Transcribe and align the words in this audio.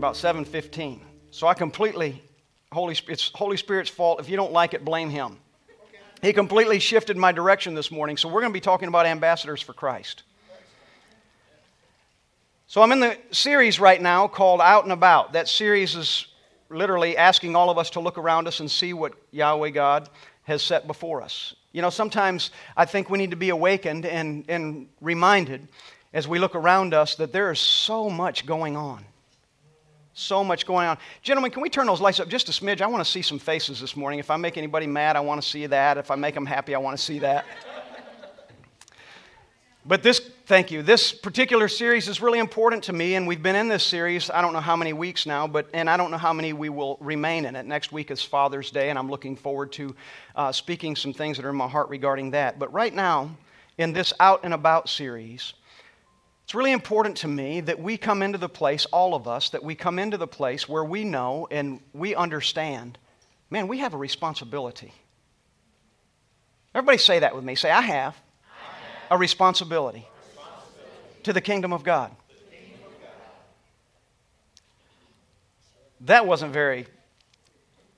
about 0.00 0.16
7:15. 0.16 1.02
So 1.30 1.46
I 1.46 1.52
completely 1.52 2.22
Holy 2.72 2.96
it's 3.06 3.30
Holy 3.34 3.58
Spirit's 3.58 3.90
fault. 3.90 4.18
If 4.18 4.30
you 4.30 4.36
don't 4.36 4.52
like 4.52 4.72
it, 4.72 4.82
blame 4.82 5.10
him. 5.10 5.36
He 6.22 6.32
completely 6.32 6.78
shifted 6.78 7.18
my 7.18 7.32
direction 7.32 7.74
this 7.74 7.90
morning. 7.90 8.16
So 8.16 8.28
we're 8.28 8.40
going 8.40 8.52
to 8.52 8.56
be 8.56 8.62
talking 8.62 8.88
about 8.88 9.04
ambassadors 9.04 9.60
for 9.60 9.74
Christ. 9.74 10.22
So 12.66 12.80
I'm 12.80 12.92
in 12.92 13.00
the 13.00 13.18
series 13.30 13.78
right 13.78 14.00
now 14.00 14.26
called 14.26 14.62
Out 14.62 14.84
and 14.84 14.92
About. 14.92 15.34
That 15.34 15.48
series 15.48 15.94
is 15.94 16.26
literally 16.70 17.18
asking 17.18 17.54
all 17.54 17.68
of 17.68 17.76
us 17.76 17.90
to 17.90 18.00
look 18.00 18.16
around 18.16 18.48
us 18.48 18.60
and 18.60 18.70
see 18.70 18.94
what 18.94 19.12
Yahweh 19.32 19.70
God 19.70 20.08
has 20.44 20.62
set 20.62 20.86
before 20.86 21.20
us. 21.20 21.54
You 21.72 21.82
know, 21.82 21.90
sometimes 21.90 22.52
I 22.74 22.86
think 22.86 23.10
we 23.10 23.18
need 23.18 23.32
to 23.32 23.36
be 23.36 23.50
awakened 23.50 24.06
and, 24.06 24.46
and 24.48 24.88
reminded 25.00 25.68
as 26.14 26.26
we 26.26 26.38
look 26.38 26.54
around 26.54 26.94
us 26.94 27.16
that 27.16 27.32
there 27.32 27.50
is 27.50 27.60
so 27.60 28.08
much 28.08 28.46
going 28.46 28.76
on. 28.76 29.04
So 30.20 30.44
much 30.44 30.66
going 30.66 30.86
on. 30.86 30.98
Gentlemen, 31.22 31.50
can 31.50 31.62
we 31.62 31.70
turn 31.70 31.86
those 31.86 32.00
lights 32.00 32.20
up 32.20 32.28
just 32.28 32.48
a 32.50 32.52
smidge? 32.52 32.82
I 32.82 32.86
want 32.86 33.02
to 33.02 33.10
see 33.10 33.22
some 33.22 33.38
faces 33.38 33.80
this 33.80 33.96
morning. 33.96 34.18
If 34.18 34.30
I 34.30 34.36
make 34.36 34.58
anybody 34.58 34.86
mad, 34.86 35.16
I 35.16 35.20
want 35.20 35.42
to 35.42 35.48
see 35.48 35.66
that. 35.66 35.96
If 35.96 36.10
I 36.10 36.14
make 36.14 36.34
them 36.34 36.44
happy, 36.44 36.74
I 36.74 36.78
want 36.78 36.96
to 36.96 37.02
see 37.02 37.20
that. 37.20 37.46
But 39.86 40.02
this, 40.02 40.20
thank 40.44 40.70
you. 40.70 40.82
This 40.82 41.10
particular 41.10 41.66
series 41.66 42.06
is 42.06 42.20
really 42.20 42.38
important 42.38 42.84
to 42.84 42.92
me, 42.92 43.14
and 43.14 43.26
we've 43.26 43.42
been 43.42 43.56
in 43.56 43.68
this 43.68 43.82
series, 43.82 44.28
I 44.28 44.42
don't 44.42 44.52
know 44.52 44.60
how 44.60 44.76
many 44.76 44.92
weeks 44.92 45.24
now, 45.24 45.46
but, 45.46 45.68
and 45.72 45.88
I 45.88 45.96
don't 45.96 46.10
know 46.10 46.18
how 46.18 46.34
many 46.34 46.52
we 46.52 46.68
will 46.68 46.98
remain 47.00 47.46
in 47.46 47.56
it. 47.56 47.64
Next 47.64 47.90
week 47.90 48.10
is 48.10 48.22
Father's 48.22 48.70
Day, 48.70 48.90
and 48.90 48.98
I'm 48.98 49.08
looking 49.08 49.36
forward 49.36 49.72
to 49.72 49.96
uh, 50.36 50.52
speaking 50.52 50.96
some 50.96 51.14
things 51.14 51.38
that 51.38 51.46
are 51.46 51.50
in 51.50 51.56
my 51.56 51.66
heart 51.66 51.88
regarding 51.88 52.32
that. 52.32 52.58
But 52.58 52.70
right 52.74 52.92
now, 52.92 53.30
in 53.78 53.94
this 53.94 54.12
Out 54.20 54.40
and 54.44 54.52
About 54.52 54.90
series, 54.90 55.54
it's 56.50 56.54
really 56.56 56.72
important 56.72 57.18
to 57.18 57.28
me 57.28 57.60
that 57.60 57.78
we 57.78 57.96
come 57.96 58.22
into 58.22 58.36
the 58.36 58.48
place, 58.48 58.84
all 58.86 59.14
of 59.14 59.28
us, 59.28 59.50
that 59.50 59.62
we 59.62 59.76
come 59.76 60.00
into 60.00 60.16
the 60.16 60.26
place 60.26 60.68
where 60.68 60.82
we 60.82 61.04
know 61.04 61.46
and 61.48 61.78
we 61.92 62.16
understand 62.16 62.98
man, 63.50 63.68
we 63.68 63.78
have 63.78 63.94
a 63.94 63.96
responsibility. 63.96 64.92
Everybody 66.74 66.98
say 66.98 67.20
that 67.20 67.36
with 67.36 67.44
me. 67.44 67.54
Say, 67.54 67.70
I 67.70 67.82
have 67.82 68.16
a 69.12 69.16
responsibility 69.16 70.08
to 71.22 71.32
the 71.32 71.40
kingdom 71.40 71.72
of 71.72 71.84
God. 71.84 72.10
That 76.00 76.26
wasn't 76.26 76.52
very 76.52 76.88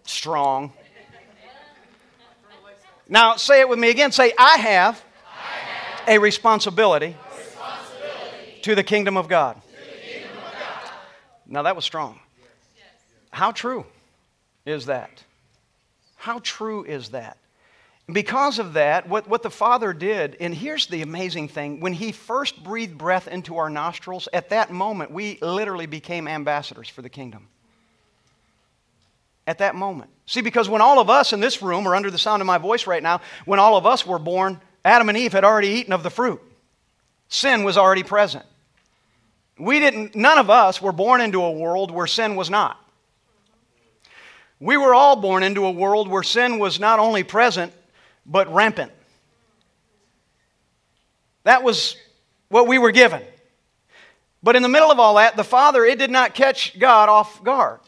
strong. 0.05 0.75
Now, 3.09 3.37
say 3.37 3.61
it 3.61 3.69
with 3.71 3.79
me 3.79 3.89
again. 3.89 4.13
Say, 4.13 4.35
I 4.39 4.59
have, 4.59 5.03
a 6.07 6.19
responsibility, 6.19 7.17
to 8.63 8.75
the 8.75 8.85
kingdom 8.85 9.17
of 9.17 9.29
God. 9.29 9.61
Now, 11.47 11.63
that 11.63 11.77
was 11.77 11.85
strong. 11.85 12.19
How 13.31 13.51
true 13.53 13.85
is 14.65 14.87
that? 14.87 15.23
How 16.17 16.39
true 16.43 16.85
is 16.85 17.11
that? 17.11 17.37
Because 18.11 18.59
of 18.59 18.75
that, 18.75 19.09
what, 19.09 19.29
what 19.29 19.43
the 19.43 19.51
Father 19.51 19.93
did, 19.93 20.37
and 20.41 20.55
here's 20.55 20.87
the 20.87 21.03
amazing 21.03 21.49
thing 21.49 21.81
when 21.81 21.93
He 21.93 22.13
first 22.13 22.63
breathed 22.63 22.99
breath 22.99 23.29
into 23.29 23.57
our 23.59 23.71
nostrils, 23.71 24.29
at 24.33 24.51
that 24.51 24.71
moment, 24.71 25.11
we 25.11 25.39
literally 25.41 25.87
became 25.87 26.27
ambassadors 26.29 26.89
for 26.89 27.03
the 27.03 27.09
kingdom. 27.09 27.49
At 29.47 29.59
that 29.59 29.75
moment. 29.75 30.11
See, 30.27 30.41
because 30.41 30.69
when 30.69 30.81
all 30.81 31.01
of 31.01 31.11
us 31.11 31.33
in 31.33 31.41
this 31.41 31.63
room 31.63 31.87
are 31.87 31.95
under 31.95 32.11
the 32.11 32.19
sound 32.19 32.43
of 32.43 32.47
my 32.47 32.59
voice 32.59 32.87
right 32.87 33.03
now, 33.03 33.21
when 33.45 33.59
all 33.59 33.77
of 33.77 33.87
us 33.87 34.07
were 34.07 34.19
born, 34.19 34.61
Adam 34.85 35.09
and 35.09 35.19
Eve 35.19 35.33
had 35.33 35.45
already 35.45 35.69
eaten 35.69 35.93
of 35.93 36.03
the 36.03 36.11
fruit. 36.11 36.41
Sin 37.29 37.65
was 37.65 37.77
already 37.77 38.03
present. 38.03 38.45
We 39.63 39.79
didn't, 39.79 40.17
none 40.17 40.39
of 40.39 40.51
us 40.51 40.83
were 40.83 40.91
born 40.91 41.21
into 41.21 41.41
a 41.41 41.53
world 41.53 41.93
where 41.93 42.09
sin 42.09 42.35
was 42.35 42.51
not. 42.51 42.85
We 44.59 44.77
were 44.77 44.93
all 44.93 45.15
born 45.15 45.45
into 45.45 45.67
a 45.67 45.71
world 45.71 46.09
where 46.09 46.25
sin 46.25 46.59
was 46.59 46.81
not 46.81 46.99
only 46.99 47.23
present, 47.23 47.73
but 48.27 48.53
rampant. 48.53 48.91
That 51.45 51.63
was 51.63 51.97
what 52.49 52.67
we 52.67 52.77
were 52.77 52.91
given. 52.91 53.23
But 54.43 54.57
in 54.57 54.65
the 54.65 54.69
middle 54.69 54.91
of 54.91 54.99
all 54.99 55.15
that, 55.15 55.37
the 55.37 55.45
Father, 55.45 55.85
it 55.85 55.97
did 55.97 56.11
not 56.11 56.35
catch 56.35 56.77
God 56.77 57.09
off 57.09 57.45
guard. 57.45 57.79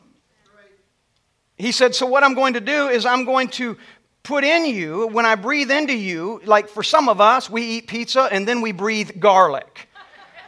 He 1.57 1.73
said, 1.73 1.93
So, 1.93 2.07
what 2.07 2.23
I'm 2.23 2.35
going 2.35 2.55
to 2.55 2.61
do 2.61 2.87
is 2.87 3.05
I'm 3.05 3.25
going 3.25 3.49
to 3.49 3.77
put 4.23 4.45
in 4.45 4.65
you, 4.65 5.09
when 5.09 5.27
I 5.27 5.35
breathe 5.35 5.73
into 5.73 5.93
you, 5.93 6.41
like 6.45 6.69
for 6.69 6.85
some 6.85 7.09
of 7.09 7.21
us, 7.21 7.51
we 7.51 7.63
eat 7.63 7.89
pizza 7.89 8.29
and 8.31 8.47
then 8.47 8.61
we 8.61 8.71
breathe 8.71 9.19
garlic. 9.19 9.89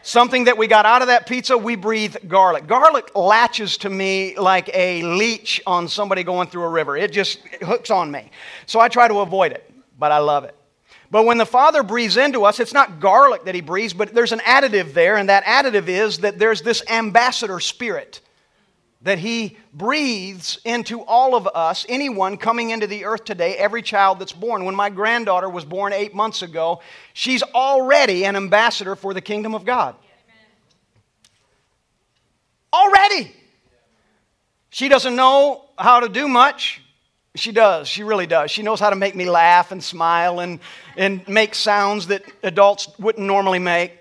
Something 0.07 0.45
that 0.45 0.57
we 0.57 0.69
got 0.69 0.87
out 0.87 1.03
of 1.03 1.09
that 1.09 1.27
pizza, 1.27 1.59
we 1.59 1.75
breathe 1.75 2.17
garlic. 2.29 2.67
Garlic 2.67 3.15
latches 3.17 3.77
to 3.79 3.91
me 3.91 4.39
like 4.39 4.71
a 4.73 5.03
leech 5.03 5.61
on 5.67 5.89
somebody 5.89 6.23
going 6.23 6.49
through 6.49 6.63
a 6.63 6.69
river. 6.69 6.97
It 6.97 7.13
just 7.13 7.41
hooks 7.61 7.91
on 7.91 8.11
me. 8.11 8.31
So 8.67 8.79
I 8.79 8.89
try 8.89 9.09
to 9.09 9.19
avoid 9.21 9.53
it 9.53 9.67
but 9.99 10.13
I 10.13 10.19
love 10.19 10.45
it. 10.45 10.55
But 11.11 11.25
when 11.25 11.39
the 11.39 11.47
Father 11.47 11.83
breathes 11.83 12.17
into 12.17 12.45
us, 12.45 12.59
it's 12.59 12.73
not 12.73 13.01
garlic 13.01 13.45
that 13.45 13.55
He 13.55 13.61
breathes, 13.61 13.93
but 13.93 14.13
there's 14.15 14.33
an 14.33 14.41
additive 14.41 14.93
there, 14.93 15.17
and 15.17 15.29
that 15.29 15.45
additive 15.45 15.89
is 15.89 16.19
that 16.19 16.39
there's 16.39 16.63
this 16.63 16.83
ambassador 16.89 17.61
spirit 17.61 18.21
that 19.07 19.21
He 19.21 19.57
breathes 19.73 20.59
into 20.65 21.01
all 21.03 21.37
of 21.37 21.47
us, 21.47 21.87
anyone 21.89 22.37
coming 22.37 22.71
into 22.71 22.87
the 22.87 23.05
earth 23.05 23.25
today, 23.25 23.55
every 23.57 23.81
child 23.81 24.19
that's 24.19 24.33
born. 24.33 24.65
When 24.65 24.75
my 24.75 24.91
granddaughter 24.91 25.49
was 25.49 25.65
born 25.65 25.93
eight 25.93 26.13
months 26.13 26.43
ago, 26.43 26.81
she's 27.13 27.43
already 27.43 28.25
an 28.25 28.35
ambassador 28.35 28.97
for 28.97 29.15
the 29.15 29.21
kingdom 29.21 29.55
of 29.55 29.65
God. 29.65 29.95
Already. 32.73 33.33
She 34.71 34.89
doesn't 34.89 35.15
know 35.15 35.65
how 35.79 36.01
to 36.01 36.09
do 36.09 36.27
much. 36.27 36.83
She 37.37 37.53
does. 37.53 37.87
She 37.87 38.03
really 38.03 38.27
does. 38.27 38.51
She 38.51 38.63
knows 38.63 38.81
how 38.81 38.91
to 38.91 38.97
make 38.97 39.15
me 39.15 39.31
laugh 39.31 39.71
and 39.71 39.83
smile 39.83 40.41
and, 40.41 40.59
and 40.97 41.27
make 41.29 41.55
sounds 41.55 42.09
that 42.09 42.25
adults 42.43 42.89
wouldn't 42.99 43.27
normally 43.27 43.61
make. 43.61 43.93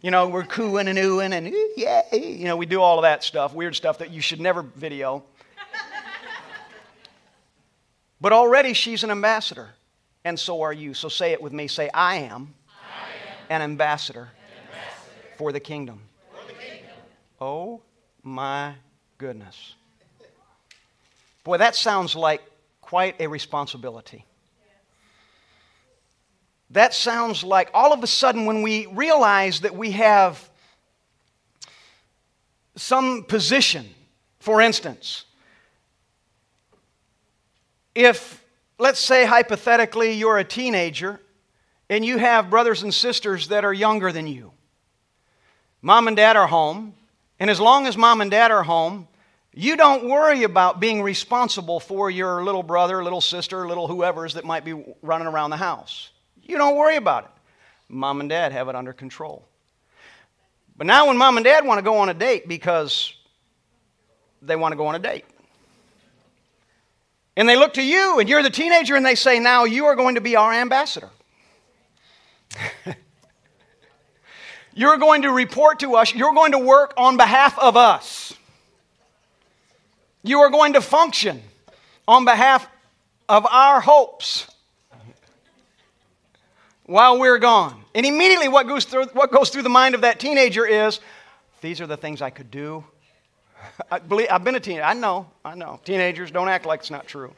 You 0.00 0.10
know, 0.10 0.28
we're 0.28 0.44
cooing 0.44 0.88
and 0.88 0.98
oohing 0.98 1.32
and 1.32 1.48
ooh. 1.48 2.16
You 2.16 2.44
know, 2.44 2.56
we 2.56 2.66
do 2.66 2.80
all 2.80 2.98
of 2.98 3.02
that 3.02 3.22
stuff, 3.22 3.52
weird 3.52 3.76
stuff 3.76 3.98
that 3.98 4.10
you 4.10 4.22
should 4.22 4.40
never 4.40 4.62
video. 4.62 5.22
but 8.20 8.32
already 8.32 8.72
she's 8.72 9.04
an 9.04 9.10
ambassador, 9.10 9.68
and 10.24 10.38
so 10.38 10.62
are 10.62 10.72
you. 10.72 10.94
So 10.94 11.08
say 11.08 11.32
it 11.32 11.42
with 11.42 11.52
me. 11.52 11.68
Say, 11.68 11.90
I 11.92 12.16
am, 12.16 12.54
I 13.50 13.52
am 13.52 13.60
an, 13.60 13.62
ambassador 13.62 14.20
an 14.20 14.66
ambassador, 14.66 15.36
for 15.36 15.52
the 15.52 15.60
kingdom. 15.60 16.00
For 16.32 16.46
the 16.46 16.54
kingdom. 16.54 16.96
Oh 17.38 17.82
my 18.22 18.74
goodness. 19.18 19.74
Boy, 21.44 21.58
that 21.58 21.74
sounds 21.74 22.16
like 22.16 22.42
quite 22.80 23.20
a 23.20 23.26
responsibility. 23.26 24.24
That 26.70 26.94
sounds 26.94 27.42
like 27.42 27.70
all 27.74 27.92
of 27.92 28.02
a 28.02 28.06
sudden 28.06 28.46
when 28.46 28.62
we 28.62 28.86
realize 28.86 29.60
that 29.60 29.74
we 29.74 29.90
have 29.92 30.48
some 32.76 33.24
position, 33.24 33.86
for 34.38 34.60
instance, 34.60 35.24
if, 37.94 38.42
let's 38.78 39.00
say 39.00 39.24
hypothetically, 39.26 40.12
you're 40.12 40.38
a 40.38 40.44
teenager 40.44 41.20
and 41.88 42.04
you 42.04 42.18
have 42.18 42.48
brothers 42.48 42.84
and 42.84 42.94
sisters 42.94 43.48
that 43.48 43.64
are 43.64 43.74
younger 43.74 44.12
than 44.12 44.28
you, 44.28 44.52
mom 45.82 46.06
and 46.06 46.16
dad 46.16 46.36
are 46.36 46.46
home, 46.46 46.94
and 47.40 47.50
as 47.50 47.58
long 47.58 47.88
as 47.88 47.96
mom 47.96 48.20
and 48.20 48.30
dad 48.30 48.52
are 48.52 48.62
home, 48.62 49.08
you 49.52 49.76
don't 49.76 50.08
worry 50.08 50.44
about 50.44 50.78
being 50.78 51.02
responsible 51.02 51.80
for 51.80 52.08
your 52.08 52.44
little 52.44 52.62
brother, 52.62 53.02
little 53.02 53.20
sister, 53.20 53.66
little 53.66 53.88
whoever's 53.88 54.34
that 54.34 54.44
might 54.44 54.64
be 54.64 54.84
running 55.02 55.26
around 55.26 55.50
the 55.50 55.56
house. 55.56 56.09
You 56.50 56.58
don't 56.58 56.74
worry 56.74 56.96
about 56.96 57.24
it. 57.24 57.30
Mom 57.88 58.18
and 58.18 58.28
dad 58.28 58.50
have 58.50 58.68
it 58.68 58.74
under 58.74 58.92
control. 58.92 59.46
But 60.76 60.88
now, 60.88 61.06
when 61.06 61.16
mom 61.16 61.36
and 61.36 61.44
dad 61.44 61.64
want 61.64 61.78
to 61.78 61.82
go 61.82 61.98
on 61.98 62.08
a 62.08 62.14
date 62.14 62.48
because 62.48 63.14
they 64.42 64.56
want 64.56 64.72
to 64.72 64.76
go 64.76 64.88
on 64.88 64.96
a 64.96 64.98
date, 64.98 65.24
and 67.36 67.48
they 67.48 67.54
look 67.54 67.74
to 67.74 67.82
you, 67.82 68.18
and 68.18 68.28
you're 68.28 68.42
the 68.42 68.50
teenager, 68.50 68.96
and 68.96 69.06
they 69.06 69.14
say, 69.14 69.38
Now 69.38 69.62
you 69.62 69.84
are 69.84 69.94
going 69.94 70.16
to 70.16 70.20
be 70.20 70.34
our 70.34 70.52
ambassador. 70.52 71.10
you're 74.74 74.96
going 74.96 75.22
to 75.22 75.30
report 75.30 75.78
to 75.80 75.94
us, 75.94 76.12
you're 76.12 76.34
going 76.34 76.50
to 76.50 76.58
work 76.58 76.94
on 76.96 77.16
behalf 77.16 77.56
of 77.60 77.76
us. 77.76 78.34
You 80.24 80.40
are 80.40 80.50
going 80.50 80.72
to 80.72 80.80
function 80.80 81.42
on 82.08 82.24
behalf 82.24 82.68
of 83.28 83.46
our 83.46 83.80
hopes 83.80 84.50
while 86.90 87.20
we're 87.20 87.38
gone. 87.38 87.84
And 87.94 88.04
immediately, 88.04 88.48
what 88.48 88.66
goes 88.66 88.84
through, 88.84 89.06
what 89.12 89.30
goes 89.30 89.50
through 89.50 89.62
the 89.62 89.68
mind 89.68 89.94
of 89.94 90.00
that 90.00 90.18
teenager 90.18 90.66
is 90.66 90.98
these 91.60 91.80
are 91.80 91.86
the 91.86 91.96
things 91.96 92.20
I 92.20 92.30
could 92.30 92.50
do. 92.50 92.84
I 93.90 94.00
believe, 94.00 94.26
I've 94.28 94.42
been 94.42 94.56
a 94.56 94.60
teenager. 94.60 94.82
I 94.82 94.94
know, 94.94 95.28
I 95.44 95.54
know. 95.54 95.78
Teenagers 95.84 96.32
don't 96.32 96.48
act 96.48 96.66
like 96.66 96.80
it's 96.80 96.90
not 96.90 97.06
true. 97.06 97.32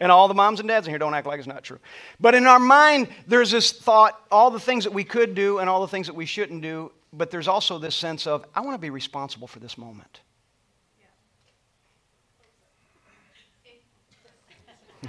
And 0.00 0.10
all 0.10 0.26
the 0.26 0.34
moms 0.34 0.58
and 0.58 0.68
dads 0.68 0.86
in 0.86 0.92
here 0.92 0.98
don't 0.98 1.12
act 1.14 1.26
like 1.26 1.38
it's 1.38 1.46
not 1.46 1.62
true. 1.62 1.78
But 2.18 2.34
in 2.34 2.46
our 2.46 2.58
mind, 2.58 3.08
there's 3.26 3.50
this 3.50 3.72
thought 3.72 4.18
all 4.30 4.50
the 4.50 4.58
things 4.58 4.84
that 4.84 4.94
we 4.94 5.04
could 5.04 5.34
do 5.34 5.58
and 5.58 5.68
all 5.68 5.82
the 5.82 5.88
things 5.88 6.06
that 6.06 6.16
we 6.16 6.24
shouldn't 6.24 6.62
do. 6.62 6.90
But 7.12 7.30
there's 7.30 7.46
also 7.46 7.78
this 7.78 7.94
sense 7.94 8.26
of, 8.26 8.46
I 8.54 8.62
want 8.62 8.74
to 8.74 8.80
be 8.80 8.90
responsible 8.90 9.46
for 9.46 9.60
this 9.60 9.76
moment. 9.76 10.20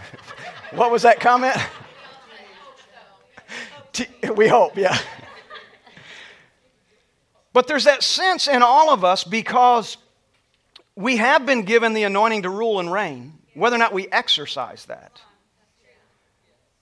what 0.71 0.91
was 0.91 1.03
that 1.03 1.21
comment? 1.21 1.55
We 4.35 4.47
hope, 4.47 4.77
yeah. 4.77 4.97
But 7.53 7.67
there's 7.67 7.85
that 7.85 8.03
sense 8.03 8.47
in 8.47 8.61
all 8.61 8.91
of 8.91 9.05
us 9.05 9.23
because 9.23 9.97
we 10.95 11.17
have 11.17 11.45
been 11.45 11.63
given 11.63 11.93
the 11.93 12.03
anointing 12.03 12.43
to 12.43 12.49
rule 12.49 12.79
and 12.79 12.91
reign, 12.91 13.33
whether 13.53 13.75
or 13.75 13.79
not 13.79 13.93
we 13.93 14.07
exercise 14.09 14.85
that. 14.85 15.21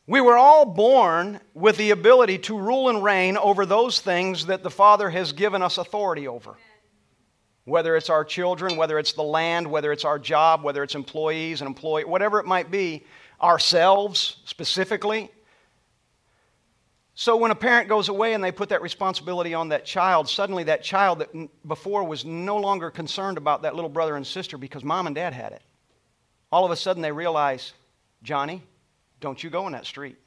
We 0.05 0.19
were 0.19 0.37
all 0.37 0.65
born 0.65 1.39
with 1.53 1.77
the 1.77 1.91
ability 1.91 2.39
to 2.39 2.57
rule 2.57 2.89
and 2.89 3.03
reign 3.03 3.37
over 3.37 3.65
those 3.65 3.99
things 3.99 4.47
that 4.47 4.63
the 4.63 4.69
Father 4.69 5.09
has 5.09 5.31
given 5.31 5.61
us 5.61 5.77
authority 5.77 6.27
over. 6.27 6.55
Whether 7.65 7.95
it's 7.95 8.09
our 8.09 8.25
children, 8.25 8.75
whether 8.75 8.99
it's 8.99 9.13
the 9.13 9.23
land, 9.23 9.65
whether 9.65 9.93
it's 9.93 10.03
our 10.03 10.19
job, 10.19 10.63
whether 10.63 10.83
it's 10.83 10.95
employees 10.95 11.61
and 11.61 11.67
employee, 11.69 12.03
whatever 12.03 12.39
it 12.39 12.45
might 12.45 12.69
be, 12.69 13.05
ourselves 13.41 14.37
specifically. 14.43 15.31
So 17.15 17.37
when 17.37 17.51
a 17.51 17.55
parent 17.55 17.89
goes 17.89 18.09
away 18.09 18.33
and 18.33 18.43
they 18.43 18.51
put 18.51 18.69
that 18.69 18.81
responsibility 18.81 19.53
on 19.53 19.69
that 19.69 19.85
child, 19.85 20.27
suddenly 20.27 20.63
that 20.63 20.83
child 20.83 21.19
that 21.19 21.29
before 21.67 22.03
was 22.03 22.25
no 22.25 22.57
longer 22.57 22.89
concerned 22.89 23.37
about 23.37 23.61
that 23.61 23.75
little 23.75 23.89
brother 23.89 24.15
and 24.15 24.25
sister 24.25 24.57
because 24.57 24.83
mom 24.83 25.05
and 25.05 25.15
dad 25.15 25.33
had 25.33 25.51
it. 25.51 25.61
All 26.51 26.65
of 26.65 26.71
a 26.71 26.75
sudden 26.75 27.03
they 27.03 27.11
realize, 27.11 27.73
Johnny, 28.23 28.63
don't 29.19 29.43
you 29.43 29.49
go 29.49 29.67
in 29.67 29.73
that 29.73 29.85
street. 29.85 30.17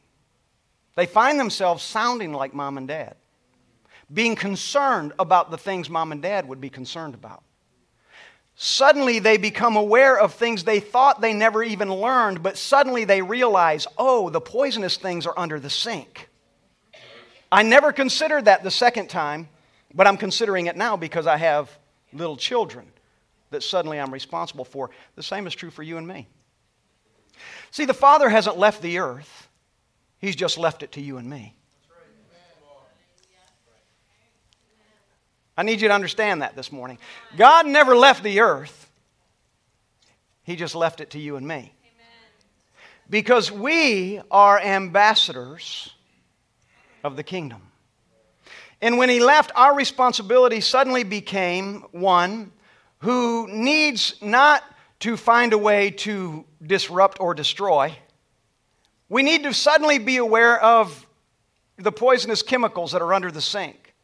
They 0.94 1.06
find 1.06 1.38
themselves 1.38 1.82
sounding 1.82 2.32
like 2.32 2.54
mom 2.54 2.78
and 2.78 2.86
dad, 2.86 3.16
being 4.12 4.36
concerned 4.36 5.12
about 5.18 5.50
the 5.50 5.58
things 5.58 5.90
mom 5.90 6.12
and 6.12 6.22
dad 6.22 6.48
would 6.48 6.60
be 6.60 6.70
concerned 6.70 7.14
about. 7.14 7.42
Suddenly, 8.54 9.18
they 9.18 9.36
become 9.36 9.76
aware 9.76 10.18
of 10.18 10.32
things 10.32 10.64
they 10.64 10.80
thought 10.80 11.20
they 11.20 11.34
never 11.34 11.62
even 11.62 11.92
learned, 11.92 12.42
but 12.42 12.56
suddenly 12.56 13.04
they 13.04 13.20
realize, 13.20 13.86
oh, 13.98 14.30
the 14.30 14.40
poisonous 14.40 14.96
things 14.96 15.26
are 15.26 15.38
under 15.38 15.60
the 15.60 15.68
sink. 15.68 16.30
I 17.50 17.62
never 17.62 17.92
considered 17.92 18.46
that 18.46 18.64
the 18.64 18.70
second 18.70 19.08
time, 19.08 19.48
but 19.94 20.06
I'm 20.06 20.16
considering 20.16 20.66
it 20.66 20.76
now 20.76 20.96
because 20.96 21.26
I 21.26 21.36
have 21.36 21.70
little 22.12 22.36
children 22.36 22.86
that 23.50 23.62
suddenly 23.62 24.00
I'm 24.00 24.12
responsible 24.12 24.64
for. 24.64 24.90
The 25.14 25.22
same 25.22 25.46
is 25.46 25.54
true 25.54 25.70
for 25.70 25.82
you 25.82 25.96
and 25.96 26.06
me. 26.06 26.26
See, 27.70 27.84
the 27.84 27.94
Father 27.94 28.28
hasn't 28.28 28.58
left 28.58 28.82
the 28.82 28.98
earth, 28.98 29.48
He's 30.18 30.36
just 30.36 30.58
left 30.58 30.82
it 30.82 30.92
to 30.92 31.00
you 31.00 31.18
and 31.18 31.28
me. 31.28 31.54
I 35.58 35.62
need 35.62 35.80
you 35.80 35.88
to 35.88 35.94
understand 35.94 36.42
that 36.42 36.54
this 36.54 36.70
morning. 36.70 36.98
God 37.36 37.66
never 37.66 37.96
left 37.96 38.22
the 38.22 38.40
earth, 38.40 38.90
He 40.42 40.56
just 40.56 40.74
left 40.74 41.00
it 41.00 41.10
to 41.10 41.18
you 41.18 41.36
and 41.36 41.46
me. 41.46 41.72
Because 43.08 43.52
we 43.52 44.20
are 44.32 44.58
ambassadors 44.58 45.92
of 47.06 47.16
the 47.16 47.22
kingdom. 47.22 47.62
And 48.82 48.98
when 48.98 49.08
He 49.08 49.20
left, 49.20 49.52
our 49.54 49.74
responsibility 49.74 50.60
suddenly 50.60 51.04
became 51.04 51.84
one 51.92 52.52
who 52.98 53.48
needs 53.48 54.16
not 54.20 54.62
to 55.00 55.16
find 55.16 55.52
a 55.52 55.58
way 55.58 55.90
to 55.90 56.44
disrupt 56.62 57.18
or 57.20 57.34
destroy. 57.34 57.96
We 59.08 59.22
need 59.22 59.44
to 59.44 59.54
suddenly 59.54 59.98
be 59.98 60.16
aware 60.16 60.60
of 60.60 61.06
the 61.76 61.92
poisonous 61.92 62.42
chemicals 62.42 62.92
that 62.92 63.02
are 63.02 63.14
under 63.14 63.30
the 63.30 63.40
sink, 63.40 63.94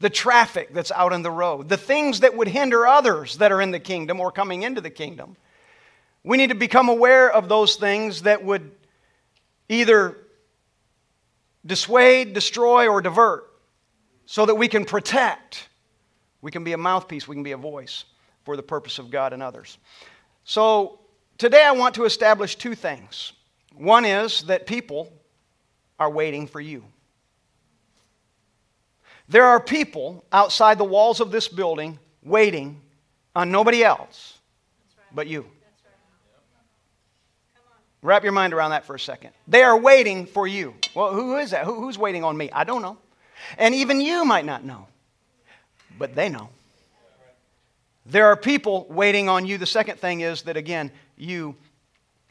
the 0.00 0.10
traffic 0.10 0.74
that's 0.74 0.92
out 0.92 1.12
on 1.12 1.22
the 1.22 1.30
road, 1.30 1.68
the 1.68 1.76
things 1.76 2.20
that 2.20 2.36
would 2.36 2.48
hinder 2.48 2.86
others 2.86 3.38
that 3.38 3.52
are 3.52 3.60
in 3.60 3.70
the 3.70 3.80
kingdom 3.80 4.20
or 4.20 4.30
coming 4.30 4.62
into 4.62 4.80
the 4.80 4.90
kingdom. 4.90 5.36
We 6.24 6.36
need 6.36 6.48
to 6.48 6.54
become 6.54 6.88
aware 6.88 7.30
of 7.30 7.48
those 7.48 7.76
things 7.76 8.22
that 8.22 8.44
would 8.44 8.72
either 9.68 10.18
dissuade, 11.64 12.32
destroy, 12.32 12.88
or 12.88 13.00
divert 13.00 13.50
so 14.26 14.46
that 14.46 14.54
we 14.54 14.68
can 14.68 14.84
protect. 14.84 15.68
We 16.40 16.50
can 16.50 16.64
be 16.64 16.72
a 16.72 16.78
mouthpiece, 16.78 17.26
we 17.26 17.36
can 17.36 17.42
be 17.42 17.52
a 17.52 17.56
voice 17.56 18.04
for 18.44 18.56
the 18.56 18.62
purpose 18.62 18.98
of 18.98 19.10
God 19.10 19.32
and 19.32 19.42
others. 19.42 19.78
So, 20.44 21.00
today 21.38 21.64
I 21.64 21.72
want 21.72 21.94
to 21.94 22.04
establish 22.04 22.56
two 22.56 22.74
things. 22.74 23.32
One 23.74 24.04
is 24.04 24.42
that 24.42 24.66
people 24.66 25.12
are 25.98 26.10
waiting 26.10 26.46
for 26.46 26.60
you. 26.60 26.84
There 29.28 29.44
are 29.44 29.58
people 29.58 30.24
outside 30.32 30.76
the 30.76 30.84
walls 30.84 31.20
of 31.20 31.30
this 31.30 31.48
building 31.48 31.98
waiting 32.22 32.82
on 33.34 33.50
nobody 33.50 33.82
else 33.82 34.38
but 35.14 35.26
you. 35.26 35.46
Wrap 38.04 38.22
your 38.22 38.32
mind 38.32 38.52
around 38.52 38.72
that 38.72 38.84
for 38.84 38.94
a 38.94 39.00
second. 39.00 39.30
They 39.48 39.62
are 39.62 39.78
waiting 39.78 40.26
for 40.26 40.46
you. 40.46 40.74
Well, 40.94 41.14
who 41.14 41.38
is 41.38 41.52
that? 41.52 41.64
who's 41.64 41.96
waiting 41.96 42.22
on 42.22 42.36
me? 42.36 42.50
I 42.52 42.64
don't 42.64 42.82
know. 42.82 42.98
And 43.56 43.74
even 43.74 43.98
you 43.98 44.26
might 44.26 44.44
not 44.44 44.62
know, 44.62 44.88
but 45.98 46.14
they 46.14 46.28
know. 46.28 46.50
There 48.04 48.26
are 48.26 48.36
people 48.36 48.86
waiting 48.90 49.30
on 49.30 49.46
you. 49.46 49.56
The 49.56 49.64
second 49.64 49.98
thing 50.00 50.20
is 50.20 50.42
that, 50.42 50.58
again, 50.58 50.92
you 51.16 51.56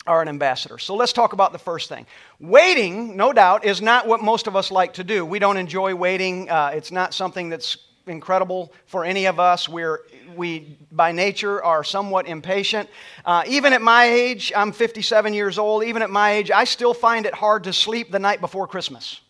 are 0.05 0.21
an 0.21 0.27
ambassador. 0.27 0.77
So 0.77 0.93
let's 0.93 1.11
talk 1.11 1.33
about 1.33 1.53
the 1.53 1.57
first 1.59 1.89
thing. 1.89 2.05
Waiting, 2.39 3.17
no 3.17 3.33
doubt, 3.33 3.65
is 3.65 3.81
not 3.81 4.07
what 4.07 4.21
most 4.21 4.45
of 4.45 4.55
us 4.55 4.69
like 4.69 4.93
to 4.93 5.03
do. 5.03 5.25
We 5.25 5.39
don't 5.39 5.57
enjoy 5.57 5.95
waiting, 5.95 6.51
uh, 6.51 6.71
it's 6.75 6.91
not 6.91 7.15
something 7.15 7.49
that's 7.49 7.77
incredible 8.07 8.73
for 8.85 9.05
any 9.05 9.25
of 9.25 9.39
us. 9.39 9.69
We're, 9.69 10.01
we, 10.35 10.77
by 10.91 11.11
nature, 11.11 11.63
are 11.63 11.83
somewhat 11.83 12.27
impatient. 12.27 12.89
Uh, 13.25 13.43
even 13.47 13.73
at 13.73 13.81
my 13.81 14.05
age, 14.05 14.51
I'm 14.55 14.71
57 14.71 15.33
years 15.33 15.57
old, 15.57 15.83
even 15.83 16.01
at 16.01 16.09
my 16.09 16.31
age, 16.31 16.51
I 16.51 16.63
still 16.65 16.93
find 16.93 17.25
it 17.25 17.33
hard 17.33 17.63
to 17.65 17.73
sleep 17.73 18.11
the 18.11 18.19
night 18.19 18.41
before 18.41 18.67
Christmas. 18.67 19.21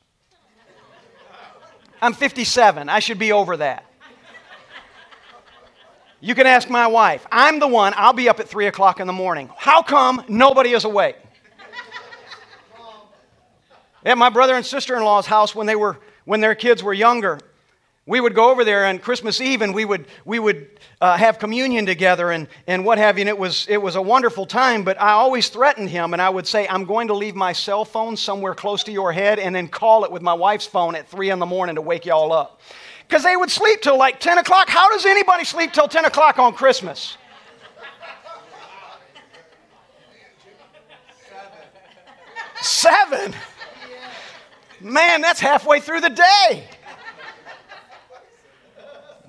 I'm 2.01 2.13
57, 2.13 2.89
I 2.89 2.99
should 2.99 3.19
be 3.19 3.31
over 3.31 3.57
that. 3.57 3.85
You 6.19 6.35
can 6.35 6.47
ask 6.47 6.69
my 6.69 6.87
wife. 6.87 7.25
I'm 7.31 7.59
the 7.59 7.67
one, 7.67 7.93
I'll 7.95 8.13
be 8.13 8.29
up 8.29 8.39
at 8.39 8.47
3 8.47 8.67
o'clock 8.67 8.99
in 8.99 9.07
the 9.07 9.13
morning. 9.13 9.49
How 9.57 9.81
come 9.81 10.23
nobody 10.27 10.71
is 10.71 10.85
awake? 10.85 11.17
At 14.05 14.17
my 14.17 14.29
brother 14.29 14.55
and 14.55 14.65
sister 14.65 14.97
in 14.97 15.03
law's 15.03 15.25
house, 15.25 15.55
when, 15.55 15.65
they 15.65 15.77
were, 15.77 15.97
when 16.25 16.41
their 16.41 16.55
kids 16.55 16.83
were 16.83 16.93
younger, 16.93 17.39
we 18.05 18.19
would 18.19 18.35
go 18.35 18.51
over 18.51 18.65
there 18.65 18.85
on 18.85 18.99
Christmas 18.99 19.39
Eve 19.39 19.61
and 19.61 19.73
we 19.73 19.85
would, 19.85 20.05
we 20.25 20.37
would 20.37 20.67
uh, 20.99 21.15
have 21.15 21.39
communion 21.39 21.85
together 21.85 22.31
and, 22.31 22.49
and 22.67 22.83
what 22.83 22.97
have 22.97 23.17
you. 23.17 23.21
And 23.21 23.29
it 23.29 23.37
was, 23.37 23.65
it 23.69 23.81
was 23.81 23.95
a 23.95 24.01
wonderful 24.01 24.45
time, 24.45 24.83
but 24.83 24.99
I 24.99 25.11
always 25.11 25.47
threatened 25.47 25.89
him 25.89 26.11
and 26.11 26.21
I 26.21 26.29
would 26.29 26.45
say, 26.45 26.67
I'm 26.67 26.83
going 26.83 27.07
to 27.07 27.13
leave 27.13 27.33
my 27.33 27.53
cell 27.53 27.85
phone 27.85 28.17
somewhere 28.17 28.55
close 28.55 28.83
to 28.85 28.91
your 28.91 29.13
head 29.13 29.39
and 29.39 29.55
then 29.55 29.69
call 29.69 30.03
it 30.03 30.11
with 30.11 30.21
my 30.21 30.33
wife's 30.33 30.65
phone 30.65 30.95
at 30.95 31.07
3 31.07 31.29
in 31.29 31.39
the 31.39 31.45
morning 31.45 31.75
to 31.75 31.81
wake 31.81 32.05
y'all 32.05 32.33
up 32.33 32.59
because 33.07 33.23
they 33.23 33.37
would 33.37 33.51
sleep 33.51 33.81
till 33.81 33.97
like 33.97 34.19
10 34.19 34.37
o'clock. 34.37 34.69
How 34.69 34.89
does 34.89 35.05
anybody 35.05 35.45
sleep 35.45 35.71
till 35.71 35.87
10 35.87 36.03
o'clock 36.03 36.39
on 36.39 36.53
Christmas? 36.53 37.17
Seven? 42.61 43.33
Man, 44.81 45.21
that's 45.21 45.39
halfway 45.39 45.79
through 45.79 46.01
the 46.01 46.09
day. 46.09 46.67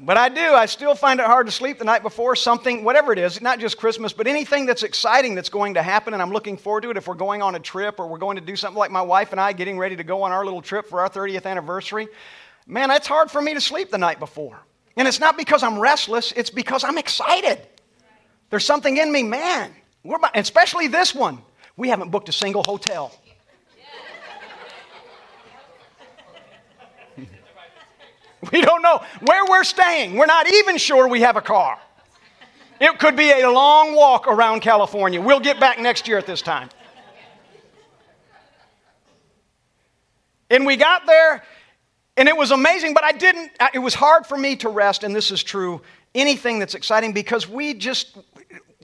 But 0.04 0.16
I 0.16 0.28
do. 0.28 0.40
I 0.40 0.66
still 0.66 0.94
find 0.94 1.18
it 1.18 1.26
hard 1.26 1.46
to 1.46 1.52
sleep 1.52 1.78
the 1.78 1.84
night 1.84 2.02
before 2.02 2.36
something, 2.36 2.84
whatever 2.84 3.12
it 3.12 3.18
is, 3.18 3.40
not 3.40 3.58
just 3.58 3.78
Christmas, 3.78 4.12
but 4.12 4.26
anything 4.26 4.66
that's 4.66 4.82
exciting 4.82 5.34
that's 5.34 5.48
going 5.48 5.74
to 5.74 5.82
happen, 5.82 6.12
and 6.12 6.22
I'm 6.22 6.30
looking 6.30 6.56
forward 6.56 6.82
to 6.82 6.90
it. 6.90 6.96
If 6.96 7.08
we're 7.08 7.14
going 7.14 7.40
on 7.40 7.54
a 7.54 7.60
trip 7.60 7.98
or 7.98 8.06
we're 8.06 8.18
going 8.18 8.36
to 8.36 8.42
do 8.42 8.54
something 8.54 8.78
like 8.78 8.90
my 8.90 9.02
wife 9.02 9.32
and 9.32 9.40
I 9.40 9.52
getting 9.52 9.78
ready 9.78 9.96
to 9.96 10.04
go 10.04 10.22
on 10.22 10.32
our 10.32 10.44
little 10.44 10.62
trip 10.62 10.86
for 10.86 11.00
our 11.00 11.08
30th 11.08 11.46
anniversary, 11.46 12.08
Man, 12.66 12.90
it's 12.90 13.06
hard 13.06 13.30
for 13.30 13.42
me 13.42 13.54
to 13.54 13.60
sleep 13.60 13.90
the 13.90 13.98
night 13.98 14.18
before. 14.18 14.58
And 14.96 15.06
it's 15.06 15.20
not 15.20 15.36
because 15.36 15.62
I'm 15.62 15.78
restless, 15.78 16.32
it's 16.32 16.50
because 16.50 16.84
I'm 16.84 16.98
excited. 16.98 17.60
There's 18.50 18.64
something 18.64 18.96
in 18.96 19.10
me, 19.10 19.22
man. 19.22 19.74
We're 20.02 20.16
about, 20.16 20.36
especially 20.36 20.86
this 20.86 21.14
one. 21.14 21.38
We 21.76 21.88
haven't 21.88 22.10
booked 22.10 22.28
a 22.28 22.32
single 22.32 22.62
hotel. 22.62 23.12
we 28.52 28.60
don't 28.60 28.82
know 28.82 29.02
where 29.20 29.44
we're 29.46 29.64
staying. 29.64 30.14
We're 30.14 30.26
not 30.26 30.52
even 30.52 30.76
sure 30.76 31.08
we 31.08 31.20
have 31.20 31.36
a 31.36 31.42
car. 31.42 31.78
It 32.80 32.98
could 32.98 33.16
be 33.16 33.30
a 33.30 33.50
long 33.50 33.94
walk 33.94 34.26
around 34.26 34.60
California. 34.60 35.20
We'll 35.20 35.40
get 35.40 35.60
back 35.60 35.78
next 35.78 36.08
year 36.08 36.18
at 36.18 36.26
this 36.26 36.42
time. 36.42 36.68
And 40.50 40.66
we 40.66 40.76
got 40.76 41.06
there, 41.06 41.42
and 42.16 42.28
it 42.28 42.36
was 42.36 42.50
amazing, 42.50 42.94
but 42.94 43.02
I 43.02 43.12
didn't, 43.12 43.52
it 43.72 43.78
was 43.78 43.94
hard 43.94 44.26
for 44.26 44.36
me 44.36 44.56
to 44.56 44.68
rest, 44.68 45.02
and 45.02 45.16
this 45.16 45.30
is 45.30 45.42
true, 45.42 45.80
anything 46.14 46.58
that's 46.58 46.74
exciting 46.74 47.12
because 47.12 47.48
we 47.48 47.74
just, 47.74 48.18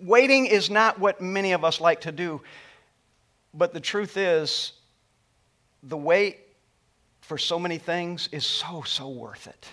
waiting 0.03 0.47
is 0.47 0.71
not 0.71 0.99
what 0.99 1.21
many 1.21 1.53
of 1.53 1.65
us 1.65 1.81
like 1.81 2.01
to 2.03 2.13
do. 2.13 2.41
But 3.53 3.75
the 3.75 3.81
truth 3.81 4.17
is, 4.17 4.73
the 5.83 5.97
wait 5.97 6.39
for 7.31 7.39
so 7.39 7.61
many 7.61 7.79
things 7.79 8.29
is 8.33 8.45
so, 8.45 8.83
so 8.85 9.09
worth 9.09 9.47
it. 9.47 9.69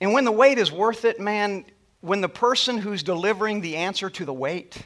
And 0.00 0.14
when 0.14 0.24
the 0.24 0.32
wait 0.32 0.56
is 0.56 0.72
worth 0.72 1.04
it, 1.04 1.20
man, 1.20 1.66
when 2.00 2.22
the 2.22 2.28
person 2.30 2.78
who's 2.78 3.02
delivering 3.02 3.60
the 3.60 3.76
answer 3.76 4.08
to 4.08 4.24
the 4.24 4.32
wait 4.32 4.78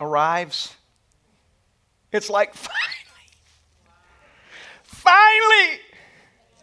arrives, 0.00 0.74
it's 2.10 2.28
like, 2.28 2.52
finally, 2.56 3.30
finally, 4.82 5.80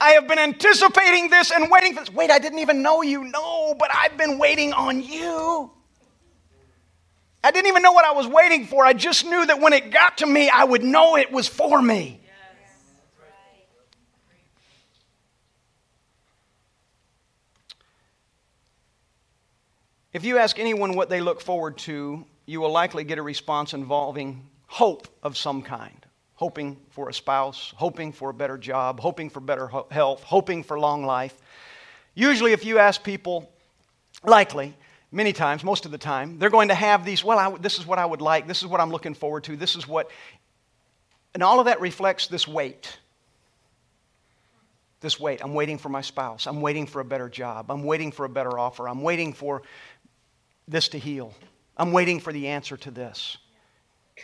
I 0.02 0.10
have 0.10 0.28
been 0.28 0.38
anticipating 0.38 1.30
this 1.30 1.52
and 1.52 1.72
waiting 1.72 1.94
for 1.94 2.02
this. 2.02 2.12
Wait, 2.12 2.30
I 2.30 2.40
didn't 2.40 2.60
even 2.60 2.82
know 2.82 3.04
you. 3.04 3.24
No, 3.24 3.74
but 3.80 3.90
I've 3.96 4.18
been 4.18 4.38
waiting 4.38 4.74
on 4.74 5.02
you. 5.02 5.72
I 7.44 7.52
didn't 7.52 7.68
even 7.68 7.82
know 7.82 7.92
what 7.92 8.06
I 8.06 8.12
was 8.12 8.28
waiting 8.28 8.66
for. 8.66 8.86
I 8.86 8.94
just 8.94 9.26
knew 9.26 9.46
that 9.46 9.60
when 9.60 9.74
it 9.74 9.90
got 9.90 10.20
to 10.20 10.28
me, 10.28 10.50
I 10.50 10.64
would 10.64 10.84
know 10.84 11.18
it 11.18 11.32
was 11.32 11.48
for 11.48 11.82
me. 11.82 12.20
If 20.14 20.26
you 20.26 20.38
ask 20.38 20.60
anyone 20.60 20.94
what 20.94 21.10
they 21.10 21.22
look 21.22 21.40
forward 21.40 21.78
to, 21.80 22.26
you 22.46 22.60
will 22.60 22.72
likely 22.72 23.06
get 23.06 23.18
a 23.18 23.22
response 23.22 23.74
involving 23.74 24.46
hope 24.68 25.08
of 25.24 25.38
some 25.38 25.62
kind. 25.62 26.06
Hoping 26.36 26.78
for 26.90 27.08
a 27.08 27.14
spouse, 27.14 27.74
hoping 27.78 28.12
for 28.12 28.30
a 28.30 28.34
better 28.34 28.58
job, 28.58 29.00
hoping 29.00 29.30
for 29.30 29.40
better 29.40 29.72
health, 29.90 30.24
hoping 30.24 30.64
for 30.64 30.80
long 30.80 31.06
life. 31.06 31.38
Usually, 32.14 32.52
if 32.52 32.66
you 32.66 32.78
ask 32.78 33.04
people, 33.04 33.50
likely, 34.26 34.76
many 35.12 35.34
times, 35.34 35.64
most 35.64 35.86
of 35.86 35.92
the 35.92 35.98
time, 35.98 36.40
they're 36.40 36.50
going 36.50 36.70
to 36.70 36.76
have 36.76 37.06
these, 37.06 37.24
well, 37.24 37.38
I, 37.38 37.58
this 37.58 37.78
is 37.78 37.86
what 37.86 38.00
I 38.00 38.06
would 38.06 38.22
like, 38.22 38.48
this 38.48 38.62
is 38.62 38.68
what 38.68 38.80
I'm 38.80 38.92
looking 38.92 39.14
forward 39.14 39.44
to, 39.46 39.56
this 39.56 39.76
is 39.76 39.88
what. 39.88 40.10
And 41.34 41.44
all 41.44 41.60
of 41.60 41.66
that 41.66 41.82
reflects 41.82 42.28
this 42.28 42.48
wait. 42.48 42.98
This 45.02 45.20
wait. 45.20 45.42
I'm 45.44 45.54
waiting 45.54 45.78
for 45.78 45.90
my 45.90 46.02
spouse. 46.02 46.46
I'm 46.46 46.62
waiting 46.62 46.86
for 46.86 47.00
a 47.00 47.06
better 47.06 47.30
job. 47.30 47.72
I'm 47.72 47.84
waiting 47.84 48.12
for 48.12 48.26
a 48.26 48.30
better 48.30 48.60
offer. 48.60 48.88
I'm 48.88 49.02
waiting 49.02 49.34
for 49.34 49.64
this 50.68 50.90
to 50.90 51.00
heal. 51.00 51.34
I'm 51.76 51.92
waiting 51.92 52.20
for 52.20 52.32
the 52.32 52.50
answer 52.50 52.78
to 52.78 52.92
this. 52.92 53.38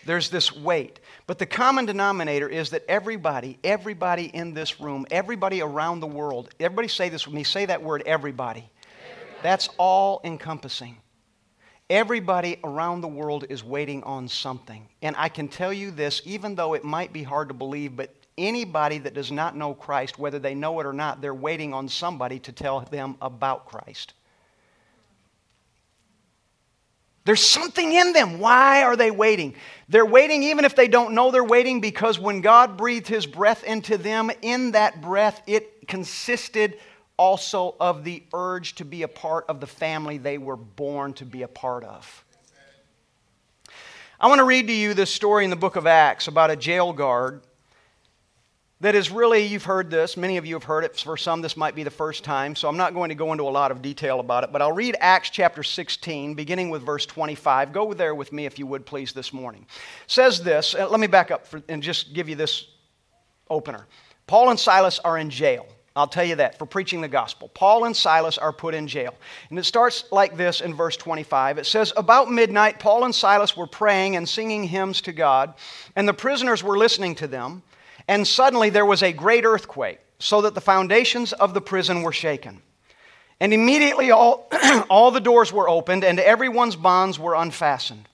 There's 0.05 0.29
this 0.29 0.55
wait. 0.55 0.99
But 1.25 1.39
the 1.39 1.45
common 1.45 1.85
denominator 1.85 2.47
is 2.47 2.69
that 2.71 2.83
everybody, 2.87 3.57
everybody 3.63 4.25
in 4.25 4.53
this 4.53 4.79
room, 4.79 5.07
everybody 5.09 5.61
around 5.61 6.01
the 6.01 6.07
world, 6.07 6.49
everybody 6.59 6.87
say 6.87 7.09
this 7.09 7.25
with 7.25 7.33
me, 7.33 7.43
say 7.43 7.65
that 7.65 7.81
word, 7.81 8.03
everybody. 8.05 8.69
That's 9.43 9.69
all 9.77 10.21
encompassing. 10.23 10.97
Everybody 11.89 12.59
around 12.63 13.01
the 13.01 13.07
world 13.07 13.45
is 13.49 13.63
waiting 13.63 14.03
on 14.03 14.27
something. 14.27 14.87
And 15.01 15.15
I 15.17 15.29
can 15.29 15.47
tell 15.47 15.71
you 15.71 15.91
this, 15.91 16.21
even 16.25 16.55
though 16.55 16.73
it 16.73 16.83
might 16.83 17.13
be 17.13 17.23
hard 17.23 17.47
to 17.47 17.53
believe, 17.53 17.95
but 17.95 18.13
anybody 18.37 18.97
that 18.99 19.13
does 19.13 19.31
not 19.31 19.55
know 19.55 19.73
Christ, 19.73 20.19
whether 20.19 20.37
they 20.37 20.53
know 20.53 20.79
it 20.79 20.85
or 20.85 20.93
not, 20.93 21.21
they're 21.21 21.33
waiting 21.33 21.73
on 21.73 21.87
somebody 21.87 22.39
to 22.39 22.51
tell 22.51 22.81
them 22.81 23.15
about 23.21 23.65
Christ. 23.65 24.13
There's 27.27 27.45
something 27.45 27.91
in 27.91 28.13
them. 28.13 28.39
Why 28.39 28.83
are 28.83 28.95
they 28.95 29.11
waiting? 29.11 29.55
They're 29.89 30.05
waiting 30.05 30.43
even 30.43 30.63
if 30.63 30.77
they 30.77 30.87
don't 30.87 31.13
know 31.13 31.29
they're 31.29 31.43
waiting 31.43 31.81
because 31.81 32.17
when 32.17 32.39
God 32.39 32.77
breathed 32.77 33.07
his 33.07 33.25
breath 33.25 33.65
into 33.65 33.97
them, 33.97 34.31
in 34.41 34.71
that 34.71 35.01
breath, 35.01 35.41
it 35.45 35.89
consisted 35.89 36.79
also 37.17 37.75
of 37.79 38.03
the 38.03 38.23
urge 38.33 38.75
to 38.75 38.85
be 38.85 39.03
a 39.03 39.07
part 39.07 39.45
of 39.49 39.59
the 39.59 39.67
family 39.67 40.17
they 40.17 40.37
were 40.37 40.55
born 40.55 41.13
to 41.13 41.25
be 41.25 41.41
a 41.41 41.47
part 41.47 41.83
of. 41.83 42.23
I 44.19 44.27
want 44.27 44.39
to 44.39 44.45
read 44.45 44.67
to 44.67 44.73
you 44.73 44.93
this 44.93 45.11
story 45.11 45.43
in 45.43 45.49
the 45.49 45.55
book 45.55 45.75
of 45.75 45.85
Acts 45.85 46.27
about 46.27 46.49
a 46.49 46.55
jail 46.55 46.93
guard 46.93 47.41
that 48.79 48.93
is 48.93 49.09
really, 49.09 49.43
you've 49.43 49.63
heard 49.63 49.89
this, 49.89 50.15
many 50.15 50.37
of 50.37 50.45
you 50.45 50.53
have 50.53 50.63
heard 50.63 50.83
it. 50.83 50.95
For 50.95 51.17
some, 51.17 51.41
this 51.41 51.57
might 51.57 51.73
be 51.73 51.81
the 51.81 51.89
first 51.89 52.23
time, 52.23 52.55
so 52.55 52.67
I'm 52.67 52.77
not 52.77 52.93
going 52.93 53.09
to 53.09 53.15
go 53.15 53.31
into 53.31 53.43
a 53.43 53.49
lot 53.49 53.71
of 53.71 53.81
detail 53.81 54.19
about 54.19 54.43
it, 54.43 54.51
but 54.51 54.61
I'll 54.61 54.71
read 54.71 54.95
Acts 54.99 55.31
chapter 55.31 55.63
16, 55.63 56.35
beginning 56.35 56.69
with 56.69 56.83
verse 56.83 57.05
25. 57.07 57.73
Go 57.73 57.93
there 57.93 58.13
with 58.13 58.31
me, 58.31 58.45
if 58.45 58.59
you 58.59 58.67
would, 58.67 58.85
please, 58.85 59.13
this 59.13 59.33
morning. 59.33 59.63
It 59.63 60.11
says 60.11 60.43
this, 60.43 60.75
uh, 60.75 60.87
let 60.89 60.99
me 60.99 61.07
back 61.07 61.31
up 61.31 61.47
for, 61.47 61.61
and 61.67 61.81
just 61.81 62.13
give 62.13 62.29
you 62.29 62.35
this 62.35 62.67
opener. 63.49 63.87
Paul 64.27 64.51
and 64.51 64.59
Silas 64.59 64.99
are 64.99 65.17
in 65.17 65.31
jail. 65.31 65.65
I'll 65.97 66.07
tell 66.07 66.23
you 66.23 66.35
that 66.35 66.59
for 66.59 66.65
preaching 66.65 67.01
the 67.01 67.07
gospel. 67.07 67.49
Paul 67.53 67.85
and 67.85 67.95
Silas 67.95 68.37
are 68.37 68.53
put 68.53 68.75
in 68.75 68.87
jail. 68.87 69.15
And 69.49 69.57
it 69.57 69.63
starts 69.63 70.05
like 70.11 70.37
this 70.37 70.61
in 70.61 70.73
verse 70.73 70.95
25. 70.95 71.57
It 71.57 71.65
says, 71.65 71.91
About 71.97 72.31
midnight, 72.31 72.79
Paul 72.79 73.03
and 73.03 73.15
Silas 73.15 73.57
were 73.57 73.67
praying 73.67 74.15
and 74.15 74.29
singing 74.29 74.63
hymns 74.63 75.01
to 75.01 75.11
God, 75.11 75.55
and 75.95 76.07
the 76.07 76.13
prisoners 76.13 76.63
were 76.63 76.77
listening 76.77 77.15
to 77.15 77.27
them. 77.27 77.63
And 78.07 78.27
suddenly 78.27 78.69
there 78.69 78.85
was 78.85 79.01
a 79.01 79.11
great 79.11 79.43
earthquake, 79.43 79.99
so 80.19 80.41
that 80.41 80.53
the 80.53 80.61
foundations 80.61 81.33
of 81.33 81.53
the 81.53 81.61
prison 81.61 82.03
were 82.03 82.13
shaken. 82.13 82.61
And 83.39 83.53
immediately 83.53 84.11
all, 84.11 84.49
all 84.89 85.11
the 85.11 85.19
doors 85.19 85.51
were 85.51 85.67
opened, 85.67 86.03
and 86.03 86.19
everyone's 86.19 86.75
bonds 86.75 87.19
were 87.19 87.35
unfastened. 87.35 88.07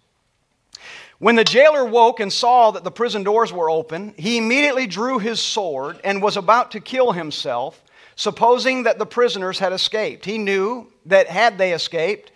When 1.24 1.38
the 1.38 1.46
jailer 1.46 1.86
woke 1.86 2.20
and 2.20 2.34
saw 2.34 2.72
that 2.72 2.84
the 2.84 2.92
prison 2.92 3.24
doors 3.24 3.54
were 3.54 3.70
open, 3.70 4.14
he 4.18 4.38
immediately 4.38 4.86
drew 4.86 5.20
his 5.20 5.40
sword 5.40 6.02
and 6.04 6.22
was 6.22 6.36
about 6.36 6.72
to 6.72 6.82
kill 6.82 7.14
himself, 7.14 7.82
supposing 8.18 8.84
that 8.84 9.00
the 9.00 9.06
prisoners 9.06 9.58
had 9.58 9.72
escaped. 9.72 10.26
He 10.26 10.38
knew 10.38 10.92
that 11.06 11.28
had 11.28 11.58
they 11.58 11.72
escaped, 11.72 12.34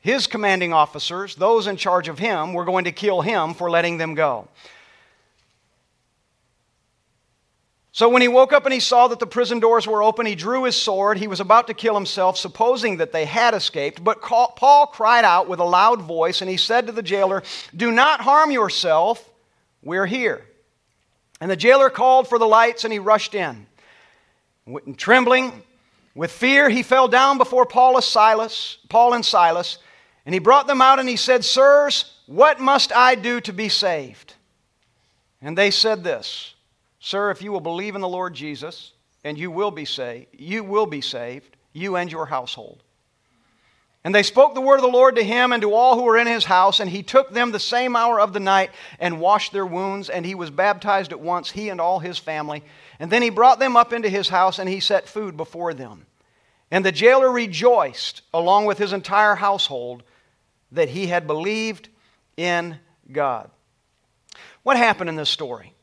his 0.00 0.26
commanding 0.26 0.72
officers, 0.72 1.36
those 1.36 1.68
in 1.68 1.76
charge 1.76 2.08
of 2.08 2.18
him, 2.18 2.54
were 2.54 2.64
going 2.64 2.86
to 2.86 2.90
kill 2.90 3.20
him 3.20 3.54
for 3.54 3.70
letting 3.70 3.98
them 3.98 4.14
go. 4.14 4.48
So 7.94 8.08
when 8.08 8.22
he 8.22 8.28
woke 8.28 8.52
up 8.52 8.64
and 8.64 8.74
he 8.74 8.80
saw 8.80 9.06
that 9.06 9.20
the 9.20 9.26
prison 9.26 9.60
doors 9.60 9.86
were 9.86 10.02
open, 10.02 10.26
he 10.26 10.34
drew 10.34 10.64
his 10.64 10.74
sword. 10.74 11.16
He 11.16 11.28
was 11.28 11.38
about 11.38 11.68
to 11.68 11.74
kill 11.74 11.94
himself, 11.94 12.36
supposing 12.36 12.96
that 12.96 13.12
they 13.12 13.24
had 13.24 13.54
escaped. 13.54 14.02
But 14.02 14.20
Paul 14.20 14.86
cried 14.92 15.24
out 15.24 15.46
with 15.46 15.60
a 15.60 15.64
loud 15.64 16.02
voice, 16.02 16.40
and 16.40 16.50
he 16.50 16.56
said 16.56 16.88
to 16.88 16.92
the 16.92 17.04
jailer, 17.04 17.44
Do 17.76 17.92
not 17.92 18.20
harm 18.20 18.50
yourself. 18.50 19.30
We're 19.80 20.06
here. 20.06 20.44
And 21.40 21.48
the 21.48 21.54
jailer 21.54 21.88
called 21.88 22.26
for 22.26 22.36
the 22.36 22.48
lights, 22.48 22.82
and 22.82 22.92
he 22.92 22.98
rushed 22.98 23.32
in. 23.32 23.64
trembling, 24.96 25.62
with 26.16 26.32
fear, 26.32 26.68
he 26.68 26.82
fell 26.82 27.06
down 27.06 27.38
before 27.38 27.64
Paul 27.64 27.94
and 27.94 28.02
Silas, 28.02 28.78
Paul 28.88 29.14
and 29.14 29.24
Silas, 29.24 29.78
and 30.26 30.34
he 30.34 30.40
brought 30.40 30.66
them 30.66 30.82
out 30.82 30.98
and 30.98 31.08
he 31.08 31.16
said, 31.16 31.44
Sirs, 31.44 32.12
what 32.26 32.58
must 32.58 32.90
I 32.90 33.14
do 33.14 33.40
to 33.42 33.52
be 33.52 33.68
saved? 33.68 34.34
And 35.40 35.56
they 35.56 35.70
said 35.70 36.02
this. 36.02 36.53
Sir, 37.04 37.30
if 37.30 37.42
you 37.42 37.52
will 37.52 37.60
believe 37.60 37.94
in 37.96 38.00
the 38.00 38.08
Lord 38.08 38.32
Jesus, 38.32 38.94
and 39.24 39.36
you 39.36 39.50
will 39.50 39.70
be 39.70 39.84
saved, 39.84 40.28
you 40.32 40.64
will 40.64 40.86
be 40.86 41.02
saved, 41.02 41.54
you 41.74 41.96
and 41.96 42.10
your 42.10 42.24
household. 42.24 42.82
And 44.04 44.14
they 44.14 44.22
spoke 44.22 44.54
the 44.54 44.62
word 44.62 44.76
of 44.76 44.80
the 44.80 44.88
Lord 44.88 45.16
to 45.16 45.22
him 45.22 45.52
and 45.52 45.60
to 45.60 45.74
all 45.74 45.96
who 45.96 46.04
were 46.04 46.16
in 46.16 46.26
his 46.26 46.46
house, 46.46 46.80
and 46.80 46.88
he 46.88 47.02
took 47.02 47.28
them 47.28 47.52
the 47.52 47.60
same 47.60 47.94
hour 47.94 48.18
of 48.18 48.32
the 48.32 48.40
night 48.40 48.70
and 48.98 49.20
washed 49.20 49.52
their 49.52 49.66
wounds, 49.66 50.08
and 50.08 50.24
he 50.24 50.34
was 50.34 50.48
baptized 50.48 51.12
at 51.12 51.20
once, 51.20 51.50
he 51.50 51.68
and 51.68 51.78
all 51.78 51.98
his 51.98 52.16
family. 52.16 52.64
And 52.98 53.10
then 53.10 53.20
he 53.20 53.28
brought 53.28 53.58
them 53.58 53.76
up 53.76 53.92
into 53.92 54.08
his 54.08 54.30
house, 54.30 54.58
and 54.58 54.66
he 54.66 54.80
set 54.80 55.06
food 55.06 55.36
before 55.36 55.74
them. 55.74 56.06
And 56.70 56.86
the 56.86 56.90
jailer 56.90 57.30
rejoiced, 57.30 58.22
along 58.32 58.64
with 58.64 58.78
his 58.78 58.94
entire 58.94 59.34
household, 59.34 60.04
that 60.72 60.88
he 60.88 61.08
had 61.08 61.26
believed 61.26 61.90
in 62.38 62.78
God. 63.12 63.50
What 64.62 64.78
happened 64.78 65.10
in 65.10 65.16
this 65.16 65.28
story? 65.28 65.73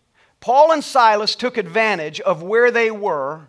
Paul 0.42 0.72
and 0.72 0.84
Silas 0.84 1.36
took 1.36 1.58
advantage 1.58 2.20
of 2.20 2.42
where 2.42 2.72
they 2.72 2.92
were, 2.92 3.48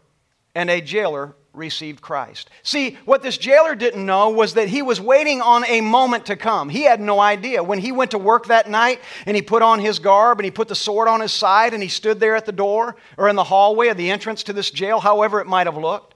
and 0.54 0.70
a 0.70 0.80
jailer 0.80 1.34
received 1.54 2.00
Christ. 2.00 2.50
See, 2.62 2.98
what 3.04 3.22
this 3.22 3.38
jailer 3.38 3.74
didn't 3.74 4.06
know 4.06 4.30
was 4.30 4.54
that 4.54 4.68
he 4.68 4.82
was 4.82 5.00
waiting 5.00 5.40
on 5.40 5.64
a 5.66 5.80
moment 5.80 6.26
to 6.26 6.36
come. 6.36 6.68
He 6.68 6.82
had 6.82 7.00
no 7.00 7.18
idea. 7.18 7.62
When 7.62 7.78
he 7.78 7.92
went 7.92 8.12
to 8.12 8.18
work 8.18 8.46
that 8.46 8.70
night 8.70 9.00
and 9.26 9.34
he 9.34 9.42
put 9.42 9.62
on 9.62 9.80
his 9.80 9.98
garb 9.98 10.38
and 10.38 10.44
he 10.44 10.50
put 10.50 10.68
the 10.68 10.74
sword 10.74 11.08
on 11.08 11.20
his 11.20 11.32
side 11.32 11.74
and 11.74 11.82
he 11.82 11.88
stood 11.88 12.20
there 12.20 12.36
at 12.36 12.46
the 12.46 12.52
door 12.52 12.96
or 13.18 13.28
in 13.28 13.36
the 13.36 13.44
hallway 13.44 13.88
of 13.88 13.96
the 13.96 14.10
entrance 14.10 14.42
to 14.44 14.52
this 14.52 14.70
jail, 14.70 15.00
however 15.00 15.40
it 15.40 15.46
might 15.46 15.66
have 15.66 15.76
looked, 15.76 16.14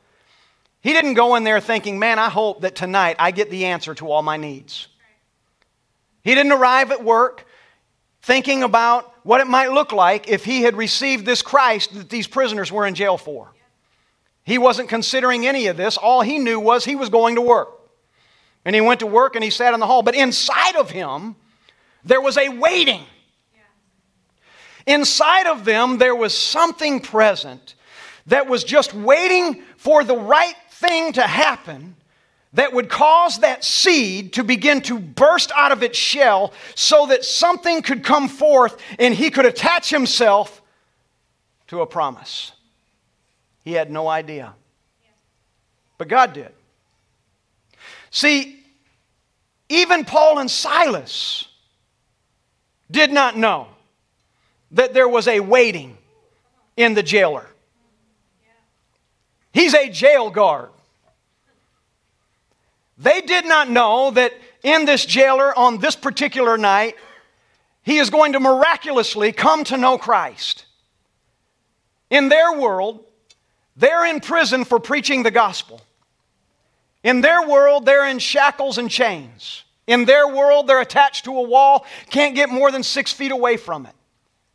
he 0.81 0.93
didn't 0.93 1.15
go 1.15 1.35
in 1.35 1.45
there 1.45 1.61
thinking, 1.61 1.99
man, 1.99 2.19
I 2.19 2.29
hope 2.29 2.61
that 2.61 2.75
tonight 2.75 3.17
I 3.19 3.31
get 3.31 3.51
the 3.51 3.67
answer 3.67 3.95
to 3.95 4.11
all 4.11 4.23
my 4.23 4.37
needs. 4.37 4.89
He 6.23 6.35
didn't 6.35 6.53
arrive 6.53 6.91
at 6.93 7.05
work 7.05 7.47
thinking 8.27 8.65
about 8.65 9.15
what 9.23 9.41
it 9.41 9.47
might 9.47 9.71
look 9.71 9.93
like 9.93 10.29
if 10.29 10.45
he 10.45 10.63
had 10.63 10.77
received 10.77 11.25
this 11.25 11.43
Christ 11.43 11.95
that 11.95 12.11
these 12.11 12.27
prisoners 12.27 12.73
were 12.73 12.85
in 12.85 12.97
jail 12.97 13.17
for. 13.17 13.53
He 14.43 14.59
wasn't 14.59 14.89
considering 14.89 15.47
any 15.47 15.69
of 15.69 15.77
this. 15.77 15.97
All 15.97 16.23
he 16.23 16.41
knew 16.41 16.59
was 16.59 16.85
he 16.85 16.97
was 16.97 17.09
going 17.09 17.37
to 17.37 17.41
work. 17.41 17.69
And 18.65 18.75
he 18.75 18.81
went 18.81 18.99
to 18.99 19.07
work 19.07 19.37
and 19.37 19.45
he 19.45 19.51
sat 19.51 19.75
in 19.75 19.81
the 19.81 19.87
hall. 19.87 20.03
But 20.03 20.17
inside 20.17 20.75
of 20.75 20.91
him, 20.91 21.37
there 22.05 22.21
was 22.21 22.37
a 22.37 22.49
waiting. 22.49 23.05
Inside 24.89 25.47
of 25.47 25.65
them, 25.65 25.99
there 25.99 26.17
was 26.17 26.37
something 26.37 26.99
present 26.99 27.77
that 28.27 28.49
was 28.49 28.65
just 28.65 28.93
waiting 28.93 29.63
for 29.77 30.03
the 30.03 30.17
right 30.17 30.57
thing 30.71 31.13
to 31.13 31.23
happen 31.23 31.95
that 32.57 32.73
would 32.73 32.89
cause 32.89 33.39
that 33.41 33.65
seed 33.65 34.33
to 34.33 34.43
begin 34.43 34.81
to 34.81 34.99
burst 34.99 35.53
out 35.55 35.73
of 35.73 35.83
its 35.83 35.99
shell 35.99 36.55
so 36.75 37.07
that 37.07 37.23
something 37.23 37.83
could 37.83 38.03
come 38.03 38.29
forth 38.29 38.79
and 38.99 39.15
he 39.15 39.31
could 39.31 39.45
attach 39.45 39.91
himself 39.91 40.63
to 41.67 41.83
a 41.83 41.87
promise. 41.87 42.53
He 43.63 43.73
had 43.73 43.91
no 43.91 44.09
idea. 44.09 44.55
But 45.99 46.09
God 46.09 46.33
did. 46.33 46.53
See, 48.11 48.65
even 49.69 50.07
Paul 50.07 50.39
and 50.39 50.51
Silas 50.51 51.49
did 52.91 53.13
not 53.13 53.37
know 53.37 53.69
that 54.71 54.95
there 54.95 55.09
was 55.09 55.29
a 55.29 55.41
waiting 55.41 55.99
in 56.75 56.95
the 56.95 57.03
jailer. 57.03 57.47
He's 59.53 59.75
a 59.75 59.91
jail 59.91 60.31
guard. 60.31 60.71
They 62.99 63.21
did 63.21 63.45
not 63.45 63.71
know 63.71 64.11
that 64.13 64.33
in 64.63 64.85
this 64.85 65.05
jailer 65.05 65.57
on 65.57 65.79
this 65.79 65.97
particular 65.97 66.57
night, 66.57 66.97
he 67.83 67.99
is 67.99 68.11
going 68.11 68.33
to 68.33 68.41
miraculously 68.41 69.33
come 69.33 69.65
to 69.65 69.77
know 69.77 69.99
Christ. 69.99 70.65
In 72.11 72.29
their 72.29 72.59
world, 72.59 73.05
they're 73.77 74.07
in 74.07 74.21
prison 74.21 74.65
for 74.65 74.81
preaching 74.81 75.23
the 75.23 75.31
gospel. 75.31 75.81
In 77.05 77.21
their 77.21 77.47
world, 77.47 77.87
they're 77.87 78.09
in 78.09 78.19
shackles 78.19 78.79
and 78.79 78.91
chains. 78.91 79.65
In 79.87 80.05
their 80.05 80.27
world, 80.27 80.67
they're 80.67 80.81
attached 80.81 81.27
to 81.27 81.37
a 81.37 81.43
wall, 81.43 81.87
can't 82.11 82.35
get 82.35 82.49
more 82.49 82.73
than 82.73 82.83
six 82.83 83.13
feet 83.13 83.31
away 83.31 83.57
from 83.57 83.87
it. 83.87 83.95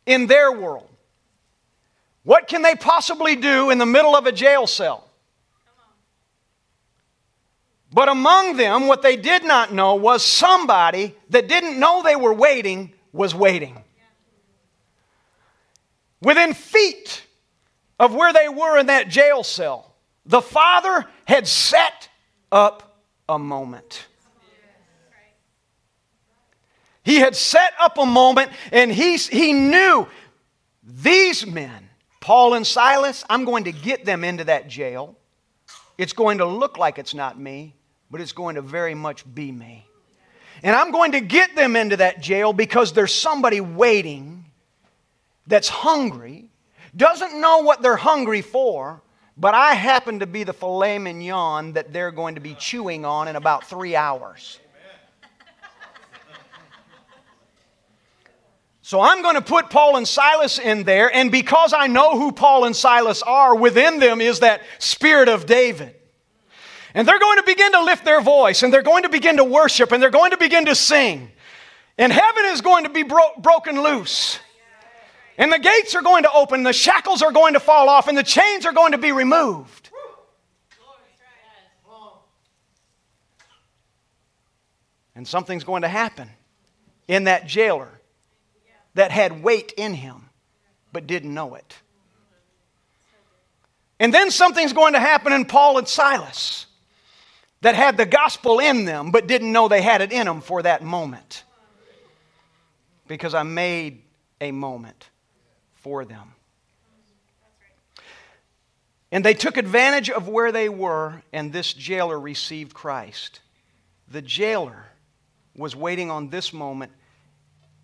In 0.04 0.26
their 0.26 0.52
world. 0.52 0.88
What 2.24 2.48
can 2.48 2.62
they 2.62 2.74
possibly 2.74 3.36
do 3.36 3.70
in 3.70 3.78
the 3.78 3.86
middle 3.86 4.14
of 4.14 4.26
a 4.26 4.32
jail 4.32 4.66
cell? 4.66 5.08
But 7.92 8.08
among 8.08 8.56
them, 8.56 8.86
what 8.86 9.02
they 9.02 9.16
did 9.16 9.44
not 9.44 9.72
know 9.72 9.94
was 9.96 10.24
somebody 10.24 11.14
that 11.28 11.46
didn't 11.46 11.78
know 11.78 12.02
they 12.02 12.16
were 12.16 12.32
waiting 12.32 12.92
was 13.12 13.34
waiting. 13.34 13.76
Within 16.22 16.54
feet 16.54 17.26
of 17.98 18.14
where 18.14 18.32
they 18.32 18.48
were 18.48 18.78
in 18.78 18.86
that 18.86 19.08
jail 19.08 19.42
cell, 19.42 19.94
the 20.24 20.40
father 20.40 21.04
had 21.26 21.46
set 21.46 22.08
up 22.50 23.00
a 23.28 23.38
moment. 23.38 24.06
He 27.04 27.16
had 27.16 27.34
set 27.34 27.74
up 27.80 27.98
a 27.98 28.06
moment 28.06 28.52
and 28.70 28.90
he, 28.90 29.16
he 29.16 29.52
knew 29.52 30.06
these 30.82 31.46
men, 31.46 31.88
Paul 32.20 32.54
and 32.54 32.66
Silas, 32.66 33.24
I'm 33.28 33.44
going 33.44 33.64
to 33.64 33.72
get 33.72 34.04
them 34.04 34.24
into 34.24 34.44
that 34.44 34.68
jail. 34.68 35.16
It's 35.98 36.12
going 36.12 36.38
to 36.38 36.46
look 36.46 36.78
like 36.78 36.98
it's 36.98 37.14
not 37.14 37.38
me, 37.38 37.74
but 38.12 38.20
it's 38.20 38.32
going 38.32 38.56
to 38.56 38.62
very 38.62 38.94
much 38.94 39.24
be 39.34 39.50
me. 39.50 39.86
And 40.62 40.76
I'm 40.76 40.92
going 40.92 41.12
to 41.12 41.20
get 41.20 41.56
them 41.56 41.74
into 41.74 41.96
that 41.96 42.20
jail 42.20 42.52
because 42.52 42.92
there's 42.92 43.12
somebody 43.12 43.60
waiting 43.60 44.44
that's 45.46 45.68
hungry, 45.68 46.50
doesn't 46.94 47.40
know 47.40 47.60
what 47.60 47.80
they're 47.80 47.96
hungry 47.96 48.42
for, 48.42 49.02
but 49.38 49.54
I 49.54 49.72
happen 49.72 50.20
to 50.20 50.26
be 50.26 50.44
the 50.44 50.52
filet 50.52 50.98
mignon 50.98 51.72
that 51.72 51.94
they're 51.94 52.12
going 52.12 52.34
to 52.34 52.40
be 52.40 52.54
chewing 52.54 53.06
on 53.06 53.28
in 53.28 53.34
about 53.34 53.66
three 53.66 53.96
hours. 53.96 54.60
So 58.82 59.00
I'm 59.00 59.22
going 59.22 59.36
to 59.36 59.42
put 59.42 59.70
Paul 59.70 59.96
and 59.96 60.06
Silas 60.06 60.58
in 60.58 60.82
there, 60.82 61.10
and 61.12 61.32
because 61.32 61.72
I 61.72 61.86
know 61.86 62.18
who 62.18 62.30
Paul 62.30 62.66
and 62.66 62.76
Silas 62.76 63.22
are, 63.22 63.56
within 63.56 64.00
them 64.00 64.20
is 64.20 64.40
that 64.40 64.60
spirit 64.78 65.30
of 65.30 65.46
David. 65.46 65.96
And 66.94 67.08
they're 67.08 67.18
going 67.18 67.38
to 67.38 67.42
begin 67.44 67.72
to 67.72 67.82
lift 67.82 68.04
their 68.04 68.20
voice, 68.20 68.62
and 68.62 68.72
they're 68.72 68.82
going 68.82 69.04
to 69.04 69.08
begin 69.08 69.38
to 69.38 69.44
worship, 69.44 69.92
and 69.92 70.02
they're 70.02 70.10
going 70.10 70.32
to 70.32 70.36
begin 70.36 70.66
to 70.66 70.74
sing. 70.74 71.30
And 71.96 72.12
heaven 72.12 72.44
is 72.46 72.60
going 72.60 72.84
to 72.84 72.90
be 72.90 73.02
bro- 73.02 73.34
broken 73.38 73.82
loose. 73.82 74.38
And 75.38 75.52
the 75.52 75.58
gates 75.58 75.94
are 75.94 76.02
going 76.02 76.24
to 76.24 76.32
open, 76.32 76.62
the 76.62 76.72
shackles 76.72 77.22
are 77.22 77.32
going 77.32 77.54
to 77.54 77.60
fall 77.60 77.88
off, 77.88 78.08
and 78.08 78.16
the 78.16 78.22
chains 78.22 78.66
are 78.66 78.72
going 78.72 78.92
to 78.92 78.98
be 78.98 79.12
removed. 79.12 79.90
And 85.14 85.28
something's 85.28 85.64
going 85.64 85.82
to 85.82 85.88
happen 85.88 86.28
in 87.08 87.24
that 87.24 87.46
jailer 87.46 88.00
that 88.94 89.10
had 89.10 89.42
wait 89.42 89.72
in 89.76 89.94
him 89.94 90.28
but 90.92 91.06
didn't 91.06 91.32
know 91.32 91.54
it. 91.54 91.76
And 93.98 94.12
then 94.12 94.30
something's 94.30 94.72
going 94.72 94.94
to 94.94 95.00
happen 95.00 95.32
in 95.32 95.44
Paul 95.44 95.78
and 95.78 95.88
Silas 95.88 96.66
that 97.62 97.74
had 97.74 97.96
the 97.96 98.06
gospel 98.06 98.58
in 98.58 98.84
them 98.84 99.10
but 99.10 99.26
didn't 99.26 99.50
know 99.50 99.68
they 99.68 99.82
had 99.82 100.02
it 100.02 100.12
in 100.12 100.26
them 100.26 100.40
for 100.40 100.62
that 100.62 100.82
moment. 100.82 101.44
Because 103.08 103.34
I 103.34 103.42
made 103.42 104.02
a 104.40 104.52
moment 104.52 105.08
for 105.74 106.04
them. 106.04 106.34
And 109.10 109.24
they 109.24 109.34
took 109.34 109.56
advantage 109.56 110.08
of 110.08 110.26
where 110.26 110.52
they 110.52 110.70
were, 110.70 111.22
and 111.32 111.52
this 111.52 111.74
jailer 111.74 112.18
received 112.18 112.72
Christ. 112.72 113.40
The 114.08 114.22
jailer 114.22 114.86
was 115.54 115.76
waiting 115.76 116.10
on 116.10 116.30
this 116.30 116.52
moment, 116.52 116.92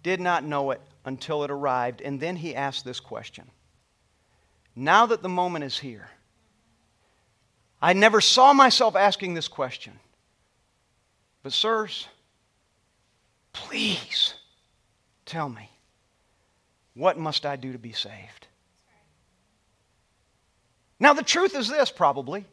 did 0.03 0.21
not 0.21 0.43
know 0.43 0.71
it, 0.71 0.81
until 1.05 1.45
it 1.45 1.51
arrived. 1.51 2.01
And 2.01 2.19
then 2.19 2.37
he 2.37 2.55
asked 2.55 2.85
this 2.85 2.99
question 2.99 3.51
Now 4.75 5.05
that 5.07 5.21
the 5.21 5.29
moment 5.29 5.67
is 5.67 5.79
here, 5.79 6.09
I 7.81 7.93
never 7.93 8.21
saw 8.21 8.53
myself 8.53 8.97
asking 8.97 9.35
this 9.35 9.49
question. 9.49 9.93
But, 11.43 11.53
sirs, 11.53 12.09
please 13.53 14.35
tell 15.25 15.49
me, 15.49 15.71
what 16.95 17.19
must 17.19 17.47
I 17.47 17.57
do 17.57 17.73
to 17.73 17.79
be 17.79 17.93
saved? 17.93 18.49
Now, 20.99 21.13
the 21.13 21.23
truth 21.23 21.55
is 21.55 21.69
this 21.69 21.91
probably. 21.91 22.45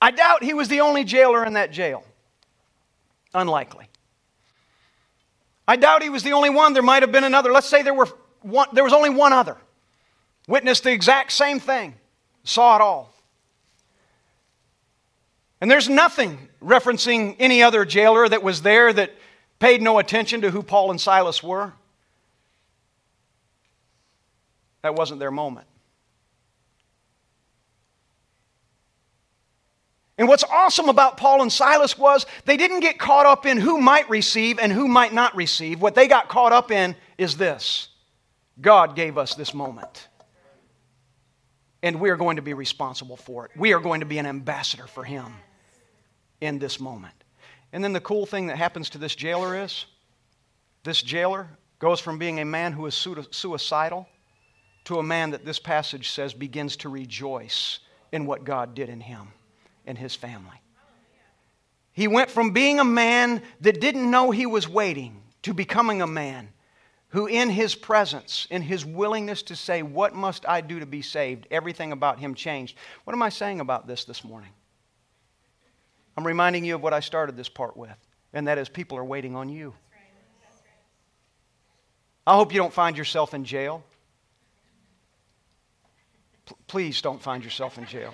I 0.00 0.10
doubt 0.10 0.42
he 0.42 0.54
was 0.54 0.68
the 0.68 0.80
only 0.80 1.04
jailer 1.04 1.44
in 1.44 1.54
that 1.54 1.70
jail. 1.70 2.04
Unlikely. 3.32 3.86
I 5.68 5.76
doubt 5.76 6.02
he 6.02 6.10
was 6.10 6.22
the 6.22 6.32
only 6.32 6.50
one. 6.50 6.72
There 6.72 6.82
might 6.82 7.02
have 7.02 7.12
been 7.12 7.24
another. 7.24 7.52
Let's 7.52 7.68
say 7.68 7.82
there, 7.82 7.94
were 7.94 8.08
one, 8.42 8.68
there 8.72 8.84
was 8.84 8.92
only 8.92 9.10
one 9.10 9.32
other. 9.32 9.56
Witnessed 10.48 10.84
the 10.84 10.92
exact 10.92 11.32
same 11.32 11.58
thing, 11.58 11.94
saw 12.44 12.76
it 12.76 12.82
all. 12.82 13.12
And 15.60 15.70
there's 15.70 15.88
nothing 15.88 16.48
referencing 16.62 17.36
any 17.38 17.62
other 17.62 17.84
jailer 17.84 18.28
that 18.28 18.42
was 18.42 18.62
there 18.62 18.92
that 18.92 19.12
paid 19.58 19.80
no 19.80 19.98
attention 19.98 20.42
to 20.42 20.50
who 20.50 20.62
Paul 20.62 20.90
and 20.90 21.00
Silas 21.00 21.42
were. 21.42 21.72
That 24.82 24.94
wasn't 24.94 25.18
their 25.18 25.30
moment. 25.30 25.66
And 30.18 30.28
what's 30.28 30.44
awesome 30.44 30.88
about 30.88 31.18
Paul 31.18 31.42
and 31.42 31.52
Silas 31.52 31.98
was 31.98 32.24
they 32.46 32.56
didn't 32.56 32.80
get 32.80 32.98
caught 32.98 33.26
up 33.26 33.44
in 33.44 33.58
who 33.58 33.78
might 33.80 34.08
receive 34.08 34.58
and 34.58 34.72
who 34.72 34.88
might 34.88 35.12
not 35.12 35.36
receive. 35.36 35.80
What 35.80 35.94
they 35.94 36.08
got 36.08 36.28
caught 36.28 36.52
up 36.52 36.70
in 36.70 36.96
is 37.18 37.36
this 37.36 37.88
God 38.60 38.96
gave 38.96 39.18
us 39.18 39.34
this 39.34 39.52
moment. 39.52 40.08
And 41.82 42.00
we 42.00 42.10
are 42.10 42.16
going 42.16 42.36
to 42.36 42.42
be 42.42 42.54
responsible 42.54 43.16
for 43.16 43.46
it. 43.46 43.52
We 43.56 43.72
are 43.72 43.80
going 43.80 44.00
to 44.00 44.06
be 44.06 44.18
an 44.18 44.26
ambassador 44.26 44.86
for 44.86 45.04
Him 45.04 45.34
in 46.40 46.58
this 46.58 46.80
moment. 46.80 47.14
And 47.72 47.84
then 47.84 47.92
the 47.92 48.00
cool 48.00 48.26
thing 48.26 48.46
that 48.46 48.56
happens 48.56 48.90
to 48.90 48.98
this 48.98 49.14
jailer 49.14 49.62
is 49.62 49.86
this 50.84 51.02
jailer 51.02 51.48
goes 51.78 52.00
from 52.00 52.18
being 52.18 52.40
a 52.40 52.44
man 52.44 52.72
who 52.72 52.86
is 52.86 52.94
suicidal 52.94 54.08
to 54.84 54.98
a 54.98 55.02
man 55.02 55.30
that 55.32 55.44
this 55.44 55.58
passage 55.58 56.10
says 56.10 56.32
begins 56.32 56.76
to 56.76 56.88
rejoice 56.88 57.80
in 58.12 58.24
what 58.24 58.44
God 58.44 58.74
did 58.74 58.88
in 58.88 59.00
him 59.00 59.28
and 59.84 59.98
his 59.98 60.14
family. 60.14 60.60
He 61.92 62.08
went 62.08 62.30
from 62.30 62.52
being 62.52 62.78
a 62.78 62.84
man 62.84 63.42
that 63.62 63.80
didn't 63.80 64.10
know 64.10 64.30
he 64.30 64.46
was 64.46 64.68
waiting 64.68 65.22
to 65.42 65.52
becoming 65.52 66.02
a 66.02 66.06
man 66.06 66.50
who, 67.16 67.26
in 67.26 67.48
his 67.48 67.74
presence, 67.74 68.46
in 68.50 68.60
his 68.60 68.84
willingness 68.84 69.42
to 69.44 69.56
say, 69.56 69.82
What 69.82 70.14
must 70.14 70.46
I 70.46 70.60
do 70.60 70.80
to 70.80 70.84
be 70.84 71.00
saved? 71.00 71.46
everything 71.50 71.92
about 71.92 72.18
him 72.18 72.34
changed. 72.34 72.76
What 73.04 73.14
am 73.14 73.22
I 73.22 73.30
saying 73.30 73.60
about 73.60 73.86
this 73.86 74.04
this 74.04 74.22
morning? 74.22 74.50
I'm 76.14 76.26
reminding 76.26 76.66
you 76.66 76.74
of 76.74 76.82
what 76.82 76.92
I 76.92 77.00
started 77.00 77.34
this 77.34 77.48
part 77.48 77.74
with, 77.74 77.96
and 78.34 78.46
that 78.48 78.58
is 78.58 78.68
people 78.68 78.98
are 78.98 79.04
waiting 79.04 79.34
on 79.34 79.48
you. 79.48 79.72
I 82.26 82.34
hope 82.34 82.52
you 82.52 82.60
don't 82.60 82.72
find 82.72 82.98
yourself 82.98 83.32
in 83.32 83.46
jail. 83.46 83.82
P- 86.44 86.54
please 86.66 87.00
don't 87.00 87.22
find 87.22 87.42
yourself 87.42 87.78
in 87.78 87.86
jail. 87.86 88.12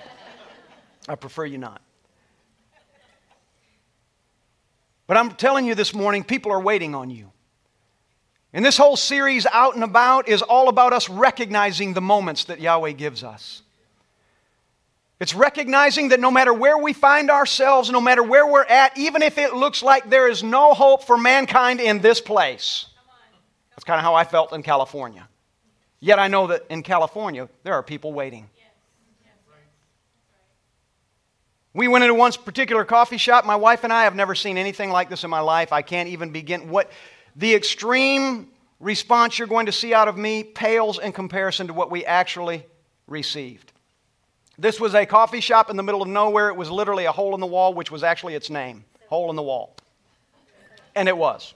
I 1.09 1.17
prefer 1.17 1.45
you 1.45 1.59
not. 1.59 1.83
But 5.09 5.17
I'm 5.17 5.33
telling 5.33 5.67
you 5.67 5.75
this 5.75 5.93
morning, 5.93 6.23
people 6.23 6.53
are 6.53 6.61
waiting 6.61 6.95
on 6.95 7.11
you. 7.11 7.33
And 8.53 8.65
this 8.65 8.77
whole 8.77 8.97
series, 8.97 9.47
Out 9.47 9.75
and 9.75 9.85
About, 9.85 10.29
is 10.29 10.43
all 10.43 10.69
about 10.69 10.93
us 10.93 11.09
recognizing 11.09 11.95
the 11.95 12.03
moments 12.03 12.45
that 12.45 12.61
Yahweh 12.61 12.93
gives 12.93 13.25
us. 13.25 13.63
It's 15.21 15.35
recognizing 15.35 16.09
that 16.09 16.21
no 16.21 16.31
matter 16.31 16.53
where 16.53 16.77
we 16.77 16.93
find 16.93 17.31
ourselves, 17.31 17.91
no 17.91 18.01
matter 18.01 18.23
where 18.23 18.47
we're 18.47 18.65
at, 18.65 18.99
even 18.99 19.23
if 19.23 19.39
it 19.39 19.55
looks 19.55 19.83
like 19.83 20.11
there 20.11 20.29
is 20.29 20.43
no 20.43 20.75
hope 20.75 21.05
for 21.05 21.17
mankind 21.17 21.81
in 21.81 22.01
this 22.01 22.21
place. 22.21 22.87
That's 23.71 23.85
kind 23.85 23.99
of 23.99 24.05
how 24.05 24.15
I 24.15 24.25
felt 24.25 24.53
in 24.53 24.63
California. 24.63 25.29
Yet 26.01 26.19
I 26.19 26.27
know 26.27 26.49
that 26.49 26.67
in 26.69 26.83
California, 26.83 27.49
there 27.63 27.75
are 27.75 27.83
people 27.83 28.13
waiting. 28.13 28.51
We 31.73 31.89
went 31.89 32.05
into 32.05 32.15
one 32.15 32.33
particular 32.33 32.85
coffee 32.85 33.17
shop. 33.17 33.47
My 33.47 33.57
wife 33.57 33.85
and 33.85 33.93
I 33.93 34.05
have 34.05 34.15
never 34.15 34.35
seen 34.35 34.59
anything 34.59 34.91
like 34.91 35.09
this 35.09 35.25
in 35.25 35.31
my 35.31 35.41
life. 35.41 35.73
I 35.73 35.81
can't 35.81 36.09
even 36.09 36.31
begin. 36.31 36.69
What 36.69 36.91
the 37.37 37.55
extreme 37.55 38.49
response 38.81 39.39
you're 39.39 39.49
going 39.49 39.67
to 39.67 39.73
see 39.73 39.95
out 39.95 40.09
of 40.09 40.17
me 40.17 40.43
pales 40.45 40.99
in 40.99 41.13
comparison 41.13 41.69
to 41.69 41.73
what 41.73 41.91
we 41.91 42.05
actually 42.05 42.67
received. 43.07 43.73
This 44.59 44.79
was 44.79 44.95
a 44.95 45.07
coffee 45.07 45.41
shop 45.41 45.71
in 45.71 45.77
the 45.77 45.83
middle 45.83 46.03
of 46.03 46.09
nowhere. 46.09 46.49
It 46.49 46.57
was 46.57 46.71
literally 46.71 47.07
a 47.07 47.13
hole 47.13 47.35
in 47.35 47.41
the 47.41 47.47
wall, 47.47 47.75
which 47.75 47.91
was 47.91 48.03
actually 48.03 48.35
its 48.35 48.51
name 48.51 48.85
hole 49.09 49.31
in 49.31 49.37
the 49.37 49.43
wall. 49.43 49.75
And 50.95 51.09
it 51.09 51.17
was. 51.17 51.55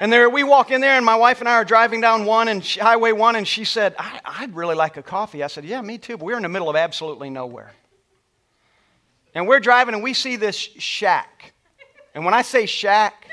And 0.00 0.12
there 0.12 0.30
we 0.30 0.44
walk 0.44 0.70
in 0.70 0.80
there, 0.80 0.96
and 0.96 1.04
my 1.04 1.16
wife 1.16 1.40
and 1.40 1.48
I 1.48 1.54
are 1.54 1.64
driving 1.64 2.00
down 2.00 2.24
one 2.24 2.46
and 2.46 2.64
she, 2.64 2.78
Highway 2.78 3.10
One, 3.10 3.34
and 3.34 3.46
she 3.46 3.64
said, 3.64 3.96
I, 3.98 4.42
would 4.42 4.54
really 4.54 4.76
like 4.76 4.96
a 4.96 5.02
coffee." 5.02 5.42
I 5.42 5.48
said, 5.48 5.64
"Yeah, 5.64 5.80
me 5.80 5.98
too." 5.98 6.16
But 6.16 6.24
we're 6.24 6.36
in 6.36 6.44
the 6.44 6.48
middle 6.48 6.70
of 6.70 6.76
absolutely 6.76 7.30
nowhere, 7.30 7.72
and 9.34 9.48
we're 9.48 9.58
driving, 9.58 9.94
and 9.94 10.04
we 10.04 10.14
see 10.14 10.36
this 10.36 10.56
shack. 10.56 11.52
And 12.14 12.24
when 12.24 12.32
I 12.32 12.42
say 12.42 12.66
shack, 12.66 13.27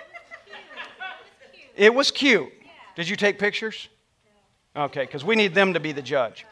it 1.76 1.94
was 1.94 2.12
cute. 2.12 2.52
Did 2.96 3.10
you 3.10 3.16
take 3.16 3.40
pictures? 3.40 3.90
Okay, 4.76 5.02
because 5.02 5.24
we 5.24 5.36
need 5.36 5.54
them 5.54 5.74
to 5.74 5.80
be 5.80 5.92
the 5.92 6.02
judge. 6.02 6.46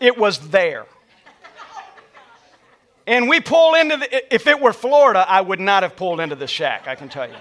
It 0.00 0.16
was 0.16 0.50
there. 0.50 0.86
And 3.06 3.28
we 3.28 3.40
pull 3.40 3.74
into 3.74 3.96
the, 3.96 4.34
if 4.34 4.46
it 4.46 4.60
were 4.60 4.72
Florida, 4.72 5.24
I 5.26 5.40
would 5.40 5.60
not 5.60 5.82
have 5.82 5.96
pulled 5.96 6.20
into 6.20 6.36
the 6.36 6.46
shack, 6.46 6.86
I 6.86 6.94
can 6.94 7.08
tell 7.08 7.28
you. 7.28 7.34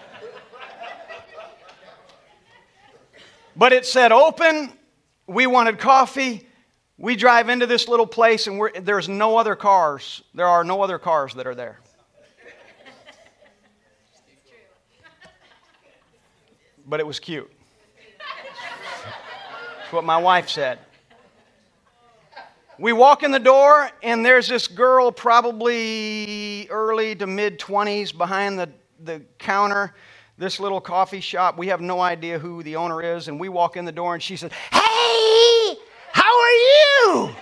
But 3.56 3.74
it 3.74 3.86
said 3.86 4.12
open. 4.12 4.72
We 5.28 5.46
wanted 5.46 5.80
coffee. 5.80 6.48
We 6.98 7.16
drive 7.16 7.50
into 7.50 7.66
this 7.66 7.88
little 7.88 8.08
place, 8.08 8.48
and 8.48 8.62
there's 8.82 9.10
no 9.10 9.38
other 9.38 9.56
cars. 9.56 10.24
There 10.34 10.48
are 10.48 10.64
no 10.64 10.82
other 10.82 10.98
cars 10.98 11.34
that 11.34 11.46
are 11.46 11.56
there. 11.56 11.80
But 16.88 17.00
it 17.00 17.06
was 17.06 17.20
cute. 17.20 17.52
That's 19.80 19.92
what 19.92 20.06
my 20.06 20.18
wife 20.18 20.50
said. 20.50 20.80
We 22.80 22.94
walk 22.94 23.24
in 23.24 23.32
the 23.32 23.40
door, 23.40 23.90
and 24.04 24.26
there's 24.26 24.48
this 24.48 24.68
girl, 24.68 25.12
probably 25.12 26.68
early 26.70 27.16
to 27.16 27.26
mid 27.26 27.60
20s, 27.60 28.16
behind 28.16 28.60
the, 28.60 28.70
the 29.04 29.22
counter, 29.40 29.96
this 30.38 30.60
little 30.60 30.80
coffee 30.80 31.20
shop. 31.20 31.58
We 31.58 31.68
have 31.68 31.82
no 31.82 32.00
idea 32.00 32.38
who 32.38 32.62
the 32.62 32.76
owner 32.76 33.02
is, 33.02 33.28
and 33.28 33.40
we 33.40 33.50
walk 33.50 33.78
in 33.78 33.86
the 33.86 33.92
door, 33.92 34.14
and 34.14 34.22
she 34.22 34.36
says, 34.36 34.52
Hey, 34.72 35.78
how 36.12 36.40
are 36.40 36.52
you? 36.52 37.36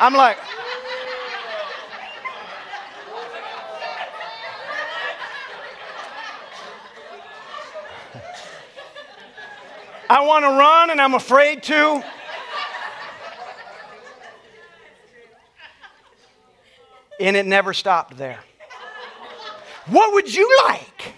I'm 0.00 0.14
like, 0.14 0.38
I 10.12 10.20
want 10.20 10.44
to 10.44 10.50
run 10.50 10.90
and 10.90 11.00
I'm 11.00 11.14
afraid 11.14 11.62
to. 11.62 12.04
And 17.18 17.34
it 17.34 17.46
never 17.46 17.72
stopped 17.72 18.18
there. 18.18 18.38
What 19.86 20.12
would 20.12 20.34
you 20.34 20.54
like? 20.66 21.14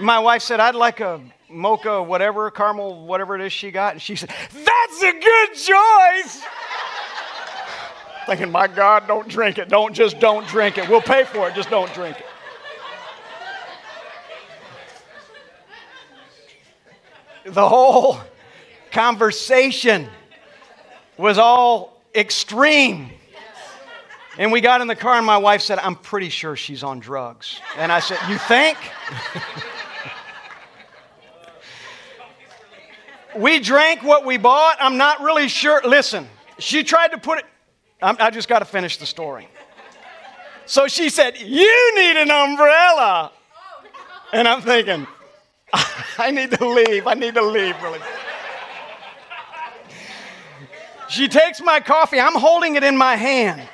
My 0.00 0.18
wife 0.18 0.42
said, 0.42 0.58
I'd 0.58 0.74
like 0.74 0.98
a 0.98 1.20
mocha, 1.48 2.02
whatever, 2.02 2.50
caramel, 2.50 3.06
whatever 3.06 3.36
it 3.36 3.40
is 3.40 3.52
she 3.52 3.70
got. 3.70 3.92
And 3.92 4.02
she 4.02 4.16
said, 4.16 4.30
That's 4.30 5.02
a 5.04 5.12
good 5.12 5.54
choice. 5.54 6.42
Thinking, 8.26 8.50
my 8.50 8.66
God, 8.66 9.06
don't 9.06 9.28
drink 9.28 9.58
it. 9.58 9.68
Don't 9.68 9.94
just 9.94 10.18
don't 10.18 10.44
drink 10.48 10.76
it. 10.76 10.88
We'll 10.88 11.02
pay 11.02 11.22
for 11.22 11.48
it, 11.48 11.54
just 11.54 11.70
don't 11.70 11.92
drink 11.94 12.18
it. 12.18 12.26
The 17.44 17.68
whole 17.68 18.18
conversation 18.90 20.08
was 21.18 21.36
all 21.36 22.00
extreme. 22.14 23.10
And 24.38 24.50
we 24.50 24.60
got 24.60 24.80
in 24.80 24.88
the 24.88 24.96
car, 24.96 25.16
and 25.16 25.26
my 25.26 25.36
wife 25.36 25.60
said, 25.60 25.78
I'm 25.78 25.94
pretty 25.94 26.28
sure 26.28 26.56
she's 26.56 26.82
on 26.82 27.00
drugs. 27.00 27.60
And 27.76 27.92
I 27.92 28.00
said, 28.00 28.18
You 28.28 28.38
think? 28.38 28.78
we 33.36 33.60
drank 33.60 34.02
what 34.02 34.24
we 34.24 34.38
bought. 34.38 34.78
I'm 34.80 34.96
not 34.96 35.20
really 35.20 35.48
sure. 35.48 35.82
Listen, 35.84 36.26
she 36.58 36.82
tried 36.82 37.08
to 37.08 37.18
put 37.18 37.38
it, 37.38 37.44
I'm, 38.02 38.16
i 38.18 38.30
just 38.30 38.48
got 38.48 38.60
to 38.60 38.64
finish 38.64 38.96
the 38.96 39.06
story. 39.06 39.48
So 40.66 40.88
she 40.88 41.10
said, 41.10 41.38
You 41.38 41.94
need 41.94 42.16
an 42.16 42.30
umbrella. 42.30 43.32
And 44.32 44.48
I'm 44.48 44.62
thinking, 44.62 45.06
I 46.18 46.30
need 46.30 46.52
to 46.52 46.68
leave. 46.68 47.06
I 47.06 47.14
need 47.14 47.34
to 47.34 47.42
leave 47.42 47.80
really. 47.82 48.00
She 51.08 51.28
takes 51.28 51.60
my 51.60 51.80
coffee. 51.80 52.18
I'm 52.18 52.34
holding 52.34 52.76
it 52.76 52.82
in 52.82 52.96
my 52.96 53.16
hand. 53.16 53.68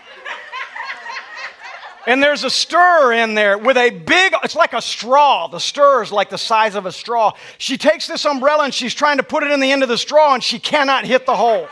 And 2.06 2.22
there's 2.22 2.44
a 2.44 2.50
stir 2.50 3.12
in 3.12 3.34
there 3.34 3.58
with 3.58 3.76
a 3.76 3.90
big, 3.90 4.34
it's 4.42 4.56
like 4.56 4.72
a 4.72 4.80
straw. 4.80 5.48
The 5.48 5.60
stir 5.60 6.02
is 6.02 6.10
like 6.10 6.30
the 6.30 6.38
size 6.38 6.74
of 6.74 6.86
a 6.86 6.92
straw. 6.92 7.32
She 7.58 7.76
takes 7.76 8.06
this 8.06 8.24
umbrella 8.24 8.64
and 8.64 8.74
she's 8.74 8.94
trying 8.94 9.18
to 9.18 9.22
put 9.22 9.42
it 9.42 9.50
in 9.50 9.60
the 9.60 9.70
end 9.70 9.82
of 9.82 9.88
the 9.88 9.98
straw 9.98 10.34
and 10.34 10.42
she 10.42 10.58
cannot 10.58 11.04
hit 11.04 11.26
the 11.26 11.36
hole. 11.36 11.68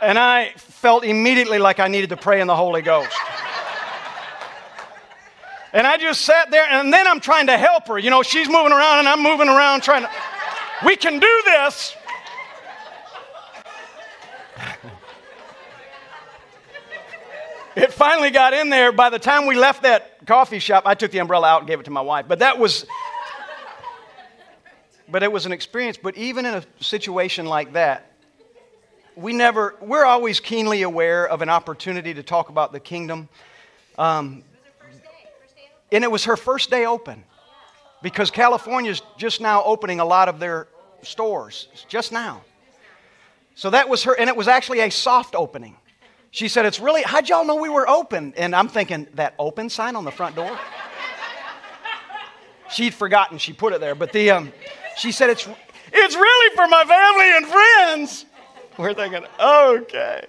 And 0.00 0.18
I 0.18 0.52
felt 0.56 1.04
immediately 1.04 1.58
like 1.58 1.80
I 1.80 1.88
needed 1.88 2.10
to 2.10 2.16
pray 2.16 2.40
in 2.40 2.46
the 2.46 2.56
Holy 2.56 2.82
Ghost. 2.82 3.16
And 5.72 5.86
I 5.86 5.96
just 5.96 6.20
sat 6.22 6.50
there 6.50 6.66
and 6.68 6.92
then 6.92 7.06
I'm 7.06 7.20
trying 7.20 7.46
to 7.46 7.56
help 7.56 7.88
her. 7.88 7.98
You 7.98 8.10
know, 8.10 8.22
she's 8.22 8.48
moving 8.48 8.72
around 8.72 8.98
and 9.00 9.08
I'm 9.08 9.22
moving 9.22 9.48
around 9.48 9.82
trying 9.82 10.02
to, 10.02 10.10
we 10.84 10.96
can 10.96 11.18
do 11.18 11.42
this. 11.46 11.96
it 17.74 17.92
finally 17.92 18.30
got 18.30 18.52
in 18.52 18.68
there. 18.68 18.92
By 18.92 19.08
the 19.08 19.18
time 19.18 19.46
we 19.46 19.56
left 19.56 19.84
that 19.84 20.26
coffee 20.26 20.58
shop, 20.58 20.82
I 20.86 20.94
took 20.94 21.10
the 21.10 21.18
umbrella 21.18 21.48
out 21.48 21.62
and 21.62 21.68
gave 21.68 21.80
it 21.80 21.84
to 21.84 21.90
my 21.90 22.02
wife. 22.02 22.26
But 22.28 22.40
that 22.40 22.58
was, 22.58 22.84
but 25.08 25.22
it 25.22 25.32
was 25.32 25.46
an 25.46 25.52
experience. 25.52 25.96
But 25.96 26.18
even 26.18 26.44
in 26.44 26.54
a 26.54 26.62
situation 26.80 27.46
like 27.46 27.72
that, 27.72 28.12
we 29.16 29.32
never, 29.32 29.76
we're 29.80 30.04
always 30.04 30.38
keenly 30.38 30.82
aware 30.82 31.26
of 31.26 31.40
an 31.40 31.48
opportunity 31.48 32.12
to 32.12 32.22
talk 32.22 32.50
about 32.50 32.72
the 32.72 32.80
kingdom. 32.80 33.30
Um, 33.96 34.42
and 35.92 36.02
it 36.02 36.10
was 36.10 36.24
her 36.24 36.36
first 36.36 36.70
day 36.70 36.86
open 36.86 37.22
because 38.02 38.30
California's 38.30 39.02
just 39.16 39.40
now 39.40 39.62
opening 39.64 40.00
a 40.00 40.04
lot 40.04 40.28
of 40.28 40.40
their 40.40 40.66
stores, 41.02 41.68
just 41.88 42.10
now. 42.10 42.42
So 43.54 43.70
that 43.70 43.88
was 43.88 44.02
her, 44.04 44.18
and 44.18 44.28
it 44.28 44.36
was 44.36 44.48
actually 44.48 44.80
a 44.80 44.90
soft 44.90 45.34
opening. 45.34 45.76
She 46.30 46.48
said, 46.48 46.64
It's 46.64 46.80
really, 46.80 47.02
how'd 47.02 47.28
y'all 47.28 47.44
know 47.44 47.56
we 47.56 47.68
were 47.68 47.88
open? 47.88 48.32
And 48.36 48.56
I'm 48.56 48.68
thinking, 48.68 49.06
That 49.14 49.34
open 49.38 49.68
sign 49.68 49.94
on 49.94 50.04
the 50.04 50.10
front 50.10 50.34
door? 50.34 50.58
She'd 52.70 52.94
forgotten 52.94 53.36
she 53.36 53.52
put 53.52 53.74
it 53.74 53.80
there. 53.80 53.94
But 53.94 54.12
the, 54.12 54.30
um, 54.30 54.52
she 54.96 55.12
said, 55.12 55.28
it's, 55.28 55.46
it's 55.92 56.14
really 56.14 56.56
for 56.56 56.66
my 56.68 56.84
family 56.84 57.36
and 57.36 57.46
friends. 57.46 58.24
We're 58.78 58.94
thinking, 58.94 59.24
Okay. 59.38 60.26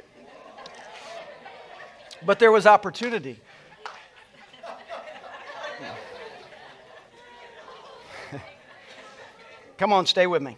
But 2.26 2.39
there 2.39 2.52
was 2.52 2.65
opportunity. 2.65 3.39
Come 9.84 9.91
on, 9.91 10.06
stay 10.06 10.28
with 10.28 10.41
me. 10.41 10.56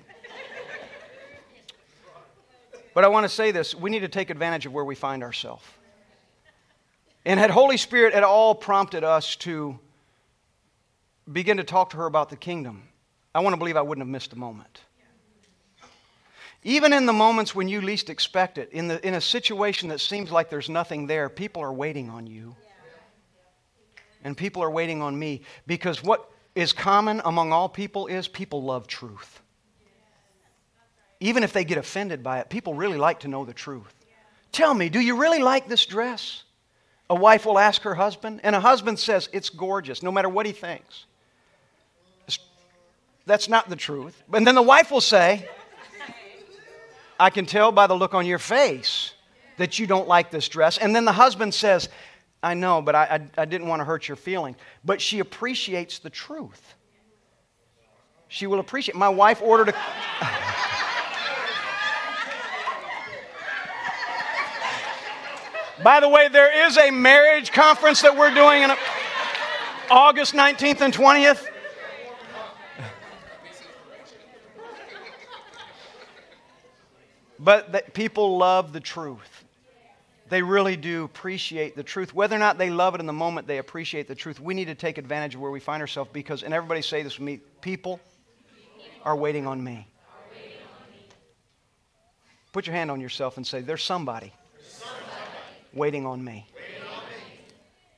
But 2.94 3.04
I 3.04 3.08
want 3.08 3.24
to 3.24 3.28
say 3.28 3.50
this 3.50 3.74
we 3.74 3.90
need 3.90 4.02
to 4.02 4.08
take 4.08 4.30
advantage 4.30 4.68
of 4.68 4.72
where 4.72 4.86
we 4.86 4.94
find 4.94 5.24
ourselves. 5.24 5.66
And 7.26 7.40
had 7.40 7.50
Holy 7.50 7.78
Spirit 7.78 8.14
at 8.14 8.24
all 8.24 8.54
prompted 8.54 9.04
us 9.04 9.36
to 9.38 9.80
begin 11.34 11.58
to 11.58 11.64
talk 11.64 11.90
to 11.90 11.98
her 11.98 12.06
about 12.06 12.30
the 12.30 12.36
kingdom, 12.36 12.84
I 13.34 13.40
want 13.40 13.54
to 13.54 13.58
believe 13.58 13.78
I 13.78 13.82
wouldn't 13.82 14.06
have 14.06 14.12
missed 14.12 14.32
a 14.34 14.38
moment. 14.38 14.82
Even 16.62 16.94
in 16.94 17.08
the 17.08 17.14
moments 17.14 17.56
when 17.56 17.68
you 17.68 17.82
least 17.82 18.12
expect 18.12 18.60
it, 18.60 18.70
in, 18.74 18.88
the, 18.88 19.04
in 19.08 19.16
a 19.16 19.22
situation 19.22 19.90
that 19.90 20.02
seems 20.02 20.30
like 20.30 20.52
there's 20.52 20.70
nothing 20.70 21.08
there, 21.08 21.30
people 21.30 21.64
are 21.64 21.74
waiting 21.74 22.12
on 22.12 22.28
you. 22.28 22.56
And 24.24 24.38
people 24.38 24.62
are 24.62 24.70
waiting 24.70 25.02
on 25.02 25.18
me 25.18 25.42
because 25.66 26.04
what 26.04 26.30
is 26.56 26.74
common 26.74 27.22
among 27.26 27.52
all 27.52 27.70
people 27.70 28.08
is 28.08 28.28
people 28.28 28.63
love 28.63 28.88
truth 28.88 29.41
even 31.20 31.44
if 31.44 31.54
they 31.54 31.63
get 31.63 31.78
offended 31.78 32.24
by 32.24 32.39
it, 32.39 32.50
people 32.50 32.74
really 32.74 32.98
like 32.98 33.22
to 33.22 33.28
know 33.28 33.46
the 33.46 33.54
truth. 33.54 33.94
Tell 34.52 34.74
me, 34.74 34.89
do 34.89 35.00
you 35.00 35.18
really 35.18 35.41
like 35.41 35.68
this 35.68 35.86
dress? 35.86 36.44
A 37.10 37.15
wife 37.15 37.46
will 37.46 37.60
ask 37.60 37.82
her 37.84 37.96
husband, 37.96 38.41
and 38.44 38.56
a 38.56 38.60
husband 38.60 39.00
says, 39.00 39.30
It's 39.32 39.50
gorgeous, 39.50 40.02
no 40.02 40.12
matter 40.12 40.30
what 40.30 40.46
he 40.46 40.52
thinks. 40.52 41.06
That's 43.28 43.50
not 43.50 43.70
the 43.70 43.76
truth. 43.76 44.22
And 44.32 44.46
then 44.46 44.54
the 44.54 44.62
wife 44.62 44.91
will 44.91 45.02
say, 45.02 45.48
I 47.20 47.32
can 47.32 47.48
tell 47.48 47.72
by 47.72 47.88
the 47.88 47.96
look 47.96 48.13
on 48.13 48.28
your 48.28 48.38
face 48.38 49.13
that 49.58 49.80
you 49.80 49.88
don't 49.88 50.08
like 50.08 50.30
this 50.30 50.48
dress. 50.48 50.78
And 50.78 50.96
then 50.96 51.06
the 51.06 51.12
husband 51.12 51.54
says, 51.54 51.89
I 52.46 52.54
know, 52.54 52.80
but 52.80 52.94
I, 52.94 53.06
I, 53.06 53.42
I 53.42 53.46
didn't 53.46 53.68
want 53.68 53.80
to 53.80 53.86
hurt 53.86 54.08
your 54.08 54.16
feelings. 54.16 54.58
But 54.84 55.02
she 55.02 55.18
appreciates 55.18 55.98
the 55.98 56.12
truth. 56.12 56.76
She 58.28 58.46
will 58.46 58.60
appreciate. 58.60 58.96
My 58.96 59.10
wife 59.10 59.42
ordered 59.42 59.70
a. 59.70 59.74
By 65.84 66.00
the 66.00 66.08
way, 66.08 66.28
there 66.28 66.68
is 66.68 66.78
a 66.78 66.92
marriage 66.92 67.52
conference 67.52 68.04
that 68.04 68.16
we're 68.16 68.32
doing 68.32 68.62
in 68.62 68.72
August 69.90 70.36
19th 70.36 70.82
and 70.82 70.94
20th. 70.94 71.48
But 77.40 77.92
people 77.96 78.38
love 78.38 78.72
the 78.72 78.82
truth. 78.82 79.35
They 80.28 80.42
really 80.42 80.76
do 80.76 81.04
appreciate 81.04 81.76
the 81.76 81.84
truth. 81.84 82.14
Whether 82.14 82.36
or 82.36 82.40
not 82.40 82.58
they 82.58 82.72
love 82.72 82.96
it 82.96 83.00
in 83.00 83.06
the 83.06 83.14
moment, 83.14 83.48
they 83.48 83.60
appreciate 83.60 84.08
the 84.08 84.16
truth. 84.16 84.40
We 84.40 84.56
need 84.56 84.66
to 84.66 84.76
take 84.76 84.98
advantage 84.98 85.36
of 85.36 85.42
where 85.42 85.52
we 85.52 85.60
find 85.60 85.82
ourselves 85.82 86.10
because, 86.12 86.42
and 86.42 86.54
everybody 86.54 86.82
say 86.82 87.04
this 87.04 87.20
with 87.20 87.26
me 87.26 87.42
people 87.62 88.00
are 89.04 89.16
waiting 89.16 89.46
on 89.46 89.64
me. 89.64 89.88
Put 92.52 92.66
your 92.66 92.76
hand 92.76 92.90
on 92.90 93.02
yourself 93.02 93.38
and 93.38 93.46
say, 93.46 93.62
There's 93.62 93.84
somebody, 93.84 94.34
waiting, 95.74 96.06
on 96.06 96.24
me. 96.24 96.48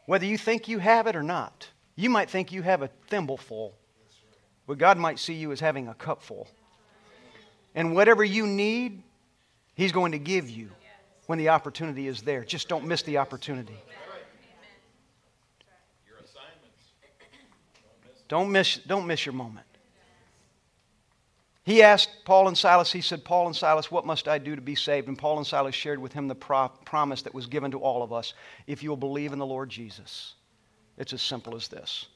Whether 0.06 0.26
you 0.26 0.38
think 0.38 0.68
you 0.68 0.80
have 0.80 1.08
it 1.08 1.16
or 1.16 1.24
not, 1.24 1.68
you 1.96 2.10
might 2.10 2.30
think 2.30 2.52
you 2.52 2.62
have 2.62 2.82
a 2.82 2.90
thimble 3.08 3.38
full, 3.38 3.74
but 4.66 4.78
God 4.78 4.98
might 4.98 5.20
see 5.20 5.34
you 5.34 5.52
as 5.52 5.60
having 5.60 5.88
a 5.88 5.94
cup 5.94 6.22
full. 6.22 6.48
And 7.76 7.96
whatever 7.96 8.24
you 8.24 8.48
need, 8.48 9.04
He's 9.76 9.92
going 9.92 10.12
to 10.12 10.20
give 10.20 10.50
you 10.50 10.72
when 11.28 11.38
the 11.38 11.50
opportunity 11.50 12.08
is 12.08 12.22
there. 12.24 12.44
Just 12.44 12.68
don't 12.68 12.86
miss 12.86 13.04
the 13.04 13.18
opportunity. 13.18 13.78
Don't 18.28 18.52
miss, 18.52 18.78
don't 18.78 19.08
miss 19.08 19.26
your 19.26 19.34
moment. 19.34 19.66
He 21.63 21.84
asked 21.84 22.10
Paul 22.24 22.48
and 22.48 22.58
Silas, 22.58 22.94
he 22.94 23.02
said, 23.02 23.26
Paul 23.26 23.48
and 23.48 23.56
Silas, 23.56 23.92
what 23.92 24.06
must 24.06 24.30
I 24.30 24.38
do 24.38 24.56
to 24.56 24.62
be 24.62 24.76
saved? 24.76 25.10
And 25.10 25.18
Paul 25.18 25.38
and 25.38 25.46
Silas 25.46 25.76
shared 25.76 26.00
with 26.00 26.13
him 26.13 26.30
the 26.30 26.36
pro- 26.36 26.70
promise 26.86 27.24
that 27.24 27.34
was 27.34 27.46
given 27.46 27.72
to 27.72 27.80
all 27.80 28.04
of 28.04 28.13
us. 28.13 28.34
If 28.68 28.84
you 28.84 28.90
will 28.90 28.98
believe 28.98 29.34
in 29.34 29.40
the 29.40 29.46
Lord 29.46 29.70
Jesus, 29.70 30.36
it's 30.98 31.12
as 31.12 31.22
simple 31.22 31.56
as 31.56 31.68
this 31.68 32.08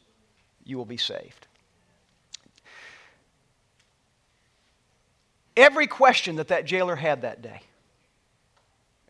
you 0.63 0.77
will 0.77 0.85
be 0.85 0.97
saved. 0.97 1.47
Every 5.57 5.87
question 5.87 6.37
that 6.37 6.47
that 6.47 6.65
jailer 6.65 6.95
had 6.95 7.23
that 7.23 7.41
day, 7.41 7.61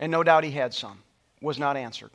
and 0.02 0.12
no 0.12 0.24
doubt 0.24 0.44
he 0.44 0.52
had 0.52 0.74
some, 0.74 1.02
was 1.42 1.58
not 1.58 1.78
answered. 1.78 2.10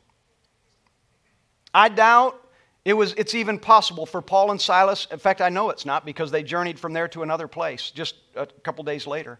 I 1.73 1.89
doubt 1.89 2.39
it 2.85 2.93
was, 2.93 3.13
it's 3.13 3.33
even 3.33 3.57
possible 3.59 4.05
for 4.05 4.21
Paul 4.21 4.51
and 4.51 4.61
Silas. 4.61 5.07
In 5.11 5.19
fact, 5.19 5.41
I 5.41 5.49
know 5.49 5.69
it's 5.69 5.85
not 5.85 6.05
because 6.05 6.29
they 6.29 6.43
journeyed 6.43 6.79
from 6.79 6.93
there 6.93 7.07
to 7.09 7.23
another 7.23 7.47
place 7.47 7.89
just 7.91 8.15
a 8.35 8.45
couple 8.45 8.83
days 8.83 9.07
later. 9.07 9.39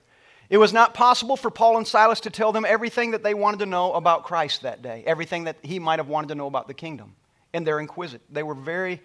It 0.50 0.58
was 0.58 0.72
not 0.72 0.94
possible 0.94 1.36
for 1.36 1.52
Paul 1.52 1.78
and 1.78 1.86
Silas 1.86 2.22
to 2.22 2.30
tell 2.30 2.54
them 2.54 2.66
everything 2.66 3.12
that 3.12 3.22
they 3.22 3.34
wanted 3.34 3.60
to 3.60 3.66
know 3.66 3.94
about 3.94 4.24
Christ 4.24 4.62
that 4.62 4.82
day, 4.82 5.04
everything 5.06 5.44
that 5.44 5.58
he 5.62 5.78
might 5.78 6.00
have 6.00 6.08
wanted 6.08 6.30
to 6.30 6.36
know 6.36 6.48
about 6.48 6.68
the 6.68 6.74
kingdom. 6.74 7.16
And 7.54 7.68
they're 7.68 7.80
inquisitive. 7.80 8.26
They 8.30 8.44
were 8.44 8.56
very 8.56 9.02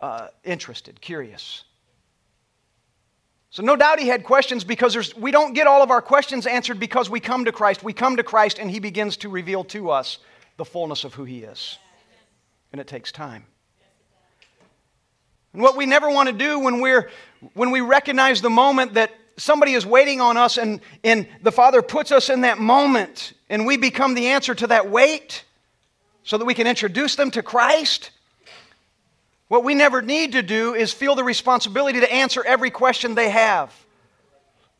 uh, 0.00 0.28
interested, 0.44 1.00
curious. 1.00 1.64
So, 3.54 3.62
no 3.62 3.76
doubt 3.76 4.00
he 4.00 4.08
had 4.08 4.24
questions 4.24 4.64
because 4.64 5.14
we 5.14 5.30
don't 5.30 5.52
get 5.52 5.68
all 5.68 5.80
of 5.80 5.92
our 5.92 6.02
questions 6.02 6.44
answered 6.44 6.80
because 6.80 7.08
we 7.08 7.20
come 7.20 7.44
to 7.44 7.52
Christ. 7.52 7.84
We 7.84 7.92
come 7.92 8.16
to 8.16 8.24
Christ 8.24 8.58
and 8.58 8.68
he 8.68 8.80
begins 8.80 9.16
to 9.18 9.28
reveal 9.28 9.62
to 9.66 9.90
us 9.90 10.18
the 10.56 10.64
fullness 10.64 11.04
of 11.04 11.14
who 11.14 11.22
he 11.22 11.44
is. 11.44 11.78
And 12.72 12.80
it 12.80 12.88
takes 12.88 13.12
time. 13.12 13.46
And 15.52 15.62
what 15.62 15.76
we 15.76 15.86
never 15.86 16.10
want 16.10 16.28
to 16.30 16.32
do 16.32 16.58
when, 16.58 16.80
we're, 16.80 17.08
when 17.52 17.70
we 17.70 17.80
recognize 17.80 18.42
the 18.42 18.50
moment 18.50 18.94
that 18.94 19.12
somebody 19.36 19.74
is 19.74 19.86
waiting 19.86 20.20
on 20.20 20.36
us 20.36 20.58
and, 20.58 20.80
and 21.04 21.28
the 21.40 21.52
Father 21.52 21.80
puts 21.80 22.10
us 22.10 22.30
in 22.30 22.40
that 22.40 22.58
moment 22.58 23.34
and 23.48 23.66
we 23.66 23.76
become 23.76 24.14
the 24.14 24.26
answer 24.26 24.56
to 24.56 24.66
that 24.66 24.90
wait 24.90 25.44
so 26.24 26.38
that 26.38 26.44
we 26.44 26.54
can 26.54 26.66
introduce 26.66 27.14
them 27.14 27.30
to 27.30 27.40
Christ 27.40 28.10
what 29.48 29.64
we 29.64 29.74
never 29.74 30.02
need 30.02 30.32
to 30.32 30.42
do 30.42 30.74
is 30.74 30.92
feel 30.92 31.14
the 31.14 31.24
responsibility 31.24 32.00
to 32.00 32.12
answer 32.12 32.42
every 32.44 32.70
question 32.70 33.14
they 33.14 33.30
have. 33.30 33.72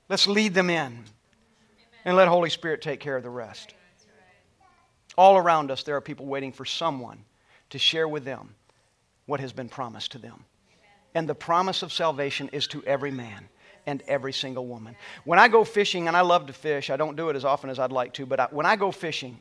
Let's 0.08 0.26
lead 0.26 0.54
them 0.54 0.70
in 0.70 1.04
and 2.04 2.16
let 2.16 2.28
Holy 2.28 2.50
Spirit 2.50 2.82
take 2.82 3.00
care 3.00 3.16
of 3.16 3.22
the 3.22 3.30
rest. 3.30 3.74
All 5.16 5.36
around 5.36 5.70
us, 5.70 5.82
there 5.82 5.96
are 5.96 6.00
people 6.00 6.26
waiting 6.26 6.52
for 6.52 6.64
someone 6.64 7.18
to 7.70 7.78
share 7.78 8.08
with 8.08 8.24
them 8.24 8.54
what 9.26 9.40
has 9.40 9.52
been 9.52 9.68
promised 9.68 10.12
to 10.12 10.18
them. 10.18 10.44
And 11.14 11.28
the 11.28 11.34
promise 11.34 11.82
of 11.82 11.92
salvation 11.92 12.48
is 12.52 12.66
to 12.68 12.82
every 12.84 13.12
man 13.12 13.48
and 13.86 14.02
every 14.08 14.32
single 14.32 14.66
woman. 14.66 14.96
When 15.24 15.38
I 15.38 15.48
go 15.48 15.62
fishing, 15.62 16.08
and 16.08 16.16
I 16.16 16.22
love 16.22 16.46
to 16.46 16.52
fish, 16.52 16.90
I 16.90 16.96
don't 16.96 17.16
do 17.16 17.28
it 17.28 17.36
as 17.36 17.44
often 17.44 17.70
as 17.70 17.78
I'd 17.78 17.92
like 17.92 18.14
to, 18.14 18.26
but 18.26 18.40
I, 18.40 18.48
when 18.50 18.66
I 18.66 18.76
go 18.76 18.90
fishing, 18.90 19.38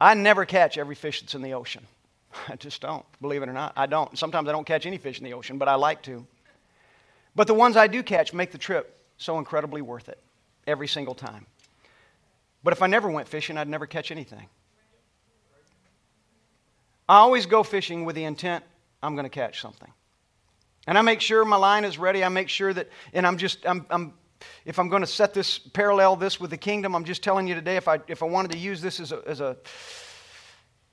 I 0.00 0.14
never 0.14 0.44
catch 0.44 0.76
every 0.76 0.94
fish 0.94 1.20
that's 1.20 1.34
in 1.34 1.42
the 1.42 1.54
ocean. 1.54 1.86
I 2.48 2.56
just 2.56 2.80
don't, 2.80 3.04
believe 3.20 3.42
it 3.42 3.48
or 3.48 3.52
not. 3.52 3.72
I 3.76 3.86
don't. 3.86 4.16
Sometimes 4.18 4.48
I 4.48 4.52
don't 4.52 4.66
catch 4.66 4.86
any 4.86 4.98
fish 4.98 5.18
in 5.18 5.24
the 5.24 5.34
ocean, 5.34 5.58
but 5.58 5.68
I 5.68 5.74
like 5.74 6.02
to. 6.02 6.26
But 7.34 7.46
the 7.46 7.54
ones 7.54 7.76
I 7.76 7.86
do 7.86 8.02
catch 8.02 8.32
make 8.32 8.50
the 8.50 8.58
trip 8.58 9.00
so 9.16 9.38
incredibly 9.38 9.82
worth 9.82 10.08
it 10.08 10.18
every 10.66 10.88
single 10.88 11.14
time. 11.14 11.46
But 12.64 12.72
if 12.72 12.82
I 12.82 12.86
never 12.86 13.08
went 13.08 13.28
fishing, 13.28 13.56
I'd 13.56 13.68
never 13.68 13.86
catch 13.86 14.10
anything. 14.10 14.48
I 17.08 17.16
always 17.18 17.46
go 17.46 17.62
fishing 17.62 18.04
with 18.04 18.16
the 18.16 18.24
intent 18.24 18.64
I'm 19.02 19.14
going 19.14 19.24
to 19.24 19.30
catch 19.30 19.60
something. 19.60 19.90
And 20.86 20.98
I 20.98 21.02
make 21.02 21.20
sure 21.20 21.44
my 21.44 21.56
line 21.56 21.84
is 21.84 21.98
ready. 21.98 22.24
I 22.24 22.28
make 22.28 22.48
sure 22.48 22.72
that, 22.72 22.88
and 23.12 23.26
I'm 23.26 23.38
just, 23.38 23.66
I'm, 23.66 23.86
I'm 23.90 24.14
if 24.64 24.78
I'm 24.78 24.88
going 24.88 25.02
to 25.02 25.06
set 25.06 25.34
this, 25.34 25.58
parallel 25.58 26.16
this 26.16 26.40
with 26.40 26.50
the 26.50 26.56
kingdom, 26.56 26.94
I'm 26.94 27.04
just 27.04 27.22
telling 27.22 27.46
you 27.46 27.54
today, 27.54 27.76
if 27.76 27.88
I, 27.88 28.00
if 28.08 28.22
I 28.22 28.26
wanted 28.26 28.52
to 28.52 28.58
use 28.58 28.80
this 28.80 29.00
as 29.00 29.12
a, 29.12 29.22
as 29.26 29.40
a 29.40 29.56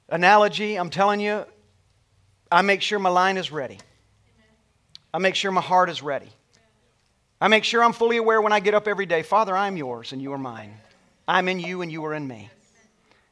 analogy, 0.09 0.75
I'm 0.75 0.89
telling 0.89 1.19
you, 1.19 1.45
I 2.51 2.61
make 2.61 2.81
sure 2.81 2.99
my 2.99 3.09
line 3.09 3.37
is 3.37 3.51
ready. 3.51 3.79
I 5.13 5.17
make 5.17 5.35
sure 5.35 5.51
my 5.51 5.61
heart 5.61 5.89
is 5.89 6.03
ready. 6.03 6.29
I 7.39 7.47
make 7.47 7.63
sure 7.63 7.83
I'm 7.83 7.93
fully 7.93 8.17
aware 8.17 8.41
when 8.41 8.53
I 8.53 8.59
get 8.59 8.73
up 8.73 8.87
every 8.87 9.05
day 9.05 9.21
Father, 9.21 9.55
I'm 9.55 9.77
yours 9.77 10.11
and 10.11 10.21
you 10.21 10.33
are 10.33 10.37
mine. 10.37 10.73
I'm 11.27 11.47
in 11.47 11.59
you 11.59 11.81
and 11.81 11.91
you 11.91 12.05
are 12.05 12.13
in 12.13 12.27
me. 12.27 12.49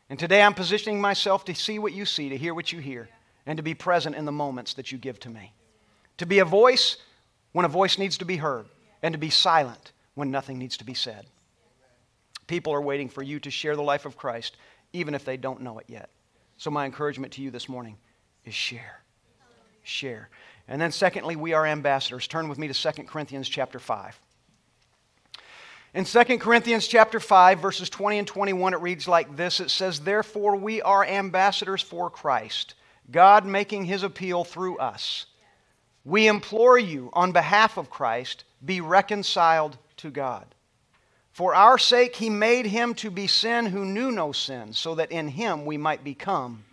And 0.10 0.20
today 0.20 0.42
I'm 0.42 0.54
positioning 0.54 1.00
myself 1.00 1.46
to 1.46 1.56
see 1.56 1.80
what 1.80 1.94
you 1.94 2.06
see, 2.06 2.30
to 2.30 2.38
hear 2.38 2.54
what 2.54 2.72
you 2.72 2.80
hear, 2.80 3.10
and 3.46 3.58
to 3.58 3.64
be 3.64 3.74
present 3.74 4.16
in 4.16 4.26
the 4.26 4.32
moments 4.32 4.74
that 4.76 4.92
you 4.92 4.98
give 4.98 5.20
to 5.22 5.30
me. 5.30 5.54
To 6.18 6.26
be 6.26 6.40
a 6.40 6.46
voice 6.46 6.98
when 7.52 7.66
a 7.66 7.70
voice 7.70 7.98
needs 7.98 8.18
to 8.18 8.26
be 8.26 8.38
heard, 8.38 8.66
and 9.02 9.14
to 9.14 9.20
be 9.20 9.30
silent 9.30 9.92
when 10.16 10.32
nothing 10.32 10.58
needs 10.58 10.78
to 10.78 10.84
be 10.84 10.94
said. 10.94 11.26
People 12.48 12.74
are 12.74 12.82
waiting 12.82 13.10
for 13.10 13.24
you 13.24 13.40
to 13.40 13.52
share 13.52 13.76
the 13.76 13.84
life 13.84 14.06
of 14.06 14.18
Christ, 14.18 14.58
even 14.92 15.16
if 15.16 15.26
they 15.26 15.38
don't 15.38 15.62
know 15.62 15.80
it 15.80 15.86
yet. 15.88 16.10
So, 16.58 16.72
my 16.72 16.86
encouragement 16.86 17.34
to 17.34 17.42
you 17.42 17.52
this 17.52 17.68
morning 17.68 17.98
is 18.46 18.54
share. 18.54 19.02
Share. 19.84 20.30
And 20.68 20.82
then, 20.82 20.92
secondly, 20.92 21.36
we 21.36 21.54
are 21.54 21.66
ambassadors. 21.66 22.28
Turn 22.28 22.48
with 22.48 22.58
me 22.58 22.68
to 22.68 22.74
2 22.74 23.04
Corinthians 23.04 23.50
chapter 23.50 23.80
5. 23.80 24.20
In 25.94 26.06
2 26.06 26.24
Corinthians 26.40 26.88
chapter 26.88 27.20
5, 27.20 27.60
verses 27.60 27.90
20 27.90 28.20
and 28.20 28.28
21, 28.28 28.74
it 28.74 28.82
reads 28.82 29.08
like 29.08 29.36
this 29.36 29.60
It 29.60 29.70
says, 29.70 30.00
Therefore, 30.00 30.56
we 30.56 30.82
are 30.82 31.06
ambassadors 31.06 31.82
for 31.82 32.10
Christ, 32.10 32.74
God 33.12 33.46
making 33.46 33.86
his 33.86 34.04
appeal 34.04 34.44
through 34.44 34.78
us. 34.78 35.28
We 36.04 36.28
implore 36.28 36.78
you, 36.78 37.10
on 37.14 37.32
behalf 37.32 37.78
of 37.78 37.90
Christ, 37.90 38.44
be 38.66 38.82
reconciled 38.82 39.78
to 39.98 40.10
God. 40.10 40.54
For 41.34 41.56
our 41.56 41.80
sake, 41.80 42.16
he 42.16 42.30
made 42.30 42.68
him 42.68 42.94
to 42.96 43.10
be 43.10 43.26
sin 43.26 43.66
who 43.66 43.86
knew 43.86 44.12
no 44.12 44.32
sin, 44.32 44.72
so 44.72 44.96
that 44.96 45.12
in 45.12 45.28
him 45.28 45.66
we 45.66 45.78
might 45.78 46.04
become 46.04 46.64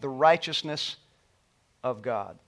the 0.00 0.08
righteousness 0.08 0.96
of 1.84 2.00
God. 2.00 2.38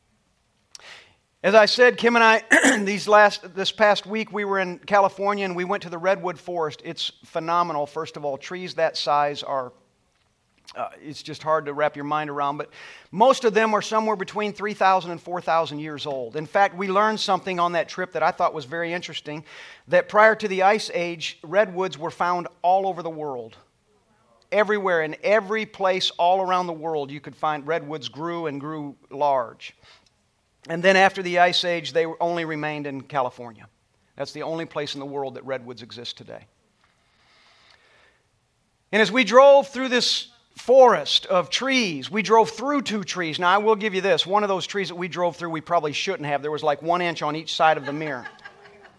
As 1.42 1.54
I 1.54 1.66
said, 1.66 1.98
Kim 1.98 2.16
and 2.16 2.24
I, 2.24 2.78
these 2.84 3.06
last, 3.06 3.54
this 3.54 3.72
past 3.72 4.06
week, 4.06 4.32
we 4.32 4.46
were 4.46 4.58
in 4.58 4.78
California 4.78 5.44
and 5.44 5.54
we 5.54 5.64
went 5.64 5.82
to 5.82 5.90
the 5.90 5.98
Redwood 5.98 6.38
Forest. 6.38 6.80
It's 6.84 7.12
phenomenal. 7.24 7.86
First 7.86 8.16
of 8.16 8.24
all, 8.24 8.38
trees 8.38 8.74
that 8.74 8.96
size 8.96 9.42
are 9.42 9.72
uh, 10.76 10.88
it's 11.02 11.22
just 11.22 11.42
hard 11.42 11.66
to 11.66 11.72
wrap 11.72 11.96
your 11.96 12.04
mind 12.04 12.30
around, 12.30 12.56
but 12.56 12.70
most 13.11 13.44
of 13.44 13.54
them 13.54 13.74
are 13.74 13.83
somewhere 13.83 14.14
between 14.14 14.52
3,000 14.52 15.11
and 15.11 15.20
4,000 15.20 15.80
years 15.80 16.06
old. 16.06 16.37
In 16.37 16.46
fact, 16.46 16.76
we 16.76 16.87
learned 16.87 17.18
something 17.18 17.59
on 17.59 17.72
that 17.72 17.88
trip 17.88 18.12
that 18.12 18.22
I 18.22 18.30
thought 18.30 18.54
was 18.54 18.66
very 18.66 18.92
interesting 18.92 19.44
that 19.88 20.09
prior 20.09 20.37
to 20.37 20.46
the 20.46 20.62
Ice 20.62 20.88
Age, 20.94 21.38
redwoods 21.42 21.98
were 21.98 22.11
found 22.11 22.46
all 22.62 22.87
over 22.87 23.02
the 23.02 23.11
world. 23.11 23.56
Everywhere, 24.52 25.02
in 25.02 25.16
every 25.24 25.66
place 25.66 26.11
all 26.18 26.40
around 26.40 26.68
the 26.68 26.72
world, 26.72 27.11
you 27.11 27.20
could 27.20 27.35
find 27.35 27.66
redwoods 27.66 28.09
grew 28.09 28.46
and 28.46 28.61
grew 28.61 28.96
large. 29.11 29.74
And 30.68 30.83
then 30.83 30.94
after 30.94 31.22
the 31.22 31.40
Ice 31.40 31.64
Age, 31.64 31.92
they 31.92 32.06
only 32.06 32.44
remained 32.44 32.87
in 32.87 33.00
California. 33.00 33.66
That's 34.16 34.33
the 34.33 34.42
only 34.42 34.66
place 34.66 34.94
in 34.94 35.00
the 35.00 35.06
world 35.06 35.35
that 35.35 35.44
redwoods 35.44 35.83
exist 35.83 36.16
today. 36.16 36.46
And 38.92 39.00
as 39.00 39.11
we 39.11 39.24
drove 39.24 39.68
through 39.68 39.88
this 39.88 40.29
forest 40.56 41.26
of 41.26 41.50
trees. 41.50 42.10
We 42.10 42.22
drove 42.22 42.50
through 42.50 42.82
two 42.82 43.04
trees. 43.04 43.38
Now, 43.38 43.50
I 43.50 43.58
will 43.58 43.76
give 43.76 43.94
you 43.94 44.00
this 44.00 44.26
one 44.26 44.42
of 44.42 44.48
those 44.48 44.66
trees 44.66 44.88
that 44.88 44.94
we 44.94 45.08
drove 45.08 45.36
through, 45.36 45.50
we 45.50 45.60
probably 45.60 45.92
shouldn't 45.92 46.26
have. 46.26 46.42
There 46.42 46.50
was 46.50 46.62
like 46.62 46.82
one 46.82 47.00
inch 47.00 47.22
on 47.22 47.36
each 47.36 47.54
side 47.54 47.76
of 47.76 47.86
the 47.86 47.92
mirror. 47.92 48.26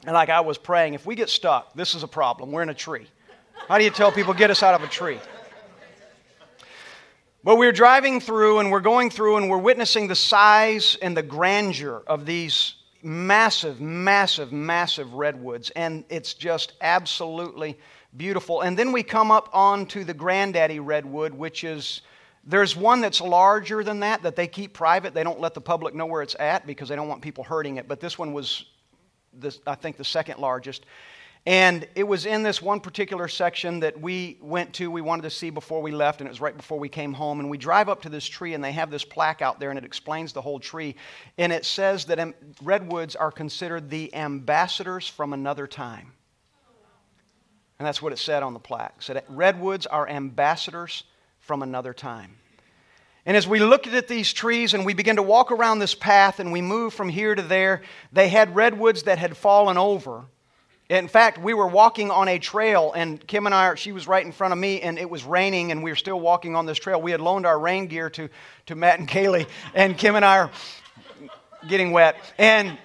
And 0.03 0.15
like 0.15 0.29
I 0.29 0.39
was 0.39 0.57
praying, 0.57 0.95
if 0.95 1.05
we 1.05 1.13
get 1.13 1.29
stuck, 1.29 1.75
this 1.75 1.93
is 1.93 2.01
a 2.01 2.07
problem. 2.07 2.51
We're 2.51 2.63
in 2.63 2.69
a 2.69 2.73
tree. 2.73 3.05
How 3.67 3.77
do 3.77 3.83
you 3.83 3.91
tell 3.91 4.11
people 4.11 4.33
get 4.33 4.49
us 4.49 4.63
out 4.63 4.73
of 4.73 4.81
a 4.81 4.87
tree? 4.87 5.19
But 7.43 7.57
we're 7.57 7.71
driving 7.71 8.19
through 8.19 8.59
and 8.59 8.71
we're 8.71 8.81
going 8.81 9.09
through 9.09 9.37
and 9.37 9.49
we're 9.49 9.57
witnessing 9.57 10.07
the 10.07 10.15
size 10.15 10.97
and 11.01 11.15
the 11.15 11.23
grandeur 11.23 12.03
of 12.07 12.25
these 12.25 12.75
massive, 13.01 13.81
massive, 13.81 14.51
massive 14.51 15.13
redwoods. 15.13 15.71
And 15.71 16.03
it's 16.09 16.33
just 16.33 16.73
absolutely 16.81 17.77
beautiful. 18.15 18.61
And 18.61 18.77
then 18.77 18.91
we 18.91 19.03
come 19.03 19.31
up 19.31 19.49
onto 19.53 20.03
the 20.03 20.13
granddaddy 20.13 20.79
redwood, 20.79 21.33
which 21.33 21.63
is. 21.63 22.01
There's 22.43 22.75
one 22.75 23.01
that's 23.01 23.21
larger 23.21 23.83
than 23.83 23.99
that 23.99 24.23
that 24.23 24.35
they 24.35 24.47
keep 24.47 24.73
private. 24.73 25.13
They 25.13 25.23
don't 25.23 25.39
let 25.39 25.53
the 25.53 25.61
public 25.61 25.93
know 25.93 26.07
where 26.07 26.23
it's 26.23 26.35
at 26.39 26.65
because 26.65 26.89
they 26.89 26.95
don't 26.95 27.07
want 27.07 27.21
people 27.21 27.43
hurting 27.43 27.77
it. 27.77 27.87
But 27.87 27.99
this 27.99 28.17
one 28.17 28.33
was, 28.33 28.65
this, 29.31 29.59
I 29.67 29.75
think, 29.75 29.95
the 29.95 30.03
second 30.03 30.39
largest. 30.39 30.87
And 31.45 31.87
it 31.95 32.03
was 32.03 32.25
in 32.25 32.43
this 32.43 32.61
one 32.61 32.79
particular 32.79 33.27
section 33.27 33.79
that 33.79 33.99
we 33.99 34.37
went 34.41 34.73
to, 34.73 34.91
we 34.91 35.01
wanted 35.01 35.23
to 35.23 35.29
see 35.31 35.49
before 35.49 35.81
we 35.81 35.91
left, 35.91 36.21
and 36.21 36.27
it 36.27 36.31
was 36.31 36.41
right 36.41 36.55
before 36.55 36.79
we 36.79 36.89
came 36.89 37.13
home. 37.13 37.39
And 37.39 37.49
we 37.49 37.57
drive 37.57 37.89
up 37.89 38.01
to 38.03 38.09
this 38.09 38.25
tree, 38.25 38.53
and 38.53 38.63
they 38.63 38.71
have 38.71 38.91
this 38.91 39.03
plaque 39.03 39.41
out 39.43 39.59
there, 39.59 39.69
and 39.69 39.77
it 39.77 39.85
explains 39.85 40.33
the 40.33 40.41
whole 40.41 40.59
tree. 40.59 40.95
And 41.37 41.51
it 41.51 41.65
says 41.65 42.05
that 42.05 42.19
um, 42.19 42.35
redwoods 42.63 43.15
are 43.15 43.31
considered 43.31 43.89
the 43.89 44.13
ambassadors 44.15 45.07
from 45.07 45.33
another 45.33 45.65
time. 45.67 46.13
And 47.81 47.87
that's 47.87 47.99
what 47.99 48.13
it 48.13 48.19
said 48.19 48.43
on 48.43 48.53
the 48.53 48.59
plaque. 48.59 48.93
It 48.99 49.03
said, 49.03 49.23
Redwoods 49.27 49.87
are 49.87 50.07
ambassadors 50.07 51.03
from 51.39 51.63
another 51.63 51.95
time. 51.95 52.37
And 53.25 53.35
as 53.35 53.47
we 53.47 53.57
looked 53.57 53.87
at 53.87 54.07
these 54.07 54.31
trees 54.31 54.75
and 54.75 54.85
we 54.85 54.93
began 54.93 55.15
to 55.15 55.23
walk 55.23 55.51
around 55.51 55.79
this 55.79 55.95
path 55.95 56.39
and 56.39 56.51
we 56.51 56.61
moved 56.61 56.95
from 56.95 57.09
here 57.09 57.33
to 57.33 57.41
there, 57.41 57.81
they 58.13 58.29
had 58.29 58.55
redwoods 58.55 59.03
that 59.03 59.17
had 59.17 59.35
fallen 59.35 59.79
over 59.79 60.25
in 60.89 61.07
fact, 61.07 61.37
we 61.37 61.53
were 61.53 61.67
walking 61.67 62.11
on 62.11 62.27
a 62.27 62.37
trail, 62.37 62.91
and 62.91 63.25
Kim 63.25 63.45
and 63.45 63.55
I, 63.55 63.75
she 63.75 63.93
was 63.93 64.09
right 64.09 64.25
in 64.25 64.33
front 64.33 64.51
of 64.51 64.59
me, 64.59 64.81
and 64.81 64.99
it 64.99 65.09
was 65.09 65.23
raining, 65.23 65.71
and 65.71 65.81
we 65.81 65.89
were 65.89 65.95
still 65.95 66.19
walking 66.19 66.53
on 66.53 66.65
this 66.65 66.77
trail. 66.77 67.01
We 67.01 67.11
had 67.11 67.21
loaned 67.21 67.45
our 67.45 67.57
rain 67.57 67.87
gear 67.87 68.09
to, 68.09 68.27
to 68.65 68.75
Matt 68.75 68.99
and 68.99 69.07
Kaylee, 69.07 69.47
and 69.73 69.97
Kim 69.97 70.17
and 70.17 70.25
I 70.25 70.39
are 70.39 70.51
getting 71.65 71.93
wet. 71.93 72.17
And, 72.37 72.77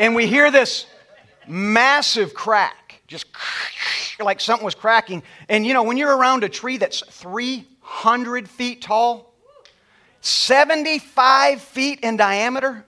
and 0.00 0.16
we 0.16 0.26
hear 0.26 0.50
this 0.50 0.86
massive 1.46 2.34
crack, 2.34 2.76
just 3.10 3.26
like 4.20 4.40
something 4.40 4.64
was 4.64 4.74
cracking. 4.74 5.22
And 5.50 5.66
you 5.66 5.74
know, 5.74 5.82
when 5.82 5.98
you're 5.98 6.16
around 6.16 6.44
a 6.44 6.48
tree 6.48 6.78
that's 6.78 7.02
300 7.06 8.48
feet 8.48 8.80
tall, 8.80 9.34
75 10.22 11.60
feet 11.60 12.00
in 12.00 12.16
diameter, 12.16 12.86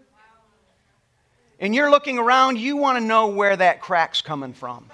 and 1.59 1.75
you're 1.75 1.91
looking 1.91 2.19
around, 2.19 2.59
you 2.59 2.77
want 2.77 2.99
to 2.99 3.05
know 3.05 3.29
where 3.29 3.57
that 3.57 3.81
crack's 3.81 4.23
coming 4.23 4.53
from. 4.53 4.89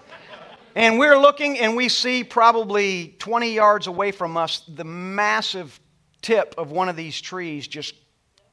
and 0.74 0.98
we're 0.98 1.18
looking 1.18 1.58
and 1.58 1.76
we 1.76 1.88
see 1.88 2.24
probably 2.24 3.14
20 3.18 3.52
yards 3.52 3.86
away 3.86 4.12
from 4.12 4.36
us 4.36 4.62
the 4.68 4.84
massive 4.84 5.78
tip 6.22 6.54
of 6.58 6.70
one 6.70 6.88
of 6.88 6.96
these 6.96 7.20
trees 7.20 7.68
just 7.68 7.94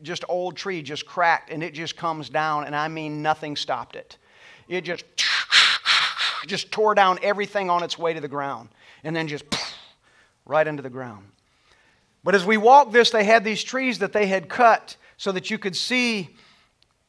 just 0.01 0.23
old 0.29 0.55
tree 0.55 0.81
just 0.81 1.05
cracked 1.05 1.49
and 1.49 1.63
it 1.63 1.73
just 1.73 1.95
comes 1.95 2.29
down 2.29 2.65
and 2.65 2.75
I 2.75 2.89
mean 2.89 3.21
nothing 3.21 3.55
stopped 3.55 3.95
it. 3.95 4.17
It 4.67 4.81
just 4.81 5.05
just 6.45 6.71
tore 6.71 6.95
down 6.95 7.19
everything 7.21 7.69
on 7.69 7.83
its 7.83 7.97
way 7.97 8.13
to 8.13 8.21
the 8.21 8.27
ground 8.27 8.69
and 9.03 9.15
then 9.15 9.27
just 9.27 9.45
right 10.45 10.67
into 10.67 10.81
the 10.83 10.89
ground. 10.89 11.25
But 12.23 12.35
as 12.35 12.45
we 12.45 12.57
walked 12.57 12.91
this, 12.91 13.11
they 13.11 13.23
had 13.23 13.43
these 13.43 13.63
trees 13.63 13.99
that 13.99 14.13
they 14.13 14.27
had 14.27 14.49
cut 14.49 14.97
so 15.17 15.31
that 15.31 15.49
you 15.51 15.57
could 15.57 15.75
see 15.75 16.35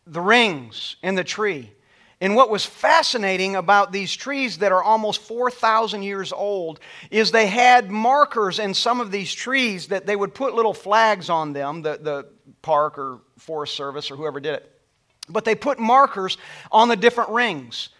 the 0.06 0.20
rings 0.20 0.96
in 1.02 1.14
the 1.14 1.24
tree. 1.24 1.72
And 2.20 2.34
what 2.34 2.48
was 2.48 2.64
fascinating 2.64 3.56
about 3.56 3.92
these 3.92 4.14
trees 4.14 4.58
that 4.58 4.72
are 4.72 4.82
almost 4.82 5.20
4,000 5.22 6.02
years 6.02 6.32
old 6.32 6.80
is 7.10 7.30
they 7.30 7.46
had 7.46 7.90
markers 7.90 8.58
in 8.58 8.72
some 8.72 9.00
of 9.00 9.10
these 9.10 9.34
trees 9.34 9.88
that 9.88 10.06
they 10.06 10.16
would 10.16 10.34
put 10.34 10.54
little 10.54 10.72
flags 10.72 11.28
on 11.28 11.52
them, 11.52 11.82
the, 11.82 11.98
the 12.00 12.26
park 12.62 12.98
or 12.98 13.20
Forest 13.38 13.74
Service 13.74 14.10
or 14.10 14.16
whoever 14.16 14.40
did 14.40 14.54
it. 14.54 14.80
But 15.28 15.44
they 15.44 15.54
put 15.54 15.78
markers 15.78 16.38
on 16.72 16.88
the 16.88 16.96
different 16.96 17.30
rings. 17.30 17.90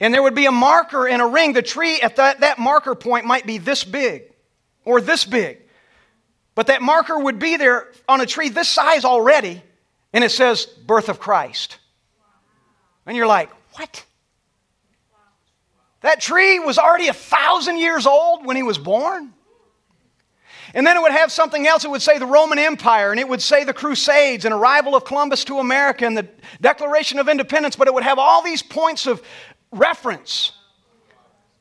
And 0.00 0.12
there 0.12 0.22
would 0.22 0.34
be 0.34 0.46
a 0.46 0.52
marker 0.52 1.08
in 1.08 1.20
a 1.20 1.26
ring. 1.26 1.52
The 1.52 1.62
tree 1.62 2.00
at 2.00 2.16
that, 2.16 2.40
that 2.40 2.58
marker 2.58 2.94
point 2.94 3.24
might 3.24 3.46
be 3.46 3.58
this 3.58 3.82
big 3.84 4.24
or 4.84 5.00
this 5.00 5.24
big. 5.24 5.58
But 6.54 6.68
that 6.68 6.82
marker 6.82 7.18
would 7.18 7.38
be 7.38 7.56
there 7.56 7.92
on 8.08 8.20
a 8.20 8.26
tree 8.26 8.48
this 8.48 8.68
size 8.68 9.04
already 9.04 9.62
and 10.12 10.24
it 10.24 10.30
says 10.30 10.64
birth 10.64 11.08
of 11.08 11.20
Christ. 11.20 11.78
And 13.04 13.16
you're 13.16 13.26
like, 13.26 13.50
what? 13.74 14.04
That 16.00 16.20
tree 16.20 16.58
was 16.58 16.78
already 16.78 17.08
a 17.08 17.12
thousand 17.12 17.78
years 17.78 18.06
old 18.06 18.46
when 18.46 18.56
he 18.56 18.62
was 18.62 18.78
born? 18.78 19.32
And 20.74 20.86
then 20.86 20.96
it 20.96 21.00
would 21.00 21.12
have 21.12 21.32
something 21.32 21.66
else. 21.66 21.84
It 21.84 21.90
would 21.90 22.02
say 22.02 22.18
the 22.18 22.26
Roman 22.26 22.58
Empire, 22.58 23.10
and 23.10 23.20
it 23.20 23.28
would 23.28 23.40
say 23.40 23.64
the 23.64 23.72
Crusades, 23.72 24.44
and 24.44 24.54
arrival 24.54 24.94
of 24.94 25.04
Columbus 25.04 25.44
to 25.44 25.58
America, 25.58 26.06
and 26.06 26.16
the 26.16 26.28
Declaration 26.60 27.18
of 27.18 27.28
Independence, 27.28 27.76
but 27.76 27.88
it 27.88 27.94
would 27.94 28.02
have 28.02 28.18
all 28.18 28.42
these 28.42 28.62
points 28.62 29.06
of 29.06 29.22
reference 29.78 30.52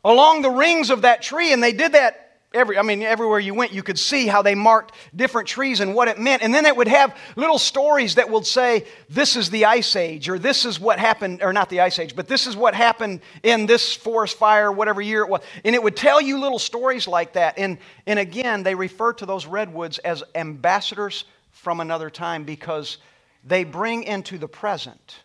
along 0.03 0.41
the 0.41 0.49
rings 0.49 0.89
of 0.89 1.01
that 1.01 1.21
tree, 1.21 1.51
and 1.51 1.61
they 1.61 1.73
did 1.73 1.93
that 1.93 2.25
Every, 2.55 2.77
I 2.77 2.83
mean, 2.83 3.01
everywhere 3.03 3.39
you 3.39 3.53
went, 3.53 3.73
you 3.73 3.83
could 3.83 3.99
see 3.99 4.27
how 4.27 4.41
they 4.41 4.55
marked 4.55 4.93
different 5.13 5.47
trees 5.47 5.81
and 5.81 5.93
what 5.93 6.07
it 6.07 6.17
meant. 6.17 6.41
And 6.41 6.53
then 6.53 6.65
it 6.65 6.75
would 6.75 6.87
have 6.87 7.15
little 7.35 7.59
stories 7.59 8.15
that 8.15 8.29
would 8.29 8.45
say, 8.45 8.85
this 9.09 9.35
is 9.35 9.49
the 9.49 9.65
Ice 9.65 9.97
Age, 9.97 10.29
or 10.29 10.39
this 10.39 10.63
is 10.63 10.79
what 10.79 10.97
happened, 10.97 11.43
or 11.43 11.51
not 11.51 11.69
the 11.69 11.81
Ice 11.81 11.99
Age, 11.99 12.15
but 12.15 12.29
this 12.29 12.47
is 12.47 12.55
what 12.55 12.73
happened 12.73 13.19
in 13.43 13.65
this 13.65 13.93
forest 13.93 14.37
fire, 14.37 14.71
whatever 14.71 15.01
year 15.01 15.21
it 15.23 15.29
was. 15.29 15.41
And 15.65 15.75
it 15.75 15.83
would 15.83 15.97
tell 15.97 16.21
you 16.21 16.39
little 16.39 16.59
stories 16.59 17.09
like 17.09 17.33
that. 17.33 17.59
And, 17.59 17.77
and 18.07 18.19
again, 18.19 18.63
they 18.63 18.73
refer 18.73 19.11
to 19.13 19.25
those 19.25 19.45
redwoods 19.45 19.97
as 19.99 20.23
ambassadors 20.33 21.25
from 21.51 21.81
another 21.81 22.09
time 22.09 22.45
because 22.45 22.99
they 23.43 23.65
bring 23.65 24.03
into 24.03 24.37
the 24.37 24.47
present 24.47 25.17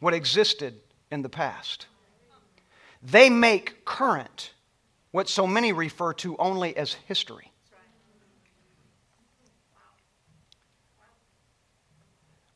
what 0.00 0.14
existed 0.14 0.74
in 1.10 1.22
the 1.22 1.28
past. 1.28 1.86
They 3.02 3.30
make 3.30 3.84
current 3.84 4.52
what 5.12 5.28
so 5.28 5.46
many 5.46 5.72
refer 5.72 6.12
to 6.14 6.36
only 6.36 6.76
as 6.76 6.94
history. 7.06 7.50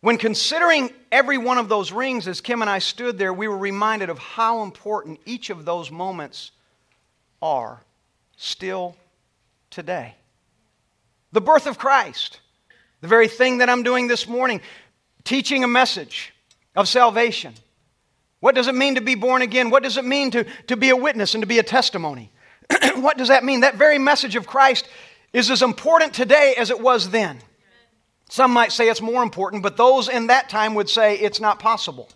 When 0.00 0.18
considering 0.18 0.90
every 1.10 1.38
one 1.38 1.56
of 1.56 1.70
those 1.70 1.90
rings, 1.90 2.28
as 2.28 2.42
Kim 2.42 2.60
and 2.60 2.70
I 2.70 2.78
stood 2.78 3.16
there, 3.16 3.32
we 3.32 3.48
were 3.48 3.56
reminded 3.56 4.10
of 4.10 4.18
how 4.18 4.62
important 4.62 5.18
each 5.24 5.48
of 5.48 5.64
those 5.64 5.90
moments 5.90 6.50
are 7.40 7.80
still 8.36 8.96
today. 9.70 10.14
The 11.32 11.40
birth 11.40 11.66
of 11.66 11.78
Christ, 11.78 12.40
the 13.00 13.08
very 13.08 13.28
thing 13.28 13.58
that 13.58 13.70
I'm 13.70 13.82
doing 13.82 14.06
this 14.06 14.28
morning, 14.28 14.60
teaching 15.24 15.64
a 15.64 15.68
message 15.68 16.33
of 16.74 16.88
salvation. 16.88 17.54
What 18.40 18.54
does 18.54 18.68
it 18.68 18.74
mean 18.74 18.96
to 18.96 19.00
be 19.00 19.14
born 19.14 19.42
again? 19.42 19.70
What 19.70 19.82
does 19.82 19.96
it 19.96 20.04
mean 20.04 20.30
to, 20.32 20.44
to 20.66 20.76
be 20.76 20.90
a 20.90 20.96
witness 20.96 21.34
and 21.34 21.42
to 21.42 21.46
be 21.46 21.58
a 21.58 21.62
testimony? 21.62 22.30
what 22.96 23.16
does 23.16 23.28
that 23.28 23.44
mean? 23.44 23.60
That 23.60 23.76
very 23.76 23.98
message 23.98 24.36
of 24.36 24.46
Christ 24.46 24.88
is 25.32 25.50
as 25.50 25.62
important 25.62 26.14
today 26.14 26.54
as 26.58 26.70
it 26.70 26.80
was 26.80 27.10
then. 27.10 27.38
Some 28.28 28.52
might 28.52 28.72
say 28.72 28.88
it's 28.88 29.00
more 29.00 29.22
important, 29.22 29.62
but 29.62 29.76
those 29.76 30.08
in 30.08 30.28
that 30.28 30.48
time 30.48 30.74
would 30.74 30.88
say 30.88 31.16
it's 31.16 31.40
not 31.40 31.58
possible. 31.58 32.08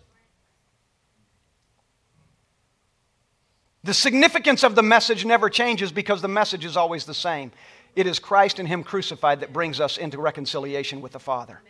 The 3.83 3.93
significance 3.93 4.63
of 4.63 4.75
the 4.75 4.83
message 4.83 5.25
never 5.25 5.49
changes 5.49 5.91
because 5.91 6.21
the 6.21 6.27
message 6.27 6.65
is 6.65 6.75
always 6.75 7.05
the 7.05 7.13
same. 7.13 7.51
It 7.95 8.05
is 8.05 8.19
Christ 8.19 8.59
and 8.59 8.67
Him 8.67 8.83
crucified 8.83 9.39
that 9.39 9.53
brings 9.53 9.79
us 9.79 9.97
into 9.97 10.19
reconciliation 10.19 11.01
with 11.01 11.13
the 11.13 11.19
Father. 11.19 11.61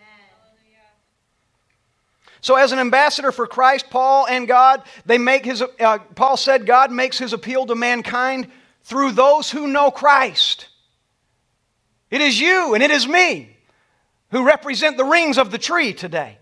So, 2.42 2.56
as 2.56 2.72
an 2.72 2.80
ambassador 2.80 3.32
for 3.32 3.48
Christ, 3.48 3.90
Paul 3.90 4.28
and 4.28 4.48
God, 4.48 4.84
they 5.06 5.18
make 5.18 5.46
his. 5.46 5.62
Uh, 5.62 6.00
Paul 6.16 6.38
said 6.38 6.66
God 6.66 6.92
makes 6.92 7.18
his 7.18 7.34
appeal 7.34 7.66
to 7.66 7.76
mankind 7.76 8.48
through 8.84 9.12
those 9.12 9.52
who 9.52 9.68
know 9.68 9.92
Christ. 9.92 10.68
It 12.10 12.22
is 12.22 12.40
you 12.40 12.74
and 12.74 12.82
it 12.82 12.92
is 12.92 13.08
me 13.08 13.56
who 14.32 14.46
represent 14.46 14.98
the 14.98 15.06
rings 15.06 15.38
of 15.38 15.52
the 15.52 15.58
tree 15.58 15.94
today. 15.94 16.38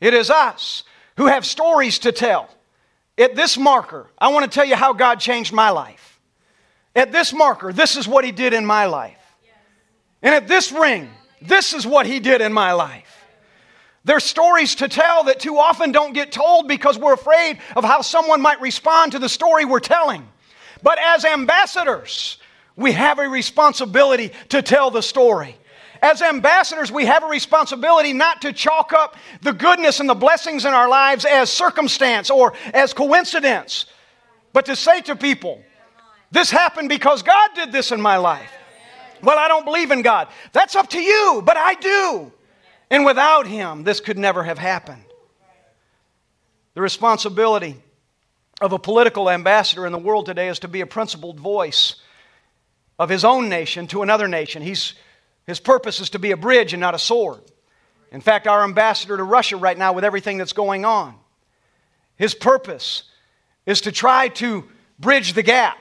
It 0.00 0.14
is 0.14 0.30
us 0.30 0.84
who 1.16 1.26
have 1.26 1.44
stories 1.44 2.00
to 2.00 2.12
tell. 2.12 2.48
At 3.16 3.36
this 3.36 3.56
marker, 3.56 4.10
I 4.18 4.28
want 4.28 4.44
to 4.44 4.50
tell 4.50 4.64
you 4.64 4.74
how 4.74 4.92
God 4.92 5.20
changed 5.20 5.52
my 5.52 5.70
life. 5.70 6.20
At 6.96 7.12
this 7.12 7.32
marker, 7.32 7.72
this 7.72 7.96
is 7.96 8.08
what 8.08 8.24
He 8.24 8.32
did 8.32 8.52
in 8.52 8.66
my 8.66 8.86
life. 8.86 9.18
And 10.22 10.34
at 10.34 10.48
this 10.48 10.72
ring, 10.72 11.10
this 11.42 11.74
is 11.74 11.86
what 11.86 12.06
He 12.06 12.20
did 12.20 12.40
in 12.40 12.52
my 12.52 12.72
life. 12.72 13.03
There's 14.04 14.24
stories 14.24 14.74
to 14.76 14.88
tell 14.88 15.24
that 15.24 15.40
too 15.40 15.58
often 15.58 15.90
don't 15.90 16.12
get 16.12 16.30
told 16.30 16.68
because 16.68 16.98
we're 16.98 17.14
afraid 17.14 17.58
of 17.74 17.84
how 17.84 18.02
someone 18.02 18.42
might 18.42 18.60
respond 18.60 19.12
to 19.12 19.18
the 19.18 19.28
story 19.28 19.64
we're 19.64 19.80
telling. 19.80 20.28
But 20.82 20.98
as 20.98 21.24
ambassadors, 21.24 22.36
we 22.76 22.92
have 22.92 23.18
a 23.18 23.28
responsibility 23.28 24.32
to 24.50 24.60
tell 24.60 24.90
the 24.90 25.00
story. 25.00 25.56
As 26.02 26.20
ambassadors, 26.20 26.92
we 26.92 27.06
have 27.06 27.22
a 27.22 27.28
responsibility 27.28 28.12
not 28.12 28.42
to 28.42 28.52
chalk 28.52 28.92
up 28.92 29.16
the 29.40 29.54
goodness 29.54 30.00
and 30.00 30.08
the 30.08 30.14
blessings 30.14 30.66
in 30.66 30.74
our 30.74 30.88
lives 30.88 31.24
as 31.24 31.48
circumstance 31.48 32.28
or 32.28 32.52
as 32.74 32.92
coincidence, 32.92 33.86
but 34.52 34.66
to 34.66 34.76
say 34.76 35.00
to 35.02 35.16
people, 35.16 35.62
This 36.30 36.50
happened 36.50 36.90
because 36.90 37.22
God 37.22 37.50
did 37.54 37.72
this 37.72 37.90
in 37.90 38.02
my 38.02 38.18
life. 38.18 38.50
Well, 39.22 39.38
I 39.38 39.48
don't 39.48 39.64
believe 39.64 39.92
in 39.92 40.02
God. 40.02 40.28
That's 40.52 40.76
up 40.76 40.90
to 40.90 41.00
you, 41.00 41.42
but 41.42 41.56
I 41.56 41.72
do. 41.74 42.30
And 42.90 43.04
without 43.04 43.46
Him, 43.46 43.84
this 43.84 44.00
could 44.00 44.18
never 44.18 44.44
have 44.44 44.58
happened. 44.58 45.04
The 46.74 46.80
responsibility 46.80 47.76
of 48.60 48.72
a 48.72 48.78
political 48.78 49.30
ambassador 49.30 49.86
in 49.86 49.92
the 49.92 49.98
world 49.98 50.26
today 50.26 50.48
is 50.48 50.58
to 50.60 50.68
be 50.68 50.80
a 50.80 50.86
principled 50.86 51.38
voice 51.38 51.96
of 52.98 53.08
his 53.08 53.24
own 53.24 53.48
nation 53.48 53.86
to 53.88 54.02
another 54.02 54.28
nation. 54.28 54.62
He's, 54.62 54.94
his 55.46 55.60
purpose 55.60 56.00
is 56.00 56.10
to 56.10 56.18
be 56.18 56.30
a 56.30 56.36
bridge 56.36 56.72
and 56.72 56.80
not 56.80 56.94
a 56.94 56.98
sword. 56.98 57.40
In 58.12 58.20
fact, 58.20 58.46
our 58.46 58.62
ambassador 58.62 59.16
to 59.16 59.24
Russia 59.24 59.56
right 59.56 59.76
now, 59.76 59.92
with 59.92 60.04
everything 60.04 60.38
that's 60.38 60.52
going 60.52 60.84
on, 60.84 61.16
his 62.16 62.34
purpose 62.34 63.04
is 63.66 63.80
to 63.82 63.92
try 63.92 64.28
to 64.28 64.64
bridge 64.98 65.32
the 65.32 65.42
gap 65.42 65.76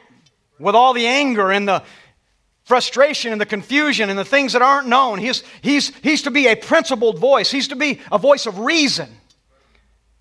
with 0.57 0.73
all 0.73 0.93
the 0.93 1.05
anger 1.05 1.51
and 1.51 1.67
the 1.67 1.83
frustration 2.63 3.31
and 3.31 3.41
the 3.41 3.45
confusion 3.45 4.09
and 4.09 4.17
the 4.17 4.25
things 4.25 4.53
that 4.53 4.61
aren't 4.61 4.87
known. 4.87 5.19
He's, 5.19 5.43
he's, 5.61 5.95
he's 5.97 6.23
to 6.23 6.31
be 6.31 6.47
a 6.47 6.55
principled 6.55 7.19
voice, 7.19 7.51
he's 7.51 7.67
to 7.69 7.75
be 7.75 7.99
a 8.11 8.17
voice 8.17 8.45
of 8.45 8.59
reason 8.59 9.09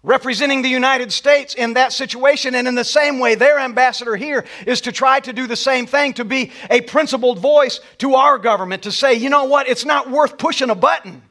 representing 0.02 0.62
the 0.62 0.68
United 0.68 1.12
States 1.12 1.54
in 1.54 1.74
that 1.74 1.92
situation. 1.92 2.54
And 2.54 2.66
in 2.66 2.74
the 2.74 2.84
same 2.84 3.18
way, 3.18 3.34
their 3.34 3.58
ambassador 3.58 4.16
here 4.16 4.44
is 4.66 4.80
to 4.82 4.92
try 4.92 5.20
to 5.20 5.32
do 5.32 5.46
the 5.46 5.56
same 5.56 5.86
thing, 5.86 6.14
to 6.14 6.24
be 6.24 6.50
a 6.70 6.80
principled 6.80 7.38
voice 7.38 7.80
to 7.98 8.14
our 8.14 8.38
government, 8.38 8.82
to 8.82 8.92
say, 8.92 9.14
you 9.14 9.30
know 9.30 9.44
what, 9.44 9.68
it's 9.68 9.84
not 9.84 10.10
worth 10.10 10.38
pushing 10.38 10.70
a 10.70 10.74
button. 10.74 11.22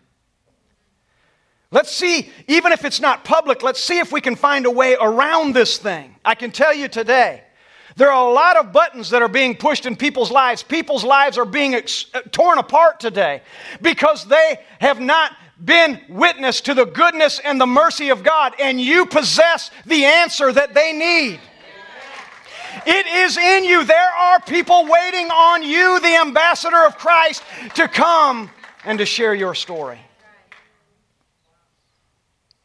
Let's 1.74 1.92
see, 1.92 2.30
even 2.48 2.74
if 2.74 2.84
it's 2.84 3.00
not 3.00 3.24
public, 3.24 3.64
let's 3.64 3.82
see 3.82 4.00
if 4.00 4.12
we 4.12 4.20
can 4.20 4.36
find 4.36 4.66
a 4.66 4.72
way 4.72 4.98
around 5.00 5.54
this 5.54 5.78
thing. 5.78 6.16
I 6.24 6.36
can 6.36 6.52
tell 6.52 6.74
you 6.74 6.90
today, 6.90 7.44
there 8.02 8.12
are 8.12 8.28
a 8.28 8.34
lot 8.34 8.58
of 8.58 8.74
buttons 8.74 9.12
that 9.12 9.22
are 9.22 9.28
being 9.28 9.56
pushed 9.56 9.86
in 9.86 9.96
people's 9.96 10.32
lives. 10.32 10.64
People's 10.64 11.04
lives 11.04 11.38
are 11.38 11.46
being 11.46 11.76
ex- 11.76 12.08
uh, 12.16 12.22
torn 12.32 12.58
apart 12.58 13.00
today 13.00 13.44
because 13.80 14.26
they 14.26 14.58
have 14.80 15.00
not 15.00 15.34
been 15.64 16.02
witness 16.10 16.62
to 16.62 16.74
the 16.74 16.86
goodness 16.86 17.40
and 17.46 17.62
the 17.62 17.68
mercy 17.68 18.10
of 18.10 18.24
God, 18.24 18.56
and 18.60 18.82
you 18.82 19.06
possess 19.06 19.70
the 19.86 20.04
answer 20.04 20.52
that 20.52 20.74
they 20.74 20.94
need. 20.94 21.40
It 22.88 23.06
is 23.06 23.38
in 23.38 23.66
you. 23.66 23.84
There 23.84 24.12
are 24.20 24.40
people 24.40 24.88
waiting 24.88 25.30
on 25.30 25.62
you, 25.62 26.00
the 26.00 26.16
ambassador 26.16 26.84
of 26.88 26.98
Christ, 26.98 27.44
to 27.76 27.88
come 27.88 28.50
and 28.84 28.98
to 28.98 29.06
share 29.06 29.36
your 29.36 29.54
story. 29.54 30.00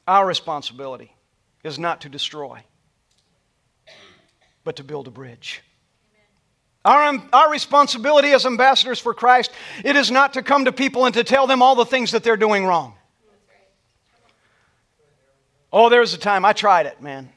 Our 0.08 0.26
responsibility 0.26 1.14
is 1.62 1.78
not 1.78 2.00
to 2.00 2.08
destroy, 2.08 2.62
but 4.66 4.74
to 4.74 4.84
build 4.84 5.06
a 5.06 5.12
bridge. 5.12 5.62
Our, 6.84 7.04
um, 7.04 7.28
our 7.32 7.52
responsibility 7.52 8.32
as 8.32 8.44
ambassadors 8.44 8.98
for 8.98 9.14
Christ, 9.14 9.52
it 9.84 9.94
is 9.94 10.10
not 10.10 10.32
to 10.32 10.42
come 10.42 10.64
to 10.64 10.72
people 10.72 11.04
and 11.04 11.14
to 11.14 11.22
tell 11.22 11.46
them 11.46 11.62
all 11.62 11.76
the 11.76 11.86
things 11.86 12.10
that 12.10 12.24
they're 12.24 12.36
doing 12.36 12.66
wrong. 12.66 12.94
Oh, 15.72 15.88
there 15.88 16.00
was 16.00 16.14
a 16.14 16.18
time 16.18 16.44
I 16.44 16.52
tried 16.52 16.86
it, 16.86 17.00
man. 17.00 17.30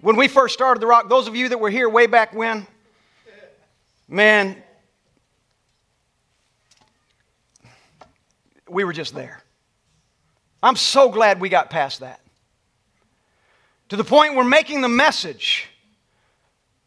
When 0.00 0.16
we 0.16 0.26
first 0.26 0.54
started 0.54 0.80
the 0.80 0.88
rock, 0.88 1.08
those 1.08 1.28
of 1.28 1.36
you 1.36 1.50
that 1.50 1.60
were 1.60 1.70
here 1.70 1.88
way 1.88 2.08
back 2.08 2.34
when, 2.34 2.66
man, 4.08 4.60
we 8.68 8.82
were 8.82 8.92
just 8.92 9.14
there. 9.14 9.40
I'm 10.64 10.76
so 10.76 11.10
glad 11.10 11.40
we 11.40 11.48
got 11.48 11.70
past 11.70 12.00
that. 12.00 12.20
To 13.90 13.96
the 13.96 14.04
point 14.04 14.34
we're 14.34 14.42
making 14.42 14.80
the 14.80 14.88
message 14.88 15.68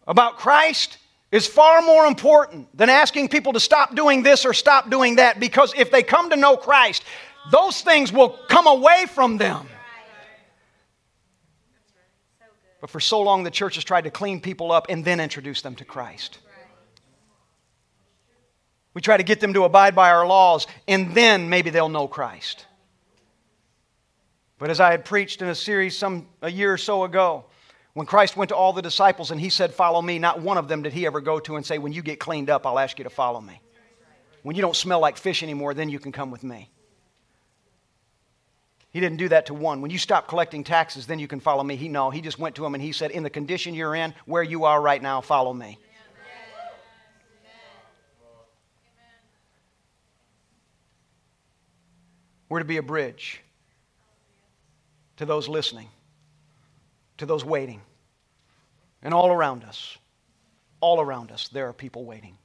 about 0.07 0.37
Christ 0.37 0.97
is 1.31 1.47
far 1.47 1.81
more 1.81 2.05
important 2.05 2.75
than 2.77 2.89
asking 2.89 3.29
people 3.29 3.53
to 3.53 3.59
stop 3.59 3.95
doing 3.95 4.23
this 4.23 4.45
or 4.45 4.53
stop 4.53 4.89
doing 4.89 5.15
that 5.17 5.39
because 5.39 5.73
if 5.75 5.91
they 5.91 6.03
come 6.03 6.29
to 6.29 6.35
know 6.35 6.55
Christ, 6.55 7.03
those 7.51 7.81
things 7.81 8.11
will 8.11 8.29
come 8.47 8.67
away 8.67 9.05
from 9.13 9.37
them. 9.37 9.67
But 12.81 12.89
for 12.89 12.99
so 12.99 13.21
long, 13.21 13.43
the 13.43 13.51
church 13.51 13.75
has 13.75 13.83
tried 13.83 14.03
to 14.03 14.11
clean 14.11 14.39
people 14.39 14.71
up 14.71 14.87
and 14.89 15.03
then 15.03 15.19
introduce 15.19 15.61
them 15.61 15.75
to 15.77 15.85
Christ. 15.85 16.37
We 18.93 19.01
try 19.01 19.17
to 19.17 19.23
get 19.23 19.39
them 19.39 19.53
to 19.55 19.65
abide 19.65 19.93
by 19.93 20.11
our 20.11 20.25
laws, 20.25 20.67
and 20.87 21.13
then 21.13 21.49
maybe 21.49 21.69
they'll 21.69 21.89
know 21.89 22.07
Christ. 22.07 22.65
But 24.57 24.69
as 24.69 24.79
I 24.79 24.91
had 24.91 25.03
preached 25.03 25.41
in 25.41 25.49
a 25.49 25.55
series 25.55 25.97
some 25.97 26.27
a 26.41 26.49
year 26.49 26.71
or 26.71 26.77
so 26.77 27.03
ago, 27.03 27.45
when 27.95 28.05
Christ 28.05 28.35
went 28.35 28.49
to 28.49 28.55
all 28.57 28.73
the 28.73 28.81
disciples 28.81 29.31
and 29.31 29.39
he 29.39 29.49
said, 29.49 29.73
Follow 29.73 30.01
me, 30.01 30.19
not 30.19 30.41
one 30.41 30.57
of 30.57 30.67
them 30.67 30.83
did 30.83 30.91
he 30.91 31.05
ever 31.05 31.21
go 31.21 31.39
to 31.39 31.55
and 31.55 31.65
say, 31.65 31.77
When 31.77 31.93
you 31.93 32.01
get 32.01 32.19
cleaned 32.19 32.49
up, 32.49 32.67
I'll 32.67 32.77
ask 32.77 32.99
you 32.99 33.05
to 33.05 33.09
follow 33.09 33.39
me. 33.39 33.61
When 34.43 34.57
you 34.57 34.61
don't 34.61 34.75
smell 34.75 34.99
like 34.99 35.15
fish 35.15 35.41
anymore, 35.41 35.73
then 35.73 35.89
you 35.89 35.97
can 35.97 36.11
come 36.11 36.29
with 36.29 36.43
me. 36.43 36.69
He 38.91 38.99
didn't 38.99 39.17
do 39.17 39.29
that 39.29 39.45
to 39.45 39.53
one. 39.53 39.81
When 39.81 39.91
you 39.91 39.97
stop 39.97 40.27
collecting 40.27 40.65
taxes, 40.65 41.07
then 41.07 41.19
you 41.19 41.27
can 41.29 41.39
follow 41.39 41.63
me. 41.63 41.77
He 41.77 41.87
no, 41.87 42.09
he 42.09 42.19
just 42.19 42.37
went 42.37 42.55
to 42.55 42.65
him 42.65 42.75
and 42.75 42.83
he 42.83 42.91
said, 42.91 43.11
In 43.11 43.23
the 43.23 43.29
condition 43.29 43.73
you're 43.73 43.95
in, 43.95 44.13
where 44.25 44.43
you 44.43 44.65
are 44.65 44.81
right 44.81 45.01
now, 45.01 45.21
follow 45.21 45.53
me. 45.53 45.79
We're 52.49 52.59
to 52.59 52.65
be 52.65 52.77
a 52.77 52.83
bridge 52.83 53.41
to 55.15 55.25
those 55.25 55.47
listening 55.47 55.87
to 57.17 57.25
those 57.25 57.45
waiting. 57.45 57.81
And 59.01 59.13
all 59.13 59.31
around 59.31 59.63
us, 59.63 59.97
all 60.81 60.99
around 60.99 61.31
us, 61.31 61.47
there 61.49 61.67
are 61.67 61.73
people 61.73 62.05
waiting. 62.05 62.37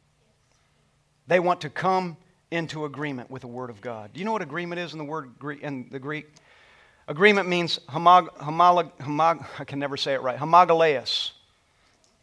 They 1.26 1.40
want 1.40 1.62
to 1.62 1.70
come 1.70 2.16
into 2.50 2.84
agreement 2.84 3.30
with 3.30 3.42
the 3.42 3.48
Word 3.48 3.70
of 3.70 3.80
God. 3.80 4.12
Do 4.12 4.18
you 4.18 4.26
know 4.26 4.32
what 4.32 4.42
agreement 4.42 4.80
is 4.80 4.92
in 4.92 4.98
the 4.98 5.04
word 5.04 5.30
in 5.62 5.88
the 5.90 5.98
Greek? 5.98 6.26
Agreement 7.08 7.48
means 7.48 7.78
homog, 7.88 8.28
homolog, 8.36 8.92
homog, 8.98 9.44
I 9.58 9.64
can 9.64 9.78
never 9.78 9.96
say 9.96 10.14
it 10.14 10.22
right. 10.22 10.38
Homogaleus. 10.38 11.32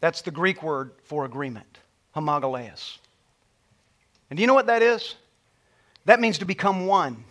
That's 0.00 0.22
the 0.22 0.30
Greek 0.30 0.62
word 0.62 0.92
for 1.04 1.24
agreement. 1.24 1.78
Homogaleus. 2.14 2.98
And 4.30 4.36
do 4.36 4.42
you 4.42 4.46
know 4.46 4.54
what 4.54 4.66
that 4.66 4.82
is? 4.82 5.14
That 6.04 6.20
means 6.20 6.38
to 6.38 6.44
become 6.44 6.86
one 6.86 7.24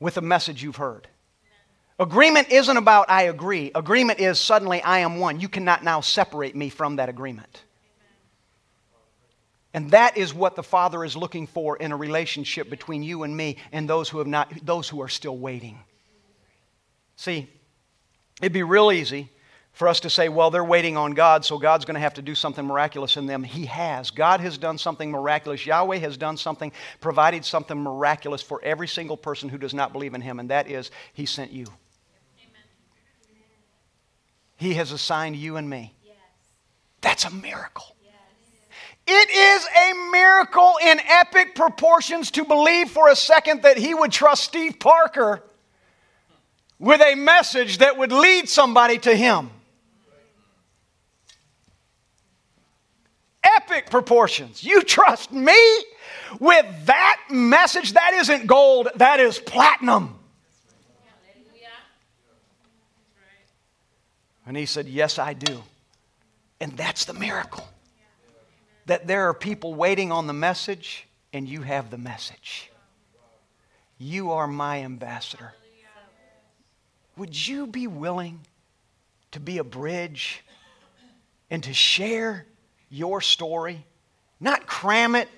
with 0.00 0.16
a 0.16 0.20
message 0.20 0.62
you've 0.62 0.76
heard. 0.76 1.08
Agreement 1.98 2.50
isn't 2.50 2.76
about 2.76 3.08
I 3.08 3.24
agree. 3.24 3.70
Agreement 3.74 4.18
is 4.18 4.40
suddenly 4.40 4.82
I 4.82 5.00
am 5.00 5.18
one. 5.18 5.40
You 5.40 5.48
cannot 5.48 5.84
now 5.84 6.00
separate 6.00 6.56
me 6.56 6.68
from 6.68 6.96
that 6.96 7.08
agreement. 7.08 7.62
And 9.72 9.90
that 9.90 10.16
is 10.16 10.32
what 10.32 10.54
the 10.56 10.62
Father 10.62 11.04
is 11.04 11.16
looking 11.16 11.46
for 11.46 11.76
in 11.76 11.92
a 11.92 11.96
relationship 11.96 12.70
between 12.70 13.02
you 13.02 13.24
and 13.24 13.36
me 13.36 13.56
and 13.72 13.88
those 13.88 14.08
who 14.08 14.18
have 14.18 14.26
not 14.26 14.52
those 14.64 14.88
who 14.88 15.02
are 15.02 15.08
still 15.08 15.36
waiting. 15.36 15.78
See, 17.16 17.48
it'd 18.40 18.52
be 18.52 18.62
real 18.62 18.90
easy 18.90 19.30
for 19.72 19.88
us 19.88 20.00
to 20.00 20.10
say, 20.10 20.28
well, 20.28 20.50
they're 20.50 20.64
waiting 20.64 20.96
on 20.96 21.12
God, 21.12 21.44
so 21.44 21.58
God's 21.58 21.84
going 21.84 21.96
to 21.96 22.00
have 22.00 22.14
to 22.14 22.22
do 22.22 22.36
something 22.36 22.64
miraculous 22.64 23.16
in 23.16 23.26
them. 23.26 23.42
He 23.42 23.66
has. 23.66 24.12
God 24.12 24.40
has 24.40 24.56
done 24.56 24.78
something 24.78 25.10
miraculous. 25.10 25.66
Yahweh 25.66 25.98
has 25.98 26.16
done 26.16 26.36
something, 26.36 26.70
provided 27.00 27.44
something 27.44 27.80
miraculous 27.80 28.40
for 28.40 28.62
every 28.62 28.86
single 28.86 29.16
person 29.16 29.48
who 29.48 29.58
does 29.58 29.74
not 29.74 29.92
believe 29.92 30.14
in 30.14 30.20
Him, 30.20 30.38
and 30.38 30.50
that 30.50 30.70
is 30.70 30.92
He 31.12 31.26
sent 31.26 31.50
you. 31.50 31.66
He 34.56 34.74
has 34.74 34.92
assigned 34.92 35.36
you 35.36 35.56
and 35.56 35.68
me. 35.68 35.94
Yes. 36.04 36.16
That's 37.00 37.24
a 37.24 37.30
miracle. 37.30 37.96
Yes. 38.02 38.12
It 39.06 39.30
is 39.30 39.66
a 39.66 40.10
miracle 40.10 40.74
in 40.82 41.00
epic 41.00 41.54
proportions 41.54 42.30
to 42.32 42.44
believe 42.44 42.90
for 42.90 43.08
a 43.08 43.16
second 43.16 43.62
that 43.62 43.76
He 43.76 43.94
would 43.94 44.12
trust 44.12 44.44
Steve 44.44 44.78
Parker 44.78 45.42
with 46.78 47.00
a 47.00 47.14
message 47.14 47.78
that 47.78 47.98
would 47.98 48.12
lead 48.12 48.48
somebody 48.48 48.98
to 48.98 49.14
Him. 49.14 49.50
Epic 53.42 53.90
proportions. 53.90 54.64
You 54.64 54.82
trust 54.82 55.32
me 55.32 55.58
with 56.40 56.66
that 56.86 57.20
message? 57.30 57.92
That 57.92 58.14
isn't 58.14 58.46
gold, 58.46 58.88
that 58.96 59.20
is 59.20 59.38
platinum. 59.38 60.18
And 64.46 64.56
he 64.56 64.66
said, 64.66 64.86
Yes, 64.86 65.18
I 65.18 65.32
do. 65.32 65.62
And 66.60 66.72
that's 66.76 67.04
the 67.04 67.14
miracle. 67.14 67.68
That 68.86 69.06
there 69.06 69.28
are 69.28 69.34
people 69.34 69.74
waiting 69.74 70.12
on 70.12 70.26
the 70.26 70.32
message, 70.32 71.06
and 71.32 71.48
you 71.48 71.62
have 71.62 71.90
the 71.90 71.98
message. 71.98 72.70
You 73.98 74.32
are 74.32 74.46
my 74.46 74.82
ambassador. 74.82 75.54
Would 77.16 77.46
you 77.46 77.66
be 77.66 77.86
willing 77.86 78.40
to 79.30 79.40
be 79.40 79.58
a 79.58 79.64
bridge 79.64 80.44
and 81.50 81.62
to 81.64 81.72
share 81.72 82.46
your 82.90 83.20
story 83.20 83.84
Not 84.40 84.66
cram 84.66 85.14
it, 85.14 85.28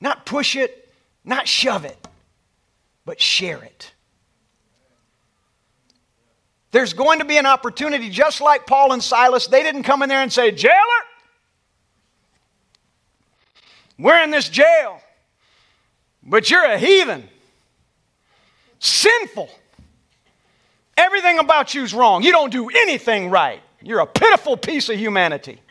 not 0.00 0.24
push 0.24 0.56
it, 0.56 0.92
not 1.24 1.48
shove 1.48 1.84
it, 1.84 1.98
but 3.04 3.20
share 3.20 3.62
it. 3.62 3.92
There's 6.76 6.92
going 6.92 7.20
to 7.20 7.24
be 7.24 7.38
an 7.38 7.46
opportunity, 7.46 8.10
just 8.10 8.42
like 8.42 8.66
Paul 8.66 8.92
and 8.92 9.02
Silas. 9.02 9.46
They 9.46 9.62
didn't 9.62 9.84
come 9.84 10.02
in 10.02 10.10
there 10.10 10.20
and 10.20 10.30
say, 10.30 10.50
Jailer, 10.50 10.74
we're 13.98 14.22
in 14.22 14.30
this 14.30 14.50
jail, 14.50 15.00
but 16.22 16.50
you're 16.50 16.66
a 16.66 16.76
heathen, 16.76 17.30
sinful. 18.78 19.48
Everything 20.98 21.38
about 21.38 21.72
you's 21.72 21.94
wrong. 21.94 22.22
You 22.22 22.30
don't 22.30 22.52
do 22.52 22.68
anything 22.68 23.30
right. 23.30 23.62
You're 23.80 24.00
a 24.00 24.06
pitiful 24.06 24.58
piece 24.58 24.90
of 24.90 24.98
humanity. 24.98 25.62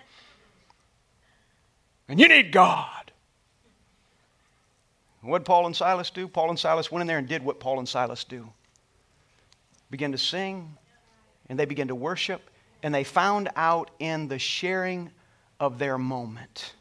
And 2.07 2.19
you 2.19 2.27
need 2.27 2.51
God. 2.51 3.11
what 5.21 5.37
did 5.37 5.45
Paul 5.45 5.67
and 5.67 5.75
Silas 5.75 6.09
do? 6.09 6.27
Paul 6.27 6.49
and 6.49 6.57
Silas 6.57 6.91
went 6.91 7.01
in 7.01 7.07
there 7.07 7.19
and 7.19 7.27
did 7.27 7.45
what 7.45 7.59
Paul 7.59 7.77
and 7.77 7.87
Silas 7.87 8.23
do. 8.23 8.49
Began 9.91 10.11
to 10.11 10.17
sing, 10.17 10.75
and 11.49 11.59
they 11.59 11.65
began 11.65 11.87
to 11.87 11.95
worship, 11.95 12.49
and 12.83 12.93
they 12.93 13.03
found 13.03 13.49
out 13.55 13.91
in 13.99 14.27
the 14.27 14.39
sharing 14.39 15.11
of 15.59 15.79
their 15.79 15.97
moment 15.97 16.73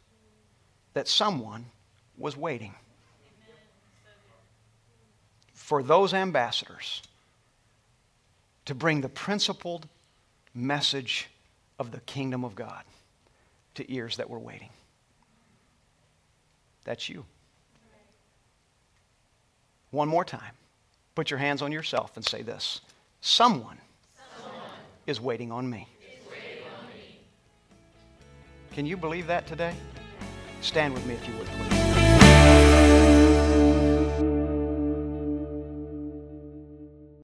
that 0.94 1.08
someone 1.08 1.66
was 2.16 2.36
waiting 2.36 2.74
for 5.52 5.82
those 5.82 6.12
ambassadors 6.12 7.02
to 8.66 8.74
bring 8.74 9.00
the 9.00 9.08
principled 9.08 9.86
message 10.54 11.28
of 11.78 11.90
the 11.90 12.00
kingdom 12.00 12.44
of 12.44 12.54
God 12.54 12.84
to 13.74 13.92
ears 13.92 14.16
that 14.18 14.30
were 14.30 14.38
waiting. 14.38 14.70
That's 16.84 17.08
you. 17.08 17.24
One 19.90 20.08
more 20.08 20.24
time. 20.24 20.52
Put 21.14 21.30
your 21.30 21.38
hands 21.38 21.62
on 21.62 21.72
yourself 21.72 22.16
and 22.16 22.24
say 22.24 22.42
this 22.42 22.80
Someone, 23.20 23.78
is, 25.06 25.20
waiting 25.20 25.52
on, 25.52 25.68
me. 25.68 25.88
waiting 26.30 26.64
on 26.78 26.86
me. 26.88 27.20
Can 28.72 28.86
you 28.86 28.96
believe 28.96 29.26
that 29.26 29.46
today? 29.46 29.74
Stand 30.60 30.94
with 30.94 31.04
me 31.06 31.14
if 31.14 31.28
you 31.28 31.34
would, 31.36 31.46
please. 31.46 31.73